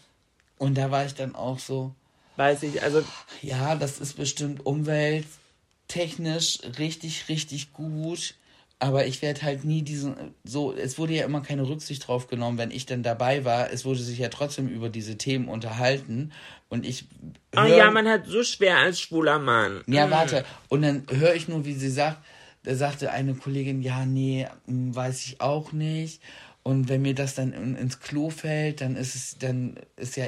Und 0.58 0.76
da 0.76 0.90
war 0.90 1.04
ich 1.04 1.14
dann 1.14 1.34
auch 1.34 1.58
so. 1.58 1.94
Weiß 2.36 2.62
ich, 2.62 2.82
also. 2.82 3.02
Ja, 3.42 3.74
das 3.74 3.98
ist 3.98 4.16
bestimmt 4.16 4.64
umwelttechnisch 4.64 6.60
richtig, 6.78 7.28
richtig 7.28 7.72
gut. 7.72 8.34
Aber 8.78 9.06
ich 9.06 9.22
werde 9.22 9.40
halt 9.42 9.64
nie 9.64 9.80
diesen, 9.80 10.34
so, 10.44 10.74
es 10.74 10.98
wurde 10.98 11.14
ja 11.14 11.24
immer 11.24 11.40
keine 11.40 11.66
Rücksicht 11.66 12.06
drauf 12.06 12.26
genommen, 12.26 12.58
wenn 12.58 12.70
ich 12.70 12.84
dann 12.84 13.02
dabei 13.02 13.44
war. 13.46 13.72
Es 13.72 13.86
wurde 13.86 14.00
sich 14.00 14.18
ja 14.18 14.28
trotzdem 14.28 14.68
über 14.68 14.90
diese 14.90 15.16
Themen 15.16 15.48
unterhalten. 15.48 16.32
Und 16.68 16.84
ich. 16.84 17.06
Hör, 17.54 17.64
oh 17.64 17.66
ja, 17.66 17.90
man 17.90 18.06
hat 18.06 18.26
so 18.26 18.44
schwer 18.44 18.78
als 18.78 19.00
schwuler 19.00 19.38
Mann. 19.38 19.82
Ja, 19.86 20.06
mhm. 20.06 20.10
warte. 20.10 20.44
Und 20.68 20.82
dann 20.82 21.06
höre 21.10 21.34
ich 21.34 21.48
nur, 21.48 21.64
wie 21.64 21.72
sie 21.72 21.90
sagt, 21.90 22.18
da 22.64 22.74
sagte 22.74 23.12
eine 23.12 23.34
Kollegin, 23.34 23.80
ja, 23.80 24.04
nee, 24.04 24.46
hm, 24.66 24.94
weiß 24.94 25.24
ich 25.24 25.40
auch 25.40 25.72
nicht. 25.72 26.20
Und 26.62 26.88
wenn 26.88 27.00
mir 27.00 27.14
das 27.14 27.34
dann 27.34 27.52
in, 27.52 27.76
ins 27.76 28.00
Klo 28.00 28.28
fällt, 28.28 28.80
dann 28.80 28.96
ist 28.96 29.14
es, 29.14 29.38
dann 29.38 29.76
ist 29.96 30.16
ja, 30.16 30.26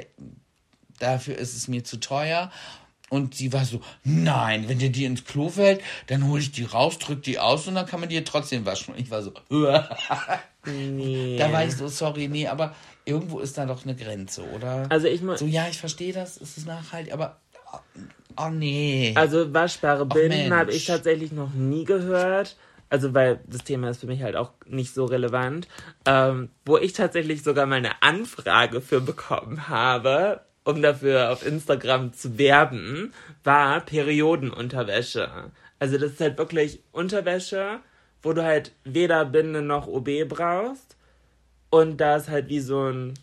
dafür 1.01 1.37
ist 1.37 1.55
es 1.55 1.69
mir 1.69 1.85
zu 1.85 1.99
teuer. 1.99 2.51
Und 3.11 3.35
sie 3.35 3.53
war 3.53 3.65
so, 3.65 3.81
nein, 4.05 4.69
wenn 4.69 4.79
dir 4.79 4.91
die 4.91 5.05
ins 5.05 5.25
Klo 5.25 5.49
fällt, 5.49 5.81
dann 6.09 6.29
hole 6.29 6.41
ich 6.41 6.53
die 6.53 6.65
raus, 6.65 6.99
drück 6.99 7.23
die 7.23 7.39
aus 7.39 7.67
und 7.67 7.75
dann 7.75 7.87
kann 7.87 8.01
man 8.01 8.09
die 8.09 8.23
trotzdem 8.25 8.67
waschen. 8.67 8.95
Und 8.95 9.01
ich 9.01 9.11
war 9.11 9.23
so, 9.23 9.33
nee. 10.67 11.37
da 11.39 11.53
war 11.53 11.65
ich 11.65 11.75
so, 11.75 11.89
sorry, 11.89 12.29
nee, 12.29 12.47
aber 12.47 12.75
irgendwo 13.05 13.41
ist 13.41 13.57
da 13.57 13.67
doch 13.67 13.85
eine 13.85 13.97
Grenze, 13.97 14.43
oder? 14.51 14.87
Also 14.91 15.07
ich 15.07 15.23
muss. 15.23 15.41
So, 15.41 15.47
ja, 15.47 15.67
ich 15.69 15.79
verstehe 15.79 16.13
das, 16.13 16.41
es 16.41 16.59
ist 16.59 16.67
nachhaltig, 16.67 17.13
aber. 17.13 17.41
Oh, 18.37 18.51
nee. 18.51 19.13
Also 19.17 19.53
waschbare 19.53 20.07
Binden 20.07 20.55
habe 20.55 20.73
ich 20.73 20.87
tatsächlich 20.87 21.33
noch 21.33 21.53
nie 21.55 21.85
gehört. 21.85 22.57
Also, 22.91 23.13
weil 23.13 23.41
das 23.47 23.65
Thema 23.65 23.91
ist 23.91 24.01
für 24.01 24.07
mich 24.07 24.23
halt 24.23 24.37
auch 24.37 24.53
nicht 24.67 24.95
so 24.95 25.05
relevant. 25.05 25.69
Ähm, 26.07 26.51
wo 26.65 26.79
ich 26.79 26.93
tatsächlich 26.93 27.43
sogar 27.43 27.67
mal 27.67 27.77
eine 27.77 28.03
Anfrage 28.03 28.81
für 28.81 29.01
bekommen 29.01 29.69
habe, 29.69 30.41
um 30.69 30.83
dafür 30.83 31.33
auf 31.33 31.47
Instagram 31.47 32.13
zu 32.13 32.37
werben, 32.37 33.15
war 33.43 33.81
Periodenunterwäsche. 33.81 35.51
Also 35.79 35.97
das 35.97 36.13
ist 36.13 36.21
halt 36.21 36.37
wirklich 36.37 36.83
Unterwäsche, 36.93 37.81
wo 38.23 38.35
du 38.35 38.45
halt 38.45 38.73
weder 38.85 39.25
Binde 39.25 39.63
noch 39.63 39.87
OB 39.87 40.29
brauchst. 40.29 40.97
Und 41.71 41.97
da 42.03 42.17
ist 42.17 42.29
halt 42.29 42.51
wie 42.51 42.61
so 42.61 42.83
ein 42.83 43.15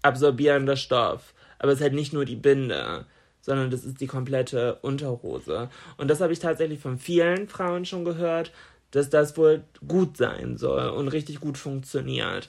absorbierender 0.00 0.76
Stoff. 0.76 1.34
Aber 1.58 1.72
es 1.72 1.80
ist 1.80 1.82
halt 1.82 1.92
nicht 1.92 2.14
nur 2.14 2.24
die 2.24 2.36
Binde, 2.36 3.04
sondern 3.42 3.70
das 3.70 3.84
ist 3.84 4.00
die 4.00 4.06
komplette 4.06 4.76
Unterhose. 4.76 5.68
Und 5.98 6.08
das 6.08 6.22
habe 6.22 6.32
ich 6.32 6.38
tatsächlich 6.38 6.80
von 6.80 6.98
vielen 6.98 7.48
Frauen 7.48 7.84
schon 7.84 8.06
gehört, 8.06 8.50
dass 8.92 9.10
das 9.10 9.36
wohl 9.36 9.64
gut 9.86 10.16
sein 10.16 10.56
soll 10.56 10.88
und 10.88 11.08
richtig 11.08 11.38
gut 11.38 11.58
funktioniert. 11.58 12.48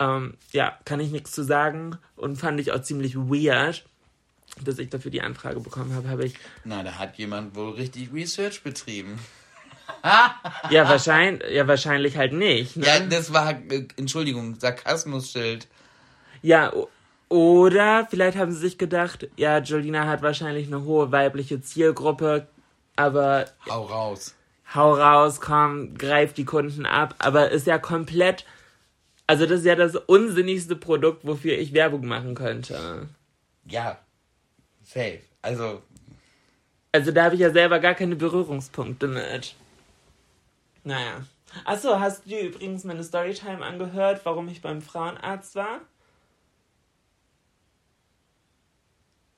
Ähm, 0.00 0.34
ja, 0.52 0.78
kann 0.86 0.98
ich 0.98 1.10
nichts 1.10 1.30
zu 1.32 1.44
sagen 1.44 1.98
und 2.16 2.36
fand 2.36 2.58
ich 2.58 2.72
auch 2.72 2.80
ziemlich 2.80 3.16
weird, 3.16 3.84
dass 4.64 4.78
ich 4.78 4.88
dafür 4.88 5.10
die 5.10 5.20
Anfrage 5.20 5.60
bekommen 5.60 5.94
habe, 5.94 6.08
habe 6.08 6.24
ich. 6.24 6.34
Na, 6.64 6.82
da 6.82 6.98
hat 6.98 7.18
jemand 7.18 7.54
wohl 7.54 7.72
richtig 7.72 8.12
Research 8.12 8.62
betrieben. 8.62 9.18
ja, 10.70 10.88
wahrscheinlich, 10.88 11.50
ja, 11.50 11.68
wahrscheinlich 11.68 12.16
halt 12.16 12.32
nicht. 12.32 12.76
Ne? 12.76 12.86
Ja, 12.86 13.00
das 13.00 13.32
war, 13.32 13.50
äh, 13.50 13.86
Entschuldigung, 13.96 14.58
Sarkasmusschild. 14.58 15.68
Ja, 16.42 16.72
oder 17.28 18.06
vielleicht 18.10 18.38
haben 18.38 18.50
sie 18.52 18.58
sich 18.58 18.78
gedacht, 18.78 19.28
ja, 19.36 19.58
Jolina 19.58 20.06
hat 20.06 20.22
wahrscheinlich 20.22 20.66
eine 20.66 20.84
hohe 20.84 21.12
weibliche 21.12 21.60
Zielgruppe, 21.60 22.48
aber. 22.96 23.46
Hau 23.68 23.84
raus. 23.84 24.34
hau 24.74 24.94
raus, 24.94 25.40
komm, 25.40 25.94
greif 25.94 26.32
die 26.32 26.44
Kunden 26.44 26.86
ab, 26.86 27.14
aber 27.18 27.50
ist 27.50 27.66
ja 27.66 27.78
komplett, 27.78 28.46
also 29.30 29.46
das 29.46 29.60
ist 29.60 29.66
ja 29.66 29.76
das 29.76 29.94
unsinnigste 29.94 30.74
Produkt, 30.74 31.24
wofür 31.24 31.56
ich 31.56 31.72
Werbung 31.72 32.04
machen 32.04 32.34
könnte. 32.34 33.08
Ja, 33.64 33.96
safe. 34.82 35.20
Also, 35.40 35.82
Also 36.90 37.12
da 37.12 37.26
habe 37.26 37.36
ich 37.36 37.40
ja 37.40 37.50
selber 37.52 37.78
gar 37.78 37.94
keine 37.94 38.16
Berührungspunkte 38.16 39.06
mit. 39.06 39.54
Naja. 40.82 41.24
Achso, 41.64 42.00
hast 42.00 42.24
du 42.24 42.30
dir 42.30 42.40
übrigens 42.40 42.82
meine 42.82 43.04
Storytime 43.04 43.64
angehört, 43.64 44.22
warum 44.24 44.48
ich 44.48 44.62
beim 44.62 44.82
Frauenarzt 44.82 45.54
war? 45.54 45.80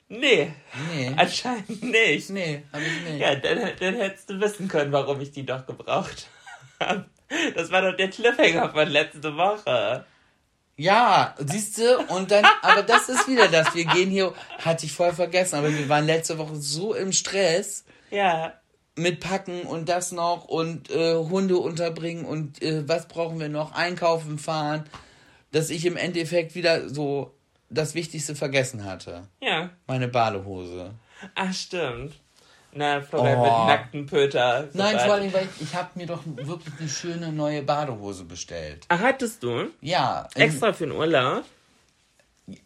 Nee, 0.09 0.55
nee. 0.90 1.12
anscheinend 1.18 1.82
nicht. 1.82 2.30
Nee, 2.30 2.62
hab 2.72 2.80
ich 2.80 3.11
nicht. 3.11 3.20
Ja, 3.20 3.34
dann, 3.34 3.59
dann 3.78 3.95
hättest 3.97 4.30
du 4.30 4.40
wissen 4.40 4.68
können, 4.68 4.90
warum 4.90 5.20
ich 5.20 5.32
die 5.32 5.45
doch 5.45 5.66
gebraucht 5.66 6.30
habe. 6.80 7.05
Das 7.54 7.70
war 7.70 7.82
doch 7.82 7.96
der 7.96 8.10
Cliffhanger 8.10 8.70
von 8.70 8.88
letzte 8.88 9.36
Woche. 9.36 10.04
Ja, 10.76 11.34
siehst 11.38 11.78
du, 11.78 11.98
und 12.08 12.30
dann, 12.30 12.44
aber 12.62 12.82
das 12.82 13.08
ist 13.08 13.28
wieder 13.28 13.48
das. 13.48 13.74
Wir 13.74 13.84
gehen 13.84 14.10
hier, 14.10 14.32
hatte 14.58 14.86
ich 14.86 14.92
voll 14.92 15.12
vergessen, 15.12 15.56
aber 15.56 15.70
wir 15.70 15.88
waren 15.88 16.06
letzte 16.06 16.38
Woche 16.38 16.56
so 16.56 16.94
im 16.94 17.12
Stress 17.12 17.84
Ja, 18.10 18.54
mit 18.96 19.20
Packen 19.20 19.62
und 19.62 19.88
das 19.88 20.12
noch 20.12 20.44
und 20.46 20.90
äh, 20.90 21.14
Hunde 21.14 21.56
unterbringen 21.58 22.24
und 22.24 22.62
äh, 22.62 22.86
was 22.88 23.06
brauchen 23.08 23.38
wir 23.38 23.48
noch, 23.48 23.72
einkaufen 23.72 24.38
fahren, 24.38 24.84
dass 25.52 25.70
ich 25.70 25.84
im 25.86 25.96
Endeffekt 25.96 26.54
wieder 26.54 26.88
so 26.88 27.34
das 27.70 27.94
Wichtigste 27.94 28.34
vergessen 28.34 28.84
hatte. 28.84 29.28
ja. 29.40 29.70
Meine 29.86 30.08
Badehose. 30.08 30.90
Ach, 31.34 31.52
stimmt. 31.54 32.14
Na, 32.74 33.00
Florian 33.02 33.38
Oh. 33.38 33.42
mit 33.42 33.50
nackten 33.52 34.06
Pöter. 34.06 34.68
Nein, 34.72 34.98
vor 34.98 35.14
allem, 35.14 35.32
weil 35.32 35.46
ich, 35.56 35.62
ich 35.68 35.74
habe 35.74 35.90
mir 35.94 36.06
doch 36.06 36.22
wirklich 36.24 36.72
eine 36.80 36.88
schöne 36.88 37.32
neue 37.32 37.62
Badehose 37.62 38.24
bestellt. 38.24 38.86
Ach, 38.88 39.00
hattest 39.00 39.42
du? 39.42 39.68
Ja. 39.80 40.26
Extra 40.34 40.72
für 40.72 40.86
den 40.86 40.92
Urlaub? 40.96 41.44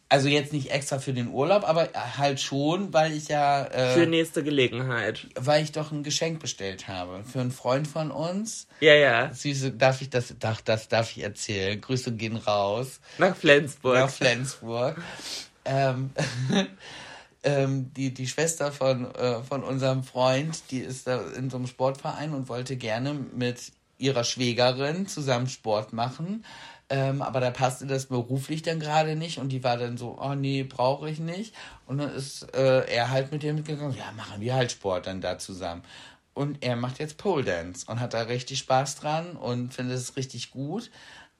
Also 0.08 0.28
jetzt 0.28 0.52
nicht 0.52 0.70
extra 0.70 0.98
für 1.00 1.12
den 1.12 1.28
Urlaub, 1.28 1.68
aber 1.68 1.88
halt 2.16 2.40
schon, 2.40 2.92
weil 2.94 3.12
ich 3.12 3.28
ja, 3.28 3.64
äh, 3.66 3.92
Für 3.94 4.06
nächste 4.06 4.42
Gelegenheit. 4.42 5.26
weil 5.34 5.62
ich 5.64 5.72
doch 5.72 5.90
ein 5.92 6.02
Geschenk 6.02 6.40
bestellt 6.40 6.86
habe 6.88 7.22
für 7.24 7.40
einen 7.40 7.50
Freund 7.50 7.86
von 7.88 8.10
uns. 8.10 8.68
Ja, 8.80 8.94
ja. 8.94 9.34
Süße, 9.34 9.72
darf 9.72 10.00
ich 10.00 10.08
das, 10.08 10.34
darf, 10.38 10.62
das 10.62 10.88
darf 10.88 11.10
ich 11.16 11.22
erzählen. 11.24 11.80
Grüße 11.80 12.12
gehen 12.12 12.36
raus 12.36 13.00
Nach 13.18 13.36
Flensburg. 13.36 13.96
nach 13.96 14.08
Flensburg. 14.10 14.96
ähm, 15.66 16.10
ähm, 17.42 17.92
die, 17.94 18.12
die 18.12 18.26
Schwester 18.26 18.72
von, 18.72 19.14
äh, 19.14 19.42
von 19.42 19.62
unserem 19.62 20.02
Freund, 20.02 20.70
die 20.70 20.80
ist 20.80 21.06
da 21.06 21.20
in 21.36 21.50
so 21.50 21.56
einem 21.56 21.66
Sportverein 21.66 22.32
und 22.32 22.48
wollte 22.48 22.76
gerne 22.76 23.14
mit 23.14 23.72
ihrer 23.98 24.24
Schwägerin 24.24 25.06
zusammen 25.06 25.48
Sport 25.48 25.92
machen. 25.92 26.44
Ähm, 26.88 27.20
aber 27.20 27.40
da 27.40 27.50
passte 27.50 27.86
das 27.86 28.06
beruflich 28.06 28.62
dann 28.62 28.78
gerade 28.78 29.16
nicht 29.16 29.38
und 29.38 29.48
die 29.48 29.64
war 29.64 29.76
dann 29.76 29.96
so, 29.96 30.18
oh 30.20 30.34
nee, 30.34 30.62
brauche 30.62 31.10
ich 31.10 31.18
nicht. 31.18 31.54
Und 31.86 31.98
dann 31.98 32.14
ist 32.14 32.54
äh, 32.54 32.84
er 32.86 33.10
halt 33.10 33.32
mit 33.32 33.42
ihr 33.42 33.54
mitgegangen, 33.54 33.96
ja, 33.96 34.12
machen 34.16 34.40
wir 34.40 34.54
halt 34.54 34.70
Sport 34.70 35.06
dann 35.06 35.20
da 35.20 35.38
zusammen. 35.38 35.82
Und 36.32 36.62
er 36.62 36.76
macht 36.76 36.98
jetzt 36.98 37.16
Pole 37.16 37.44
Dance 37.44 37.86
und 37.88 37.98
hat 37.98 38.14
da 38.14 38.22
richtig 38.22 38.58
Spaß 38.58 38.96
dran 38.96 39.36
und 39.36 39.74
findet 39.74 39.96
es 39.96 40.16
richtig 40.16 40.50
gut. 40.50 40.90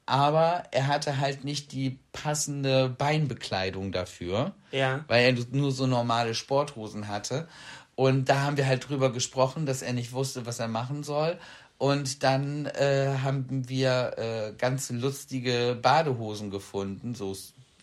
Aber 0.07 0.63
er 0.71 0.87
hatte 0.87 1.19
halt 1.19 1.43
nicht 1.43 1.71
die 1.73 1.99
passende 2.13 2.89
Beinbekleidung 2.89 3.91
dafür 3.91 4.53
Ja. 4.71 5.03
weil 5.07 5.25
er 5.25 5.45
nur 5.51 5.71
so 5.71 5.85
normale 5.85 6.33
Sporthosen 6.33 7.07
hatte. 7.09 7.47
Und 7.95 8.29
da 8.29 8.41
haben 8.41 8.57
wir 8.57 8.65
halt 8.67 8.87
drüber 8.87 9.11
gesprochen, 9.11 9.65
dass 9.65 9.81
er 9.81 9.91
nicht 9.93 10.13
wusste, 10.13 10.45
was 10.45 10.59
er 10.59 10.67
machen 10.69 11.03
soll. 11.03 11.37
Und 11.77 12.23
dann 12.23 12.67
äh, 12.67 13.17
haben 13.21 13.67
wir 13.67 14.13
äh, 14.17 14.53
ganz 14.57 14.89
lustige 14.91 15.77
Badehosen 15.81 16.49
gefunden, 16.51 17.13
so 17.13 17.35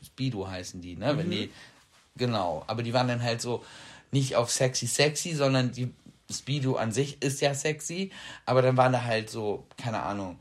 Speedo 0.04 0.48
heißen 0.48 0.80
die, 0.80 0.96
ne? 0.96 1.16
Wenn 1.18 1.30
die, 1.30 1.50
genau. 2.16 2.64
Aber 2.66 2.82
die 2.82 2.92
waren 2.92 3.08
dann 3.08 3.22
halt 3.22 3.40
so 3.42 3.62
nicht 4.12 4.34
auf 4.36 4.50
sexy 4.50 4.86
sexy, 4.86 5.34
sondern 5.34 5.72
die 5.72 5.92
Speedo 6.32 6.76
an 6.76 6.90
sich 6.90 7.22
ist 7.22 7.40
ja 7.40 7.52
sexy. 7.54 8.10
Aber 8.46 8.62
dann 8.62 8.76
waren 8.76 8.92
da 8.92 9.04
halt 9.04 9.28
so, 9.30 9.66
keine 9.76 10.00
Ahnung. 10.02 10.38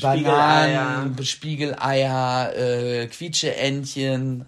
Bananen, 0.00 1.22
Spiegeleier, 1.24 2.52
äh, 2.56 3.06
Quietscheentchen, 3.06 4.46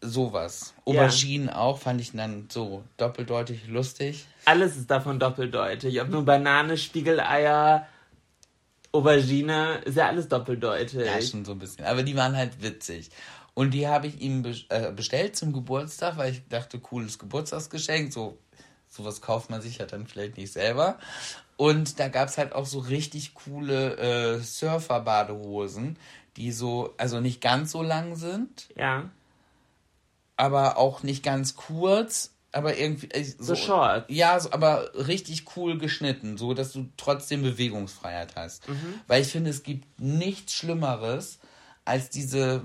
sowas. 0.00 0.74
Auberginen 0.84 1.48
auch, 1.48 1.78
fand 1.78 2.00
ich 2.00 2.12
dann 2.12 2.48
so 2.50 2.82
doppeldeutig 2.96 3.68
lustig. 3.68 4.26
Alles 4.44 4.76
ist 4.76 4.90
davon 4.90 5.18
doppeldeutig. 5.18 6.00
Ob 6.00 6.08
nur 6.08 6.24
Banane, 6.24 6.76
Spiegeleier, 6.76 7.86
Aubergine, 8.90 9.80
ist 9.84 9.96
ja 9.96 10.08
alles 10.08 10.28
doppeldeutig. 10.28 11.06
Ja, 11.06 11.22
schon 11.22 11.44
so 11.44 11.52
ein 11.52 11.58
bisschen. 11.58 11.84
Aber 11.86 12.02
die 12.02 12.16
waren 12.16 12.36
halt 12.36 12.62
witzig. 12.62 13.10
Und 13.54 13.72
die 13.72 13.86
habe 13.86 14.06
ich 14.06 14.20
ihm 14.20 14.44
äh, 14.68 14.92
bestellt 14.92 15.36
zum 15.36 15.52
Geburtstag, 15.52 16.16
weil 16.16 16.32
ich 16.32 16.48
dachte, 16.48 16.78
cooles 16.78 17.18
Geburtstagsgeschenk. 17.18 18.12
So, 18.12 18.38
sowas 18.88 19.20
kauft 19.20 19.50
man 19.50 19.62
sich 19.62 19.78
ja 19.78 19.86
dann 19.86 20.06
vielleicht 20.06 20.36
nicht 20.36 20.52
selber. 20.52 20.98
Und 21.56 22.00
da 22.00 22.08
gab 22.08 22.28
es 22.28 22.38
halt 22.38 22.54
auch 22.54 22.66
so 22.66 22.80
richtig 22.80 23.34
coole 23.34 23.96
äh, 23.96 24.40
Surfer-Badehosen, 24.40 25.96
die 26.36 26.52
so, 26.52 26.94
also 26.96 27.20
nicht 27.20 27.40
ganz 27.40 27.72
so 27.72 27.82
lang 27.82 28.16
sind, 28.16 28.68
ja. 28.76 29.10
aber 30.36 30.78
auch 30.78 31.02
nicht 31.02 31.22
ganz 31.22 31.56
kurz, 31.56 32.32
aber 32.52 32.76
irgendwie 32.76 33.10
äh, 33.10 33.24
So 33.24 33.54
Shorts. 33.54 34.06
Ja, 34.08 34.38
so, 34.38 34.52
aber 34.52 34.90
richtig 34.94 35.56
cool 35.56 35.78
geschnitten, 35.78 36.36
so 36.36 36.54
dass 36.54 36.72
du 36.72 36.86
trotzdem 36.96 37.42
Bewegungsfreiheit 37.42 38.36
hast. 38.36 38.66
Weil 39.06 39.22
ich 39.22 39.28
finde, 39.28 39.50
es 39.50 39.62
gibt 39.62 40.00
nichts 40.00 40.54
Schlimmeres 40.54 41.38
als 41.84 42.10
diese. 42.10 42.62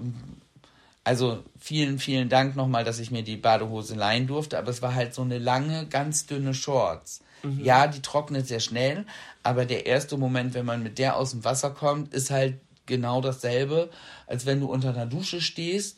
Also 1.04 1.42
vielen, 1.58 2.00
vielen 2.00 2.28
Dank 2.28 2.58
nochmal, 2.58 2.84
dass 2.84 3.00
ich 3.00 3.12
mir 3.12 3.24
die 3.24 3.38
Badehose 3.38 3.96
leihen 3.96 4.28
durfte, 4.28 4.58
aber 4.58 4.70
es 4.70 4.82
war 4.82 4.94
halt 4.94 5.14
so 5.14 5.22
eine 5.22 5.38
lange, 5.38 5.88
ganz 5.88 6.26
dünne 6.26 6.54
Shorts. 6.54 7.22
Ja, 7.62 7.88
die 7.88 8.02
trocknet 8.02 8.48
sehr 8.48 8.60
schnell, 8.60 9.06
aber 9.44 9.66
der 9.66 9.86
erste 9.86 10.18
Moment, 10.18 10.54
wenn 10.54 10.66
man 10.66 10.84
mit 10.84 10.98
der 10.98 11.16
aus 11.16 11.32
dem 11.32 11.44
Wasser 11.44 11.72
kommt, 11.72 12.14
ist 12.14 12.30
halt 12.32 12.56
genau 12.86 13.22
dasselbe, 13.22 13.90
als 14.28 14.46
wenn 14.46 14.60
du 14.62 14.68
unter 14.68 14.90
einer 14.90 15.06
Dusche 15.06 15.42
stehst 15.42 15.98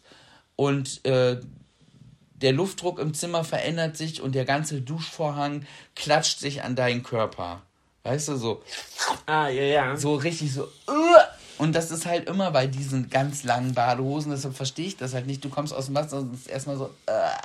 und 0.55 1.05
äh, 1.05 1.39
der 2.41 2.53
Luftdruck 2.53 2.99
im 2.99 3.13
Zimmer 3.13 3.43
verändert 3.43 3.97
sich 3.97 4.21
und 4.21 4.33
der 4.33 4.45
ganze 4.45 4.81
Duschvorhang 4.81 5.65
klatscht 5.95 6.39
sich 6.39 6.63
an 6.63 6.75
deinen 6.75 7.03
Körper. 7.03 7.61
Weißt 8.03 8.29
du, 8.29 8.37
so, 8.37 8.63
Ah, 9.25 9.49
ja, 9.49 9.63
ja. 9.63 9.95
so 9.97 10.15
richtig 10.15 10.53
so. 10.53 10.63
"Uah!" 10.87 11.27
Und 11.57 11.73
das 11.75 11.91
ist 11.91 12.05
halt 12.05 12.29
immer 12.29 12.51
bei 12.51 12.65
diesen 12.67 13.09
ganz 13.09 13.43
langen 13.43 13.73
Badehosen, 13.73 14.31
deshalb 14.31 14.55
verstehe 14.55 14.87
ich 14.87 14.95
das 14.97 15.13
halt 15.13 15.27
nicht. 15.27 15.43
Du 15.43 15.49
kommst 15.49 15.73
aus 15.73 15.87
dem 15.87 15.95
Wasser 15.95 16.19
und 16.19 16.33
es 16.33 16.41
ist 16.41 16.47
erstmal 16.47 16.77
so, 16.77 16.89
"Uah." 17.07 17.37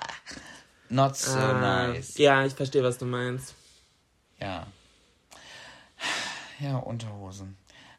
not 0.90 1.16
so 1.16 1.40
Ah, 1.40 1.54
nice. 1.88 2.16
Ja, 2.18 2.44
ich 2.44 2.52
verstehe, 2.52 2.82
was 2.84 2.98
du 2.98 3.04
meinst. 3.04 3.54
Ja. 4.44 4.66
Ja, 6.60 6.76
Unterhosen. 6.76 7.56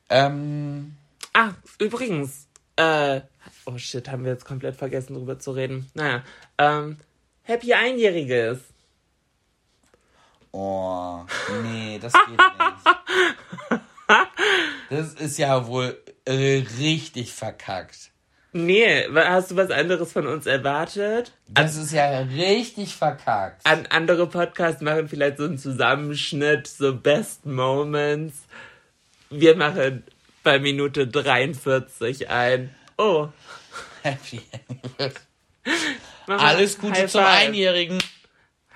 Ähm, 0.10 0.96
Ah, 1.34 1.52
übrigens, 1.80 2.48
äh, 2.78 3.20
oh 3.66 3.78
shit, 3.78 4.08
haben 4.08 4.24
wir 4.24 4.32
jetzt 4.32 4.46
komplett 4.46 4.76
vergessen, 4.76 5.16
drüber 5.16 5.38
zu 5.40 5.52
reden. 5.52 5.90
Naja, 5.94 6.24
ähm, 6.58 6.98
Happy 7.44 7.74
Einjähriges. 7.74 8.60
oh, 10.52 11.26
nee, 11.64 12.00
das 12.00 12.14
geht 12.14 12.38
nicht. 12.38 13.82
Das 14.92 15.16
ist 15.16 15.40
ja 15.40 15.66
wohl 15.66 16.00
äh, 16.26 16.64
richtig 16.80 17.34
verkackt. 17.34 18.12
Nee, 18.58 19.06
hast 19.14 19.52
du 19.52 19.58
was 19.58 19.70
anderes 19.70 20.14
von 20.14 20.28
uns 20.28 20.46
erwartet? 20.46 21.34
Das 21.50 21.76
ist 21.76 21.92
ja 21.92 22.20
richtig 22.20 22.96
verkackt. 22.96 23.66
An 23.66 23.86
andere 23.88 24.28
Podcasts 24.28 24.82
machen 24.82 25.10
vielleicht 25.10 25.40
so 25.40 25.44
einen 25.44 25.58
Zusammenschnitt, 25.58 26.66
so 26.66 26.96
Best 26.96 27.46
Moments. 27.46 28.44
Wir 29.30 29.58
machen 29.58 30.04
bei 30.42 30.58
Minute 30.60 31.06
43 31.06 32.30
ein. 32.30 32.74
Oh, 32.98 33.28
Happy 34.04 34.42
Alles 36.26 36.78
Gute 36.78 37.02
High 37.02 37.12
zum 37.12 37.24
Five. 37.24 37.48
Einjährigen. 37.48 37.98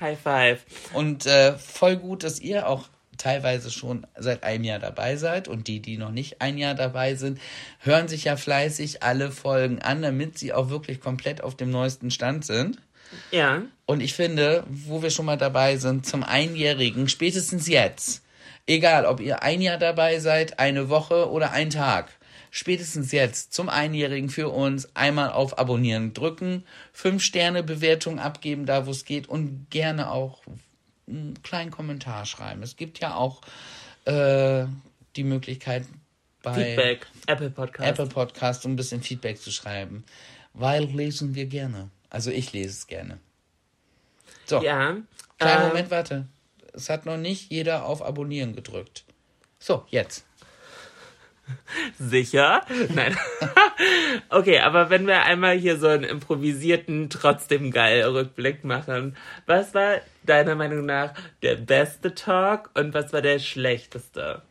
High 0.02 0.20
Five. 0.20 0.66
Und 0.92 1.26
äh, 1.26 1.58
voll 1.58 1.96
gut, 1.96 2.26
dass 2.26 2.42
ihr 2.42 2.68
auch 2.68 2.90
teilweise 3.20 3.70
schon 3.70 4.08
seit 4.18 4.44
einem 4.44 4.64
Jahr 4.64 4.80
dabei 4.80 5.16
seid. 5.16 5.48
Und 5.48 5.68
die, 5.68 5.80
die 5.82 5.98
noch 5.98 6.12
nicht 6.12 6.42
ein 6.42 6.58
Jahr 6.58 6.74
dabei 6.74 7.16
sind, 7.16 7.40
hören 7.80 8.08
sich 8.08 8.24
ja 8.24 8.36
fleißig 8.36 9.04
alle 9.04 9.32
Folgen 9.32 9.80
an, 9.80 10.02
damit 10.02 10.40
sie 10.40 10.54
auch 10.54 10.70
wirklich 10.70 11.00
komplett 11.00 11.44
auf 11.44 11.56
dem 11.56 11.70
neuesten 11.70 12.10
Stand 12.10 12.46
sind. 12.46 12.80
Ja, 13.32 13.64
Und 13.86 14.02
ich 14.02 14.14
finde, 14.14 14.64
wo 14.70 15.02
wir 15.02 15.10
schon 15.10 15.26
mal 15.26 15.38
dabei 15.38 15.78
sind, 15.78 16.06
zum 16.06 16.24
Einjährigen, 16.24 17.10
spätestens 17.10 17.68
jetzt, 17.68 18.24
egal 18.68 19.06
ob 19.06 19.20
ihr 19.20 19.42
ein 19.42 19.62
Jahr 19.62 19.78
dabei 19.78 20.20
seid, 20.20 20.60
eine 20.60 20.90
Woche 20.90 21.30
oder 21.30 21.52
ein 21.52 21.72
Tag, 21.72 22.12
spätestens 22.52 23.12
jetzt 23.12 23.54
zum 23.54 23.70
Einjährigen 23.70 24.30
für 24.30 24.50
uns 24.50 24.96
einmal 24.96 25.32
auf 25.32 25.58
Abonnieren 25.58 26.14
drücken, 26.14 26.64
fünf 26.94 27.24
Sterne 27.24 27.64
Bewertung 27.64 28.20
abgeben, 28.20 28.66
da 28.66 28.86
wo 28.86 28.92
es 28.92 29.06
geht 29.06 29.28
und 29.28 29.68
gerne 29.70 30.12
auch 30.12 30.42
einen 31.10 31.42
kleinen 31.44 31.72
Kommentar 31.72 32.26
schreiben. 32.26 32.64
Es 32.64 32.76
gibt 32.78 33.00
ja 33.00 33.16
auch 33.16 33.42
äh, 34.06 34.66
die 35.16 35.24
Möglichkeit 35.24 35.86
bei 36.42 36.54
Feedback, 36.54 37.08
Apple 37.28 37.50
Podcast. 37.50 37.90
Apple 37.90 38.08
Podcast 38.08 38.66
um 38.66 38.74
ein 38.74 38.76
bisschen 38.76 39.02
Feedback 39.02 39.40
zu 39.40 39.52
schreiben, 39.52 40.04
weil 40.54 40.84
lesen 40.86 41.36
wir 41.36 41.46
gerne. 41.46 41.90
Also 42.10 42.32
ich 42.32 42.54
lese 42.54 42.70
es 42.70 42.88
gerne. 42.88 43.20
So, 44.46 44.64
Ja. 44.64 44.98
kleinen 45.38 45.62
ähm, 45.62 45.68
Moment, 45.68 45.92
warte. 45.92 46.28
Es 46.74 46.90
hat 46.90 47.06
noch 47.06 47.18
nicht 47.18 47.52
jeder 47.52 47.86
auf 47.86 48.02
Abonnieren 48.02 48.56
gedrückt. 48.56 49.04
So, 49.60 49.86
jetzt. 49.90 50.26
Sicher? 52.00 52.62
Nein. 52.94 53.18
okay, 54.30 54.60
aber 54.60 54.90
wenn 54.90 55.08
wir 55.08 55.24
einmal 55.24 55.58
hier 55.58 55.78
so 55.78 55.88
einen 55.88 56.04
improvisierten, 56.04 57.10
trotzdem 57.10 57.72
geil 57.72 58.04
Rückblick 58.04 58.64
machen, 58.64 59.16
was 59.46 59.74
war 59.74 59.98
deiner 60.24 60.56
Meinung 60.56 60.86
nach 60.86 61.14
der 61.42 61.56
beste 61.56 62.14
Talk 62.16 62.70
und 62.74 62.94
was 62.94 63.14
war 63.14 63.22
der 63.22 63.40
schlechteste? 63.40 64.42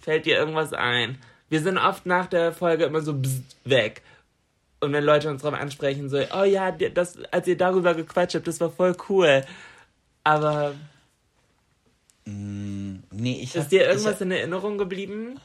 Fällt 0.00 0.26
dir 0.26 0.36
irgendwas 0.38 0.72
ein? 0.72 1.18
Wir 1.48 1.60
sind 1.60 1.78
oft 1.78 2.06
nach 2.06 2.26
der 2.26 2.52
Folge 2.52 2.84
immer 2.84 3.00
so 3.00 3.20
weg. 3.64 4.02
Und 4.80 4.92
wenn 4.92 5.04
Leute 5.04 5.30
uns 5.30 5.42
drauf 5.42 5.54
ansprechen, 5.54 6.08
so, 6.10 6.18
oh 6.34 6.44
ja, 6.44 6.70
das, 6.70 7.18
als 7.32 7.46
ihr 7.48 7.56
darüber 7.56 7.94
gequatscht 7.94 8.34
habt, 8.34 8.46
das 8.46 8.60
war 8.60 8.70
voll 8.70 8.94
cool. 9.08 9.42
Aber 10.24 10.74
Nee, 12.28 13.40
ich 13.42 13.54
ist 13.54 13.62
hab- 13.62 13.68
dir 13.70 13.86
irgendwas 13.86 14.14
hab- 14.16 14.20
in 14.22 14.32
Erinnerung 14.32 14.78
geblieben? 14.78 15.38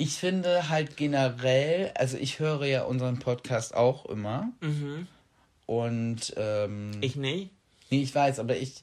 Ich 0.00 0.14
finde 0.14 0.68
halt 0.68 0.96
generell, 0.96 1.90
also 1.96 2.16
ich 2.16 2.38
höre 2.38 2.64
ja 2.64 2.84
unseren 2.84 3.18
Podcast 3.18 3.74
auch 3.74 4.06
immer. 4.06 4.48
Und 5.66 6.32
ähm, 6.36 6.92
Ich 7.00 7.16
nicht. 7.16 7.50
nee, 7.90 8.02
ich 8.02 8.14
weiß, 8.14 8.38
aber 8.38 8.56
ich 8.56 8.82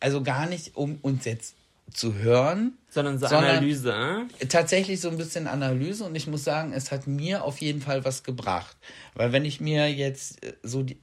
also 0.00 0.22
gar 0.22 0.46
nicht, 0.46 0.76
um 0.76 0.98
uns 1.00 1.24
jetzt 1.24 1.54
zu 1.92 2.14
hören, 2.14 2.76
Sondern 2.90 3.18
so 3.18 3.26
Sondern- 3.26 3.56
Analyse. 3.56 4.26
tatsächlich 4.50 5.00
so 5.00 5.08
ein 5.08 5.16
bisschen 5.16 5.46
Analyse 5.46 6.04
und 6.04 6.14
ich 6.14 6.26
muss 6.26 6.44
sagen, 6.44 6.72
es 6.74 6.90
hat 6.92 7.06
mir 7.06 7.42
auf 7.44 7.58
jeden 7.62 7.80
Fall 7.80 8.04
was 8.04 8.22
gebracht. 8.22 8.76
Weil 9.14 9.32
wenn 9.32 9.44
ich 9.46 9.60
mir 9.60 9.90
jetzt 9.90 10.44
äh, 10.44 10.52
so 10.62 10.82
die 10.82 10.98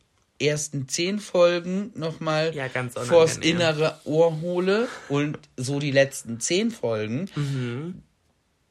ersten 0.46 0.88
zehn 0.88 1.20
Folgen 1.20 1.92
nochmal 1.96 2.54
Ja, 2.56 2.68
ganz 2.68 2.94
vors 2.96 3.38
innere 3.38 4.00
Ohr 4.06 4.42
hole 4.42 4.88
und 5.10 5.38
so 5.58 5.80
die 5.80 5.92
letzten 5.92 6.40
zehn 6.40 6.72
Folgen, 6.72 7.30
Mhm. 7.36 8.02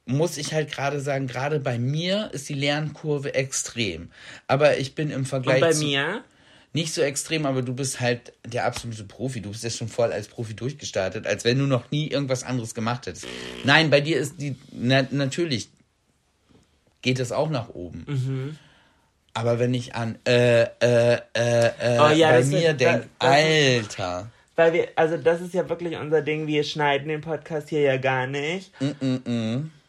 muss 0.05 0.37
ich 0.37 0.53
halt 0.53 0.71
gerade 0.73 1.01
sagen, 1.01 1.27
gerade 1.27 1.61
bei 1.61 1.79
mir 1.79 2.31
ist 2.33 2.49
die 2.49 2.55
Lernkurve 2.55 3.35
extrem. 3.35 4.11
Aber 4.47 4.79
ich 4.79 4.95
bin 4.95 5.11
im 5.11 5.21
Und 5.21 5.27
Vergleich 5.27 5.61
bei 5.61 5.73
zu, 5.73 5.85
mir? 5.85 6.25
nicht 6.73 6.93
so 6.93 7.03
extrem, 7.03 7.47
aber 7.47 7.63
du 7.63 7.75
bist 7.75 8.01
halt 8.01 8.33
der 8.47 8.65
absolute 8.65 9.05
Profi. 9.05 9.41
Du 9.41 9.51
bist 9.51 9.63
ja 9.63 9.71
schon 9.71 9.89
voll 9.89 10.11
als 10.13 10.27
Profi 10.29 10.55
durchgestartet, 10.55 11.27
als 11.27 11.45
wenn 11.45 11.59
du 11.59 11.67
noch 11.67 11.91
nie 11.91 12.09
irgendwas 12.09 12.43
anderes 12.45 12.75
gemacht 12.75 13.07
hättest. 13.07 13.27
Nein, 13.65 13.91
bei 13.91 14.01
dir 14.01 14.19
ist 14.19 14.41
die, 14.41 14.57
na, 14.73 15.07
natürlich 15.11 15.69
geht 17.03 17.19
es 17.19 17.31
auch 17.33 17.51
nach 17.51 17.69
oben. 17.69 18.05
Mhm. 18.09 18.59
Aber 19.35 19.59
wenn 19.59 19.73
ich 19.75 19.95
an 19.95 20.19
äh, 20.27 20.63
äh, 20.63 20.69
äh, 21.35 21.67
äh, 21.67 21.99
Oh 22.01 22.11
ja, 22.11 22.31
bei 22.33 22.45
mir 22.45 22.75
denke, 22.75 23.09
Alter. 23.19 24.31
Weil 24.57 24.73
wir, 24.75 24.89
also 24.97 25.17
das 25.17 25.41
ist 25.41 25.55
ja 25.55 25.67
wirklich 25.69 25.97
unser 25.97 26.21
Ding, 26.21 26.47
wir 26.47 26.63
schneiden 26.65 27.09
den 27.09 27.23
Podcast 27.23 27.71
hier 27.71 27.81
ja 27.81 27.97
gar 27.97 28.27
nicht. 28.27 28.71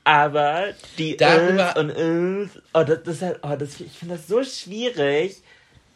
Aber 0.06 0.66
die 0.98 1.14
Mm, 1.14 1.18
Darüber- 1.18 1.74
Öls 1.76 1.78
und 1.78 1.90
Öls, 1.92 2.50
oh, 2.74 2.84
das, 2.84 3.04
das, 3.04 3.36
oh, 3.42 3.56
das, 3.58 3.80
ich 3.80 3.92
finde 3.92 4.16
das 4.16 4.28
so 4.28 4.44
schwierig. 4.44 5.42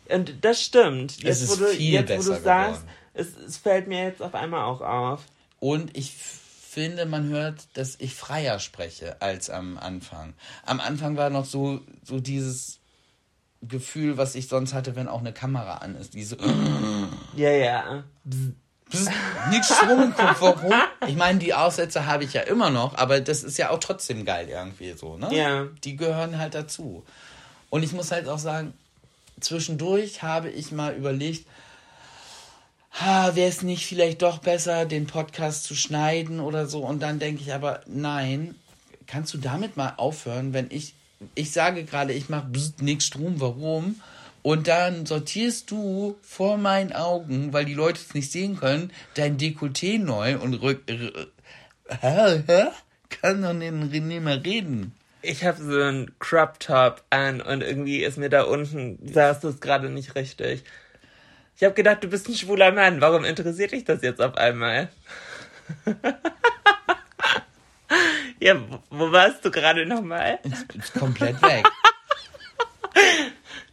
Und 0.09 0.35
das 0.43 0.61
stimmt. 0.61 1.21
Jetzt, 1.23 1.41
ist 1.43 1.49
wo 1.51 1.65
du, 1.65 1.71
viel 1.71 1.93
jetzt, 1.93 2.09
wo 2.11 2.15
besser 2.17 2.35
du 2.35 2.41
sagst, 2.41 2.81
es, 3.13 3.27
es 3.47 3.57
fällt 3.57 3.87
mir 3.87 4.03
jetzt 4.03 4.21
auf 4.21 4.35
einmal 4.35 4.63
auch 4.63 4.81
auf. 4.81 5.23
Und 5.59 5.95
ich 5.97 6.13
finde, 6.13 7.05
man 7.05 7.27
hört, 7.29 7.67
dass 7.73 7.95
ich 7.99 8.13
freier 8.13 8.59
spreche 8.59 9.21
als 9.21 9.49
am 9.49 9.77
Anfang. 9.77 10.33
Am 10.65 10.79
Anfang 10.79 11.17
war 11.17 11.29
noch 11.29 11.45
so, 11.45 11.81
so 12.03 12.19
dieses 12.19 12.79
Gefühl, 13.61 14.17
was 14.17 14.35
ich 14.35 14.47
sonst 14.47 14.73
hatte, 14.73 14.95
wenn 14.95 15.07
auch 15.07 15.19
eine 15.19 15.33
Kamera 15.33 15.77
an 15.77 15.95
ist. 15.95 16.13
Diese 16.13 16.37
Ja, 17.35 17.51
ja. 17.51 18.03
Nix 19.49 19.73
im 19.81 20.13
Kopf, 20.13 20.37
warum? 20.39 20.73
Ich 21.07 21.15
meine, 21.15 21.39
die 21.39 21.53
Aussätze 21.53 22.05
habe 22.05 22.23
ich 22.23 22.33
ja 22.33 22.41
immer 22.41 22.69
noch, 22.69 22.95
aber 22.95 23.19
das 23.19 23.43
ist 23.43 23.57
ja 23.57 23.69
auch 23.69 23.79
trotzdem 23.79 24.23
geil 24.23 24.47
irgendwie 24.49 24.93
so, 24.93 25.17
ne? 25.17 25.33
Ja. 25.35 25.67
Die 25.83 25.97
gehören 25.97 26.37
halt 26.37 26.55
dazu. 26.55 27.03
Und 27.69 27.83
ich 27.83 27.91
muss 27.91 28.11
halt 28.11 28.29
auch 28.29 28.39
sagen, 28.39 28.73
zwischendurch 29.41 30.23
habe 30.23 30.49
ich 30.49 30.71
mal 30.71 30.95
überlegt, 30.95 31.45
ha, 32.93 33.35
wäre 33.35 33.49
es 33.49 33.61
nicht 33.61 33.85
vielleicht 33.85 34.21
doch 34.21 34.39
besser, 34.39 34.85
den 34.85 35.07
Podcast 35.07 35.65
zu 35.65 35.75
schneiden 35.75 36.39
oder 36.39 36.65
so? 36.67 36.79
Und 36.79 37.01
dann 37.01 37.19
denke 37.19 37.41
ich 37.41 37.53
aber, 37.53 37.81
nein, 37.87 38.55
kannst 39.05 39.33
du 39.33 39.37
damit 39.37 39.77
mal 39.77 39.93
aufhören, 39.97 40.53
wenn 40.53 40.67
ich, 40.69 40.93
ich 41.35 41.51
sage 41.51 41.83
gerade, 41.83 42.13
ich 42.13 42.29
mache 42.29 42.47
nix 42.81 43.05
Strom, 43.05 43.39
warum? 43.39 44.01
Und 44.43 44.67
dann 44.67 45.05
sortierst 45.05 45.69
du 45.71 46.17
vor 46.21 46.57
meinen 46.57 46.93
Augen, 46.93 47.51
weil 47.53 47.65
die 47.65 47.73
Leute 47.73 47.99
es 47.99 48.13
nicht 48.13 48.31
sehen 48.31 48.57
können, 48.57 48.91
dein 49.15 49.37
Dekolleté 49.37 49.99
neu 49.99 50.37
und 50.37 50.53
rück. 50.55 50.83
Hä? 50.87 52.43
Hä? 52.47 52.63
Kann 53.09 53.41
doch 53.41 53.53
nicht 53.53 53.71
mehr 54.23 54.43
reden. 54.43 54.93
Ich 55.21 55.43
habe 55.43 55.61
so 55.61 55.81
einen 55.81 56.17
Crop 56.19 56.59
Top 56.59 57.03
an 57.09 57.41
und 57.41 57.61
irgendwie 57.61 58.03
ist 58.03 58.17
mir 58.17 58.29
da 58.29 58.43
unten, 58.43 58.99
saß 59.11 59.41
das 59.41 59.59
gerade 59.59 59.89
nicht 59.89 60.15
richtig. 60.15 60.63
Ich 61.57 61.63
habe 61.63 61.73
gedacht, 61.73 62.03
du 62.03 62.07
bist 62.07 62.29
ein 62.29 62.35
schwuler 62.35 62.71
Mann. 62.71 63.01
Warum 63.01 63.25
interessiert 63.25 63.71
dich 63.71 63.83
das 63.83 64.01
jetzt 64.03 64.21
auf 64.21 64.35
einmal? 64.37 64.89
ja, 68.39 68.55
wo- 68.89 69.11
warst 69.11 69.43
du 69.45 69.51
gerade 69.51 69.85
nochmal? 69.85 70.39
Ist 70.43 70.93
komplett 70.93 71.41
weg. 71.41 71.65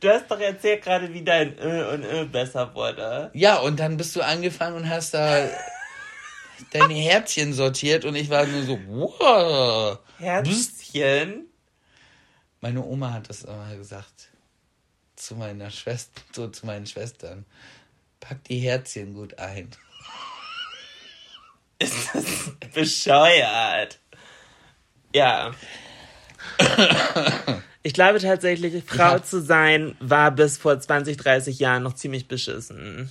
Du 0.00 0.10
hast 0.10 0.30
doch 0.30 0.38
erzählt 0.40 0.82
gerade, 0.82 1.12
wie 1.14 1.22
dein 1.24 1.58
Ö 1.58 1.94
und 1.94 2.04
Ö 2.04 2.26
besser 2.26 2.74
wurde. 2.74 3.30
Ja, 3.32 3.56
und 3.58 3.80
dann 3.80 3.96
bist 3.96 4.14
du 4.16 4.20
angefangen 4.22 4.76
und 4.76 4.88
hast 4.88 5.14
da 5.14 5.48
deine 6.72 6.94
Herzchen 6.94 7.52
sortiert 7.54 8.04
und 8.04 8.14
ich 8.14 8.28
war 8.28 8.44
nur 8.46 8.62
so, 8.64 8.78
wow. 8.86 9.98
Herzchen. 10.18 11.46
Meine 12.60 12.82
Oma 12.84 13.12
hat 13.14 13.28
das 13.30 13.44
immer 13.44 13.74
gesagt 13.76 14.28
zu 15.16 15.36
meiner 15.36 15.70
Schwester, 15.70 16.20
so 16.32 16.48
zu 16.48 16.66
meinen 16.66 16.86
Schwestern. 16.86 17.44
Pack 18.20 18.44
die 18.44 18.58
Herzchen 18.58 19.14
gut 19.14 19.38
ein. 19.38 19.70
Ist 21.78 21.94
das 22.14 22.24
bescheuert? 22.72 23.98
Ja. 25.14 25.52
Ich 27.86 27.92
glaube 27.92 28.18
tatsächlich, 28.18 28.82
Frau 28.84 29.18
zu 29.18 29.42
sein 29.42 29.94
war 30.00 30.30
bis 30.30 30.56
vor 30.56 30.80
20, 30.80 31.18
30 31.18 31.58
Jahren 31.58 31.82
noch 31.82 31.94
ziemlich 31.94 32.28
beschissen. 32.28 33.10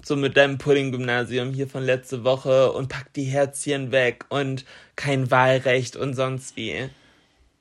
So 0.00 0.14
mit 0.14 0.36
deinem 0.36 0.58
Pudding-Gymnasium 0.58 1.52
hier 1.52 1.68
von 1.68 1.82
letzte 1.82 2.22
Woche 2.22 2.70
und 2.72 2.88
pack 2.88 3.12
die 3.14 3.24
Herzchen 3.24 3.90
weg 3.90 4.26
und 4.28 4.64
kein 4.94 5.30
Wahlrecht 5.30 5.96
und 5.96 6.14
sonst 6.14 6.56
wie. 6.56 6.88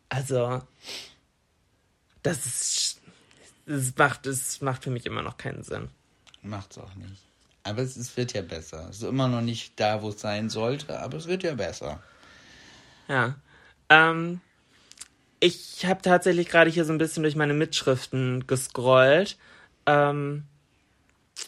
Also, 0.10 0.62
das 2.22 2.46
ist, 2.46 3.02
das 3.66 3.94
macht, 3.98 4.26
das 4.28 4.62
macht 4.62 4.84
für 4.84 4.92
mich 4.92 5.06
immer 5.06 5.24
noch 5.24 5.38
keinen 5.38 5.64
Sinn. 5.64 5.90
Macht's 6.44 6.78
auch 6.78 6.94
nicht. 6.96 7.22
Aber 7.64 7.82
es, 7.82 7.96
es 7.96 8.16
wird 8.18 8.34
ja 8.34 8.42
besser. 8.42 8.88
Es 8.90 8.98
ist 8.98 9.04
immer 9.04 9.28
noch 9.28 9.42
nicht 9.42 9.80
da, 9.80 10.02
wo 10.02 10.10
es 10.10 10.22
sein 10.22 10.50
sollte, 10.50 11.00
aber 11.00 11.18
es 11.18 11.28
wird 11.28 11.44
ja 11.44 11.56
besser. 11.56 12.02
Ja. 13.12 13.36
Ähm, 13.90 14.40
ich 15.42 15.86
habe 15.86 16.02
tatsächlich 16.02 16.48
gerade 16.48 16.70
hier 16.70 16.86
so 16.86 16.94
ein 16.94 16.98
bisschen 16.98 17.24
durch 17.24 17.36
meine 17.36 17.54
Mitschriften 17.54 18.48
gescrollt. 18.48 19.38
Ähm, 19.86 20.44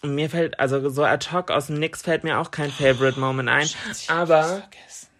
und 0.01 0.15
mir 0.15 0.29
fällt, 0.29 0.59
also 0.59 0.89
so 0.89 1.03
ad 1.03 1.31
hoc 1.31 1.51
aus 1.51 1.67
dem 1.67 1.79
Nix 1.79 2.01
fällt 2.01 2.23
mir 2.23 2.39
auch 2.39 2.51
kein 2.51 2.71
Favorite 2.71 3.19
Moment 3.19 3.47
ein. 3.47 3.67
Schatz, 3.67 4.03
ich 4.03 4.09
aber, 4.09 4.63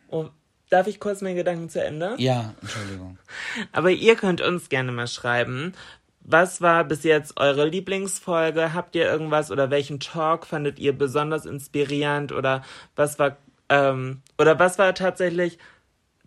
oh, 0.09 0.29
darf 0.69 0.87
ich 0.87 0.99
kurz 0.99 1.21
meinen 1.21 1.35
Gedanken 1.35 1.69
zu 1.69 1.81
Ende? 1.81 2.15
Ja, 2.17 2.53
Entschuldigung. 2.61 3.17
Aber 3.71 3.91
ihr 3.91 4.15
könnt 4.15 4.41
uns 4.41 4.69
gerne 4.69 4.91
mal 4.91 5.07
schreiben. 5.07 5.73
Was 6.21 6.61
war 6.61 6.83
bis 6.85 7.03
jetzt 7.03 7.37
eure 7.37 7.67
Lieblingsfolge? 7.67 8.73
Habt 8.73 8.95
ihr 8.95 9.05
irgendwas 9.05 9.51
oder 9.51 9.69
welchen 9.69 9.99
Talk 9.99 10.47
fandet 10.47 10.79
ihr 10.79 10.97
besonders 10.97 11.45
inspirierend 11.45 12.31
oder 12.31 12.63
was 12.95 13.19
war 13.19 13.37
ähm, 13.69 14.21
oder 14.37 14.57
was 14.57 14.79
war 14.79 14.93
tatsächlich 14.93 15.59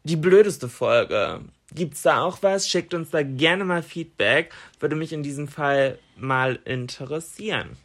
die 0.07 0.16
blödeste 0.16 0.68
Folge? 0.68 1.40
Gibt's 1.74 2.02
da 2.02 2.22
auch 2.22 2.38
was? 2.42 2.68
Schickt 2.68 2.94
uns 2.94 3.11
da 3.11 3.22
gerne 3.22 3.64
mal 3.64 3.82
Feedback. 3.82 4.52
Würde 4.78 4.96
mich 4.96 5.12
in 5.12 5.22
diesem 5.22 5.48
Fall 5.48 5.98
mal 6.16 6.61
interessieren. 6.64 7.76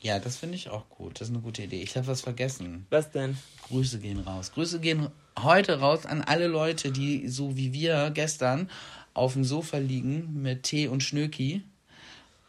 Ja, 0.00 0.18
das 0.18 0.36
finde 0.36 0.54
ich 0.54 0.70
auch 0.70 0.88
gut. 0.88 1.20
Das 1.20 1.28
ist 1.28 1.34
eine 1.34 1.42
gute 1.42 1.62
Idee. 1.62 1.82
Ich 1.82 1.96
habe 1.96 2.06
was 2.06 2.22
vergessen. 2.22 2.86
Was 2.88 3.10
denn? 3.10 3.36
Grüße 3.68 3.98
gehen 3.98 4.20
raus. 4.20 4.52
Grüße 4.52 4.80
gehen 4.80 5.08
heute 5.38 5.80
raus 5.80 6.06
an 6.06 6.22
alle 6.22 6.46
Leute, 6.46 6.90
die 6.90 7.28
so 7.28 7.56
wie 7.56 7.72
wir 7.72 8.10
gestern 8.10 8.70
auf 9.12 9.34
dem 9.34 9.44
Sofa 9.44 9.78
liegen 9.78 10.40
mit 10.40 10.62
Tee 10.62 10.88
und 10.88 11.02
Schnöki 11.02 11.62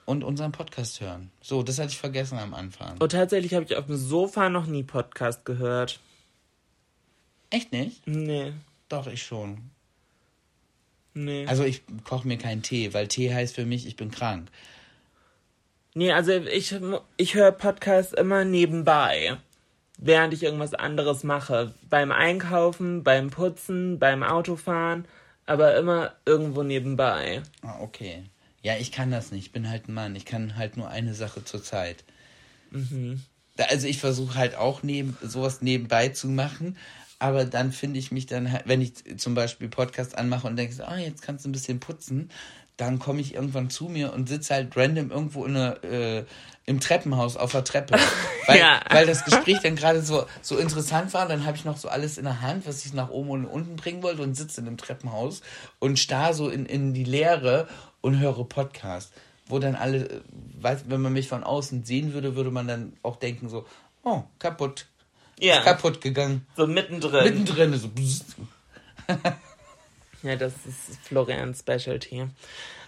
und 0.05 0.23
unseren 0.23 0.51
Podcast 0.51 1.01
hören. 1.01 1.31
So, 1.41 1.63
das 1.63 1.79
hatte 1.79 1.89
ich 1.89 1.97
vergessen 1.97 2.37
am 2.37 2.53
Anfang. 2.53 2.97
Und 2.99 3.11
tatsächlich 3.11 3.53
habe 3.53 3.65
ich 3.65 3.75
auf 3.75 3.87
dem 3.87 3.97
Sofa 3.97 4.49
noch 4.49 4.67
nie 4.67 4.83
Podcast 4.83 5.43
gehört. 5.45 5.99
Echt 7.49 7.71
nicht? 7.71 8.05
Nee, 8.07 8.53
Doch, 8.89 9.07
ich 9.07 9.23
schon. 9.23 9.69
nee. 11.13 11.45
Also 11.47 11.63
ich 11.63 11.83
koche 12.03 12.27
mir 12.27 12.37
keinen 12.37 12.63
Tee, 12.63 12.93
weil 12.93 13.07
Tee 13.07 13.33
heißt 13.33 13.55
für 13.55 13.65
mich, 13.65 13.85
ich 13.87 13.95
bin 13.95 14.11
krank. 14.11 14.49
Nee, 15.95 16.11
also 16.11 16.31
ich, 16.31 16.75
ich 17.17 17.33
höre 17.33 17.51
Podcasts 17.51 18.13
immer 18.13 18.45
nebenbei, 18.45 19.37
während 19.97 20.33
ich 20.33 20.43
irgendwas 20.43 20.73
anderes 20.73 21.23
mache. 21.23 21.73
Beim 21.89 22.11
Einkaufen, 22.11 23.03
beim 23.03 23.29
Putzen, 23.31 23.99
beim 23.99 24.23
Autofahren, 24.23 25.05
aber 25.45 25.75
immer 25.77 26.13
irgendwo 26.25 26.63
nebenbei. 26.63 27.41
Ah, 27.61 27.79
okay. 27.81 28.23
Ja, 28.61 28.75
ich 28.77 28.91
kann 28.91 29.09
das 29.11 29.31
nicht. 29.31 29.47
Ich 29.47 29.51
bin 29.51 29.69
halt 29.69 29.87
ein 29.87 29.93
Mann. 29.93 30.15
Ich 30.15 30.25
kann 30.25 30.55
halt 30.57 30.77
nur 30.77 30.89
eine 30.89 31.13
Sache 31.13 31.43
zur 31.43 31.63
Zeit. 31.63 32.03
Da- 33.55 33.65
Also 33.65 33.87
ich 33.87 33.97
versuche 33.99 34.35
halt 34.35 34.55
auch 34.55 34.83
neben, 34.83 35.17
sowas 35.21 35.61
nebenbei 35.61 36.09
zu 36.09 36.27
machen, 36.27 36.77
aber 37.19 37.45
dann 37.45 37.71
finde 37.71 37.99
ich 37.99 38.11
mich 38.11 38.25
dann 38.25 38.59
wenn 38.65 38.81
ich 38.81 38.93
zum 39.17 39.35
Beispiel 39.35 39.67
Podcast 39.67 40.17
anmache 40.17 40.47
und 40.47 40.55
denke, 40.55 40.87
ah, 40.87 40.97
jetzt 40.97 41.21
kannst 41.21 41.45
du 41.45 41.49
ein 41.49 41.53
bisschen 41.53 41.79
putzen, 41.79 42.29
dann 42.77 42.97
komme 42.97 43.19
ich 43.19 43.33
irgendwann 43.35 43.69
zu 43.69 43.85
mir 43.89 44.13
und 44.13 44.29
sitze 44.29 44.53
halt 44.53 44.75
random 44.77 45.11
irgendwo 45.11 45.43
in 45.43 45.55
einer, 45.57 45.83
äh, 45.83 46.23
im 46.65 46.79
Treppenhaus 46.79 47.35
auf 47.35 47.51
der 47.51 47.65
Treppe. 47.65 47.97
Weil, 48.47 48.57
Ja. 48.57 48.79
weil 48.89 49.05
das 49.05 49.25
Gespräch 49.25 49.59
dann 49.61 49.75
gerade 49.75 50.01
so, 50.01 50.25
so 50.41 50.57
interessant 50.57 51.13
war. 51.13 51.27
Dann 51.27 51.45
habe 51.45 51.57
ich 51.57 51.65
noch 51.65 51.77
so 51.77 51.89
alles 51.89 52.17
in 52.17 52.23
der 52.23 52.41
Hand, 52.41 52.65
was 52.65 52.85
ich 52.85 52.93
nach 52.93 53.09
oben 53.09 53.29
und 53.31 53.45
unten 53.45 53.75
bringen 53.75 54.01
wollte 54.01 54.21
und 54.21 54.33
sitze 54.35 54.61
in 54.61 54.65
dem 54.65 54.77
Treppenhaus 54.77 55.41
und 55.79 55.99
starr 55.99 56.33
so 56.33 56.47
in, 56.49 56.65
in 56.65 56.93
die 56.93 57.03
Leere 57.03 57.67
und 58.01 58.17
höre 58.19 58.45
Podcast. 58.45 59.11
Wo 59.47 59.59
dann 59.59 59.75
alle, 59.75 60.09
äh, 60.09 60.21
weiß, 60.61 60.85
wenn 60.87 61.01
man 61.01 61.11
mich 61.13 61.27
von 61.27 61.43
außen 61.43 61.83
sehen 61.83 62.13
würde, 62.13 62.35
würde 62.35 62.49
man 62.51 62.67
dann 62.67 62.93
auch 63.03 63.17
denken 63.17 63.49
so, 63.49 63.65
oh, 64.03 64.23
kaputt. 64.39 64.85
Ja, 65.39 65.59
Ist 65.59 65.63
kaputt 65.65 66.01
gegangen. 66.01 66.45
so 66.55 66.67
mittendrin. 66.67 67.23
Mittendrin 67.23 67.73
so. 67.77 67.89
Ja, 70.21 70.35
das 70.35 70.51
ist 70.67 70.97
Florians 71.03 71.59
Specialty. 71.59 72.25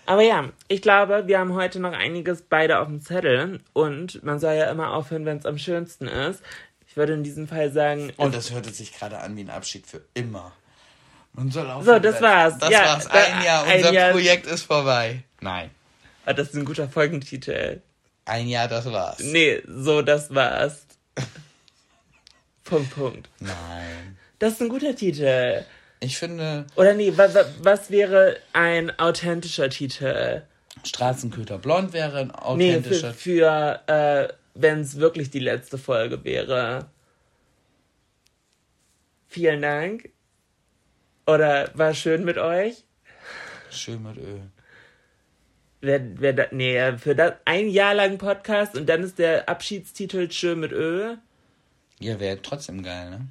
Aber 0.06 0.22
ja, 0.22 0.50
ich 0.68 0.82
glaube, 0.82 1.28
wir 1.28 1.40
haben 1.40 1.54
heute 1.54 1.80
noch 1.80 1.94
einiges 1.94 2.42
beide 2.42 2.80
auf 2.80 2.88
dem 2.88 3.02
Zettel 3.02 3.62
und 3.74 4.22
man 4.24 4.40
soll 4.40 4.56
ja 4.56 4.70
immer 4.70 4.92
aufhören, 4.94 5.26
wenn 5.26 5.38
es 5.38 5.46
am 5.46 5.58
schönsten 5.58 6.08
ist. 6.08 6.42
Ich 6.90 6.98
würde 6.98 7.14
in 7.14 7.24
diesem 7.24 7.48
Fall 7.48 7.72
sagen, 7.72 8.12
Und 8.18 8.36
das 8.36 8.52
hörte 8.52 8.72
sich 8.72 8.92
gerade 8.92 9.20
an 9.20 9.38
wie 9.38 9.42
ein 9.42 9.50
Abschied 9.50 9.88
für 9.88 10.02
immer. 10.14 10.52
Man 11.34 11.50
soll 11.52 11.70
auch 11.72 11.82
So, 11.84 12.00
das 12.00 12.22
war's. 12.22 12.58
Das 12.58 12.70
Ja, 12.70 12.80
war's. 12.84 13.08
da- 13.08 13.12
Ein 13.14 13.46
Jahr. 13.46 13.64
ein 13.64 13.78
Unser 13.78 13.94
Jahr- 13.94 14.12
Projekt 14.12 14.48
ist 14.48 14.64
vorbei. 14.64 15.24
Nein. 15.40 15.70
Ah, 16.26 16.34
das 16.34 16.50
ist 16.50 16.56
ein 16.56 16.66
guter 16.66 16.90
Folgentitel. 16.90 17.82
Ein 18.26 18.48
Jahr, 18.50 18.68
das 18.68 18.92
war's. 18.92 19.20
Nee, 19.20 19.62
so, 19.66 20.02
das 20.02 20.36
war's. 20.36 20.86
Punkt, 22.64 22.92
Punkt. 22.96 23.30
Nein. 23.40 24.18
Das 24.40 24.54
ist 24.54 24.62
ein 24.62 24.70
guter 24.70 24.96
Titel. 24.96 25.64
Ich 26.00 26.18
finde, 26.18 26.66
Oder 26.76 26.94
nee, 26.94 27.14
wa, 27.16 27.32
wa, 27.34 27.46
was 27.62 27.92
wäre 27.92 28.38
ein 28.54 28.98
authentischer 29.00 29.70
Titel? 29.70 30.42
Straßenköter 30.84 31.60
Blond 31.60 31.94
wäre 31.94 32.18
ein 32.20 32.28
Nee, 32.58 32.76
authentischer. 32.78 33.14
für, 33.14 33.80
für 33.86 34.30
äh, 34.30 34.34
wenn 34.56 34.82
es 34.82 34.98
wirklich 34.98 35.30
die 35.30 35.40
letzte 35.40 35.78
Folge 35.78 36.24
wäre. 36.24 36.90
Vielen 39.28 39.62
Dank. 39.62 40.10
Oder 41.28 41.70
war 41.76 41.94
schön 41.94 42.26
mit 42.26 42.38
euch? 42.38 42.84
Schön 43.70 44.02
mit 44.04 44.18
Öl. 44.18 44.42
Wer, 45.82 46.02
wer 46.20 46.34
da, 46.34 46.46
nee, 46.52 46.98
für 46.98 47.16
das 47.16 47.34
ein 47.46 47.68
Jahr 47.70 47.94
lang 47.94 48.18
Podcast 48.18 48.76
und 48.76 48.88
dann 48.90 49.04
ist 49.04 49.20
der 49.20 49.48
Abschiedstitel 49.48 50.30
Schön 50.32 50.60
mit 50.60 50.72
Öl. 50.72 51.18
Ja, 52.02 52.20
wäre 52.20 52.42
trotzdem 52.42 52.82
geil, 52.82 53.12
ne? 53.12 53.28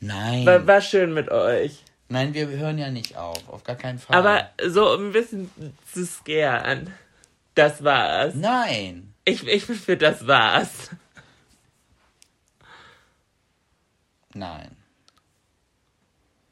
Nein. 0.00 0.44
War, 0.44 0.66
war 0.66 0.80
schön 0.80 1.14
mit 1.14 1.30
euch. 1.30 1.84
Nein, 2.08 2.34
wir 2.34 2.48
hören 2.48 2.78
ja 2.78 2.90
nicht 2.90 3.16
auf. 3.16 3.48
Auf 3.48 3.62
gar 3.62 3.76
keinen 3.76 4.00
Fall. 4.00 4.16
Aber 4.16 4.50
so 4.66 4.92
um 4.92 5.08
ein 5.08 5.12
bisschen 5.12 5.48
zu 5.92 6.04
scaren. 6.04 6.92
Das 7.54 7.84
war's. 7.84 8.34
Nein. 8.34 9.14
Ich, 9.24 9.46
ich 9.46 9.68
bin 9.68 9.76
für 9.76 9.96
das 9.96 10.26
war's. 10.26 10.90
Nein. 14.34 14.76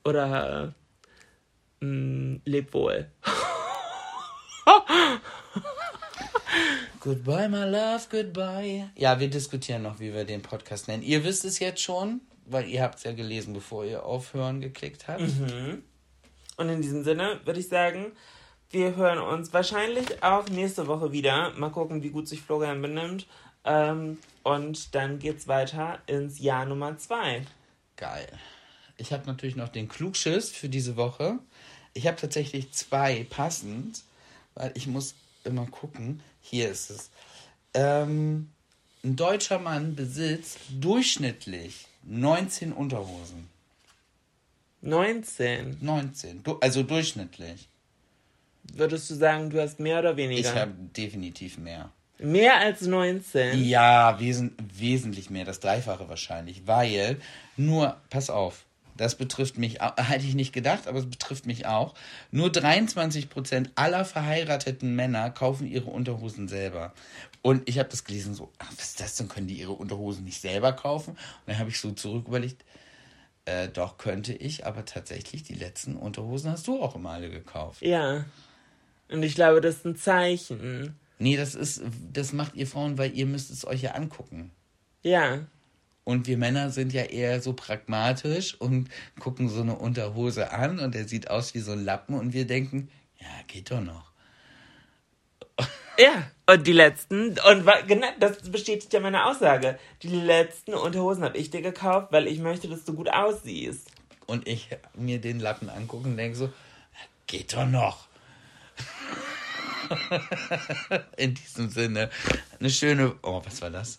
Oder 0.04 0.72
mh, 1.80 2.42
leb 2.44 2.72
wohl. 2.74 3.10
Goodbye, 7.06 7.48
my 7.48 7.62
love, 7.62 8.08
goodbye. 8.10 8.90
Ja, 8.96 9.20
wir 9.20 9.30
diskutieren 9.30 9.82
noch, 9.82 10.00
wie 10.00 10.12
wir 10.12 10.24
den 10.24 10.42
Podcast 10.42 10.88
nennen. 10.88 11.04
Ihr 11.04 11.22
wisst 11.22 11.44
es 11.44 11.60
jetzt 11.60 11.80
schon, 11.80 12.20
weil 12.46 12.68
ihr 12.68 12.82
habt 12.82 12.96
es 12.96 13.04
ja 13.04 13.12
gelesen, 13.12 13.54
bevor 13.54 13.84
ihr 13.84 14.04
aufhören 14.04 14.60
geklickt 14.60 15.06
habt. 15.06 15.22
Und 16.56 16.68
in 16.68 16.82
diesem 16.82 17.04
Sinne 17.04 17.38
würde 17.44 17.60
ich 17.60 17.68
sagen, 17.68 18.06
wir 18.70 18.96
hören 18.96 19.18
uns 19.18 19.52
wahrscheinlich 19.52 20.20
auch 20.24 20.48
nächste 20.48 20.88
Woche 20.88 21.12
wieder. 21.12 21.52
Mal 21.52 21.70
gucken, 21.70 22.02
wie 22.02 22.10
gut 22.10 22.26
sich 22.26 22.40
Florian 22.40 22.82
benimmt. 22.82 23.28
Ähm, 23.64 24.18
und 24.42 24.92
dann 24.96 25.20
geht's 25.20 25.46
weiter 25.46 26.00
ins 26.08 26.40
Jahr 26.40 26.66
Nummer 26.66 26.98
zwei. 26.98 27.42
Geil. 27.94 28.26
Ich 28.96 29.12
habe 29.12 29.26
natürlich 29.26 29.54
noch 29.54 29.68
den 29.68 29.86
Klugschiss 29.86 30.50
für 30.50 30.68
diese 30.68 30.96
Woche. 30.96 31.38
Ich 31.94 32.08
habe 32.08 32.16
tatsächlich 32.16 32.72
zwei 32.72 33.24
passend, 33.30 34.02
weil 34.54 34.72
ich 34.74 34.88
muss 34.88 35.14
immer 35.44 35.66
gucken. 35.66 36.20
Hier 36.48 36.70
ist 36.70 36.90
es. 36.90 37.10
Ähm, 37.74 38.50
ein 39.04 39.16
deutscher 39.16 39.58
Mann 39.58 39.94
besitzt 39.94 40.58
durchschnittlich 40.80 41.86
19 42.04 42.72
Unterhosen. 42.72 43.48
19. 44.82 45.78
19. 45.80 46.42
Du, 46.42 46.58
also 46.60 46.82
durchschnittlich. 46.82 47.68
Würdest 48.74 49.10
du 49.10 49.14
sagen, 49.14 49.50
du 49.50 49.60
hast 49.60 49.80
mehr 49.80 49.98
oder 50.00 50.12
Ich 50.12 50.16
weniger? 50.18 50.54
habe 50.54 50.72
definitiv 50.96 51.58
mehr. 51.58 51.90
mehr 52.18 52.56
als 52.58 52.82
19? 52.82 53.64
Ja, 53.64 54.18
wesen, 54.20 54.56
wesentlich 54.74 55.30
mehr, 55.30 55.44
das 55.44 55.60
Dreifache 55.60 56.08
wahrscheinlich, 56.08 56.66
weil 56.66 57.18
nur, 57.56 57.96
pass 58.10 58.30
auf, 58.30 58.64
das 58.96 59.16
betrifft 59.16 59.58
mich, 59.58 59.82
au- 59.82 59.96
hätte 59.96 60.24
ich 60.26 60.34
nicht 60.34 60.52
gedacht, 60.52 60.86
aber 60.86 60.98
es 60.98 61.08
betrifft 61.08 61.46
mich 61.46 61.66
auch. 61.66 61.94
Nur 62.30 62.48
23% 62.48 63.70
aller 63.74 64.04
verheirateten 64.04 64.94
Männer 64.94 65.30
kaufen 65.30 65.66
ihre 65.66 65.90
Unterhosen 65.90 66.48
selber. 66.48 66.92
Und 67.42 67.68
ich 67.68 67.78
habe 67.78 67.88
das 67.88 68.04
gelesen, 68.04 68.34
so, 68.34 68.50
ach, 68.58 68.70
was 68.76 68.84
ist 68.90 69.00
das 69.00 69.16
denn, 69.16 69.28
können 69.28 69.46
die 69.46 69.58
ihre 69.58 69.72
Unterhosen 69.72 70.24
nicht 70.24 70.40
selber 70.40 70.72
kaufen? 70.72 71.10
Und 71.10 71.18
dann 71.46 71.58
habe 71.58 71.70
ich 71.70 71.78
so 71.78 71.92
zurück 71.92 72.26
überlegt, 72.28 72.64
äh, 73.44 73.68
doch 73.68 73.98
könnte 73.98 74.32
ich, 74.32 74.66
aber 74.66 74.84
tatsächlich, 74.84 75.44
die 75.44 75.54
letzten 75.54 75.96
Unterhosen 75.96 76.50
hast 76.50 76.66
du 76.66 76.82
auch 76.82 76.96
immer 76.96 77.10
alle 77.10 77.30
gekauft. 77.30 77.82
Ja. 77.82 78.24
Und 79.08 79.22
ich 79.22 79.36
glaube, 79.36 79.60
das 79.60 79.76
ist 79.76 79.84
ein 79.86 79.96
Zeichen. 79.96 80.96
Nee, 81.18 81.36
das 81.36 81.54
ist, 81.54 81.80
das 82.12 82.32
macht 82.32 82.56
ihr 82.56 82.66
Frauen, 82.66 82.98
weil 82.98 83.16
ihr 83.16 83.26
müsst 83.26 83.50
es 83.50 83.64
euch 83.64 83.82
ja 83.82 83.92
angucken. 83.92 84.50
Ja. 85.02 85.46
Und 86.06 86.28
wir 86.28 86.38
Männer 86.38 86.70
sind 86.70 86.92
ja 86.92 87.02
eher 87.02 87.42
so 87.42 87.52
pragmatisch 87.52 88.54
und 88.60 88.88
gucken 89.18 89.48
so 89.48 89.60
eine 89.60 89.74
Unterhose 89.74 90.52
an 90.52 90.78
und 90.78 90.94
der 90.94 91.08
sieht 91.08 91.28
aus 91.28 91.52
wie 91.54 91.58
so 91.58 91.72
ein 91.72 91.84
Lappen 91.84 92.14
und 92.14 92.32
wir 92.32 92.46
denken, 92.46 92.88
ja, 93.18 93.26
geht 93.48 93.72
doch 93.72 93.80
noch. 93.80 94.12
Ja, 95.98 96.30
und 96.46 96.66
die 96.66 96.72
letzten, 96.72 97.30
und 97.30 97.66
genau, 97.88 98.06
das 98.20 98.50
bestätigt 98.50 98.92
ja 98.92 99.00
meine 99.00 99.24
Aussage. 99.24 99.78
Die 100.02 100.10
letzten 100.10 100.74
Unterhosen 100.74 101.24
habe 101.24 101.38
ich 101.38 101.48
dir 101.48 101.62
gekauft, 101.62 102.08
weil 102.12 102.26
ich 102.26 102.38
möchte, 102.38 102.68
dass 102.68 102.84
du 102.84 102.92
gut 102.92 103.08
aussiehst. 103.08 103.90
Und 104.26 104.46
ich 104.46 104.68
mir 104.94 105.22
den 105.22 105.40
Lappen 105.40 105.70
angucke 105.70 106.06
und 106.06 106.18
denke 106.18 106.36
so, 106.36 106.52
geht 107.26 107.54
doch 107.54 107.66
noch. 107.66 108.08
In 111.16 111.32
diesem 111.32 111.70
Sinne, 111.70 112.10
eine 112.60 112.68
schöne, 112.68 113.14
oh, 113.22 113.40
was 113.42 113.62
war 113.62 113.70
das? 113.70 113.98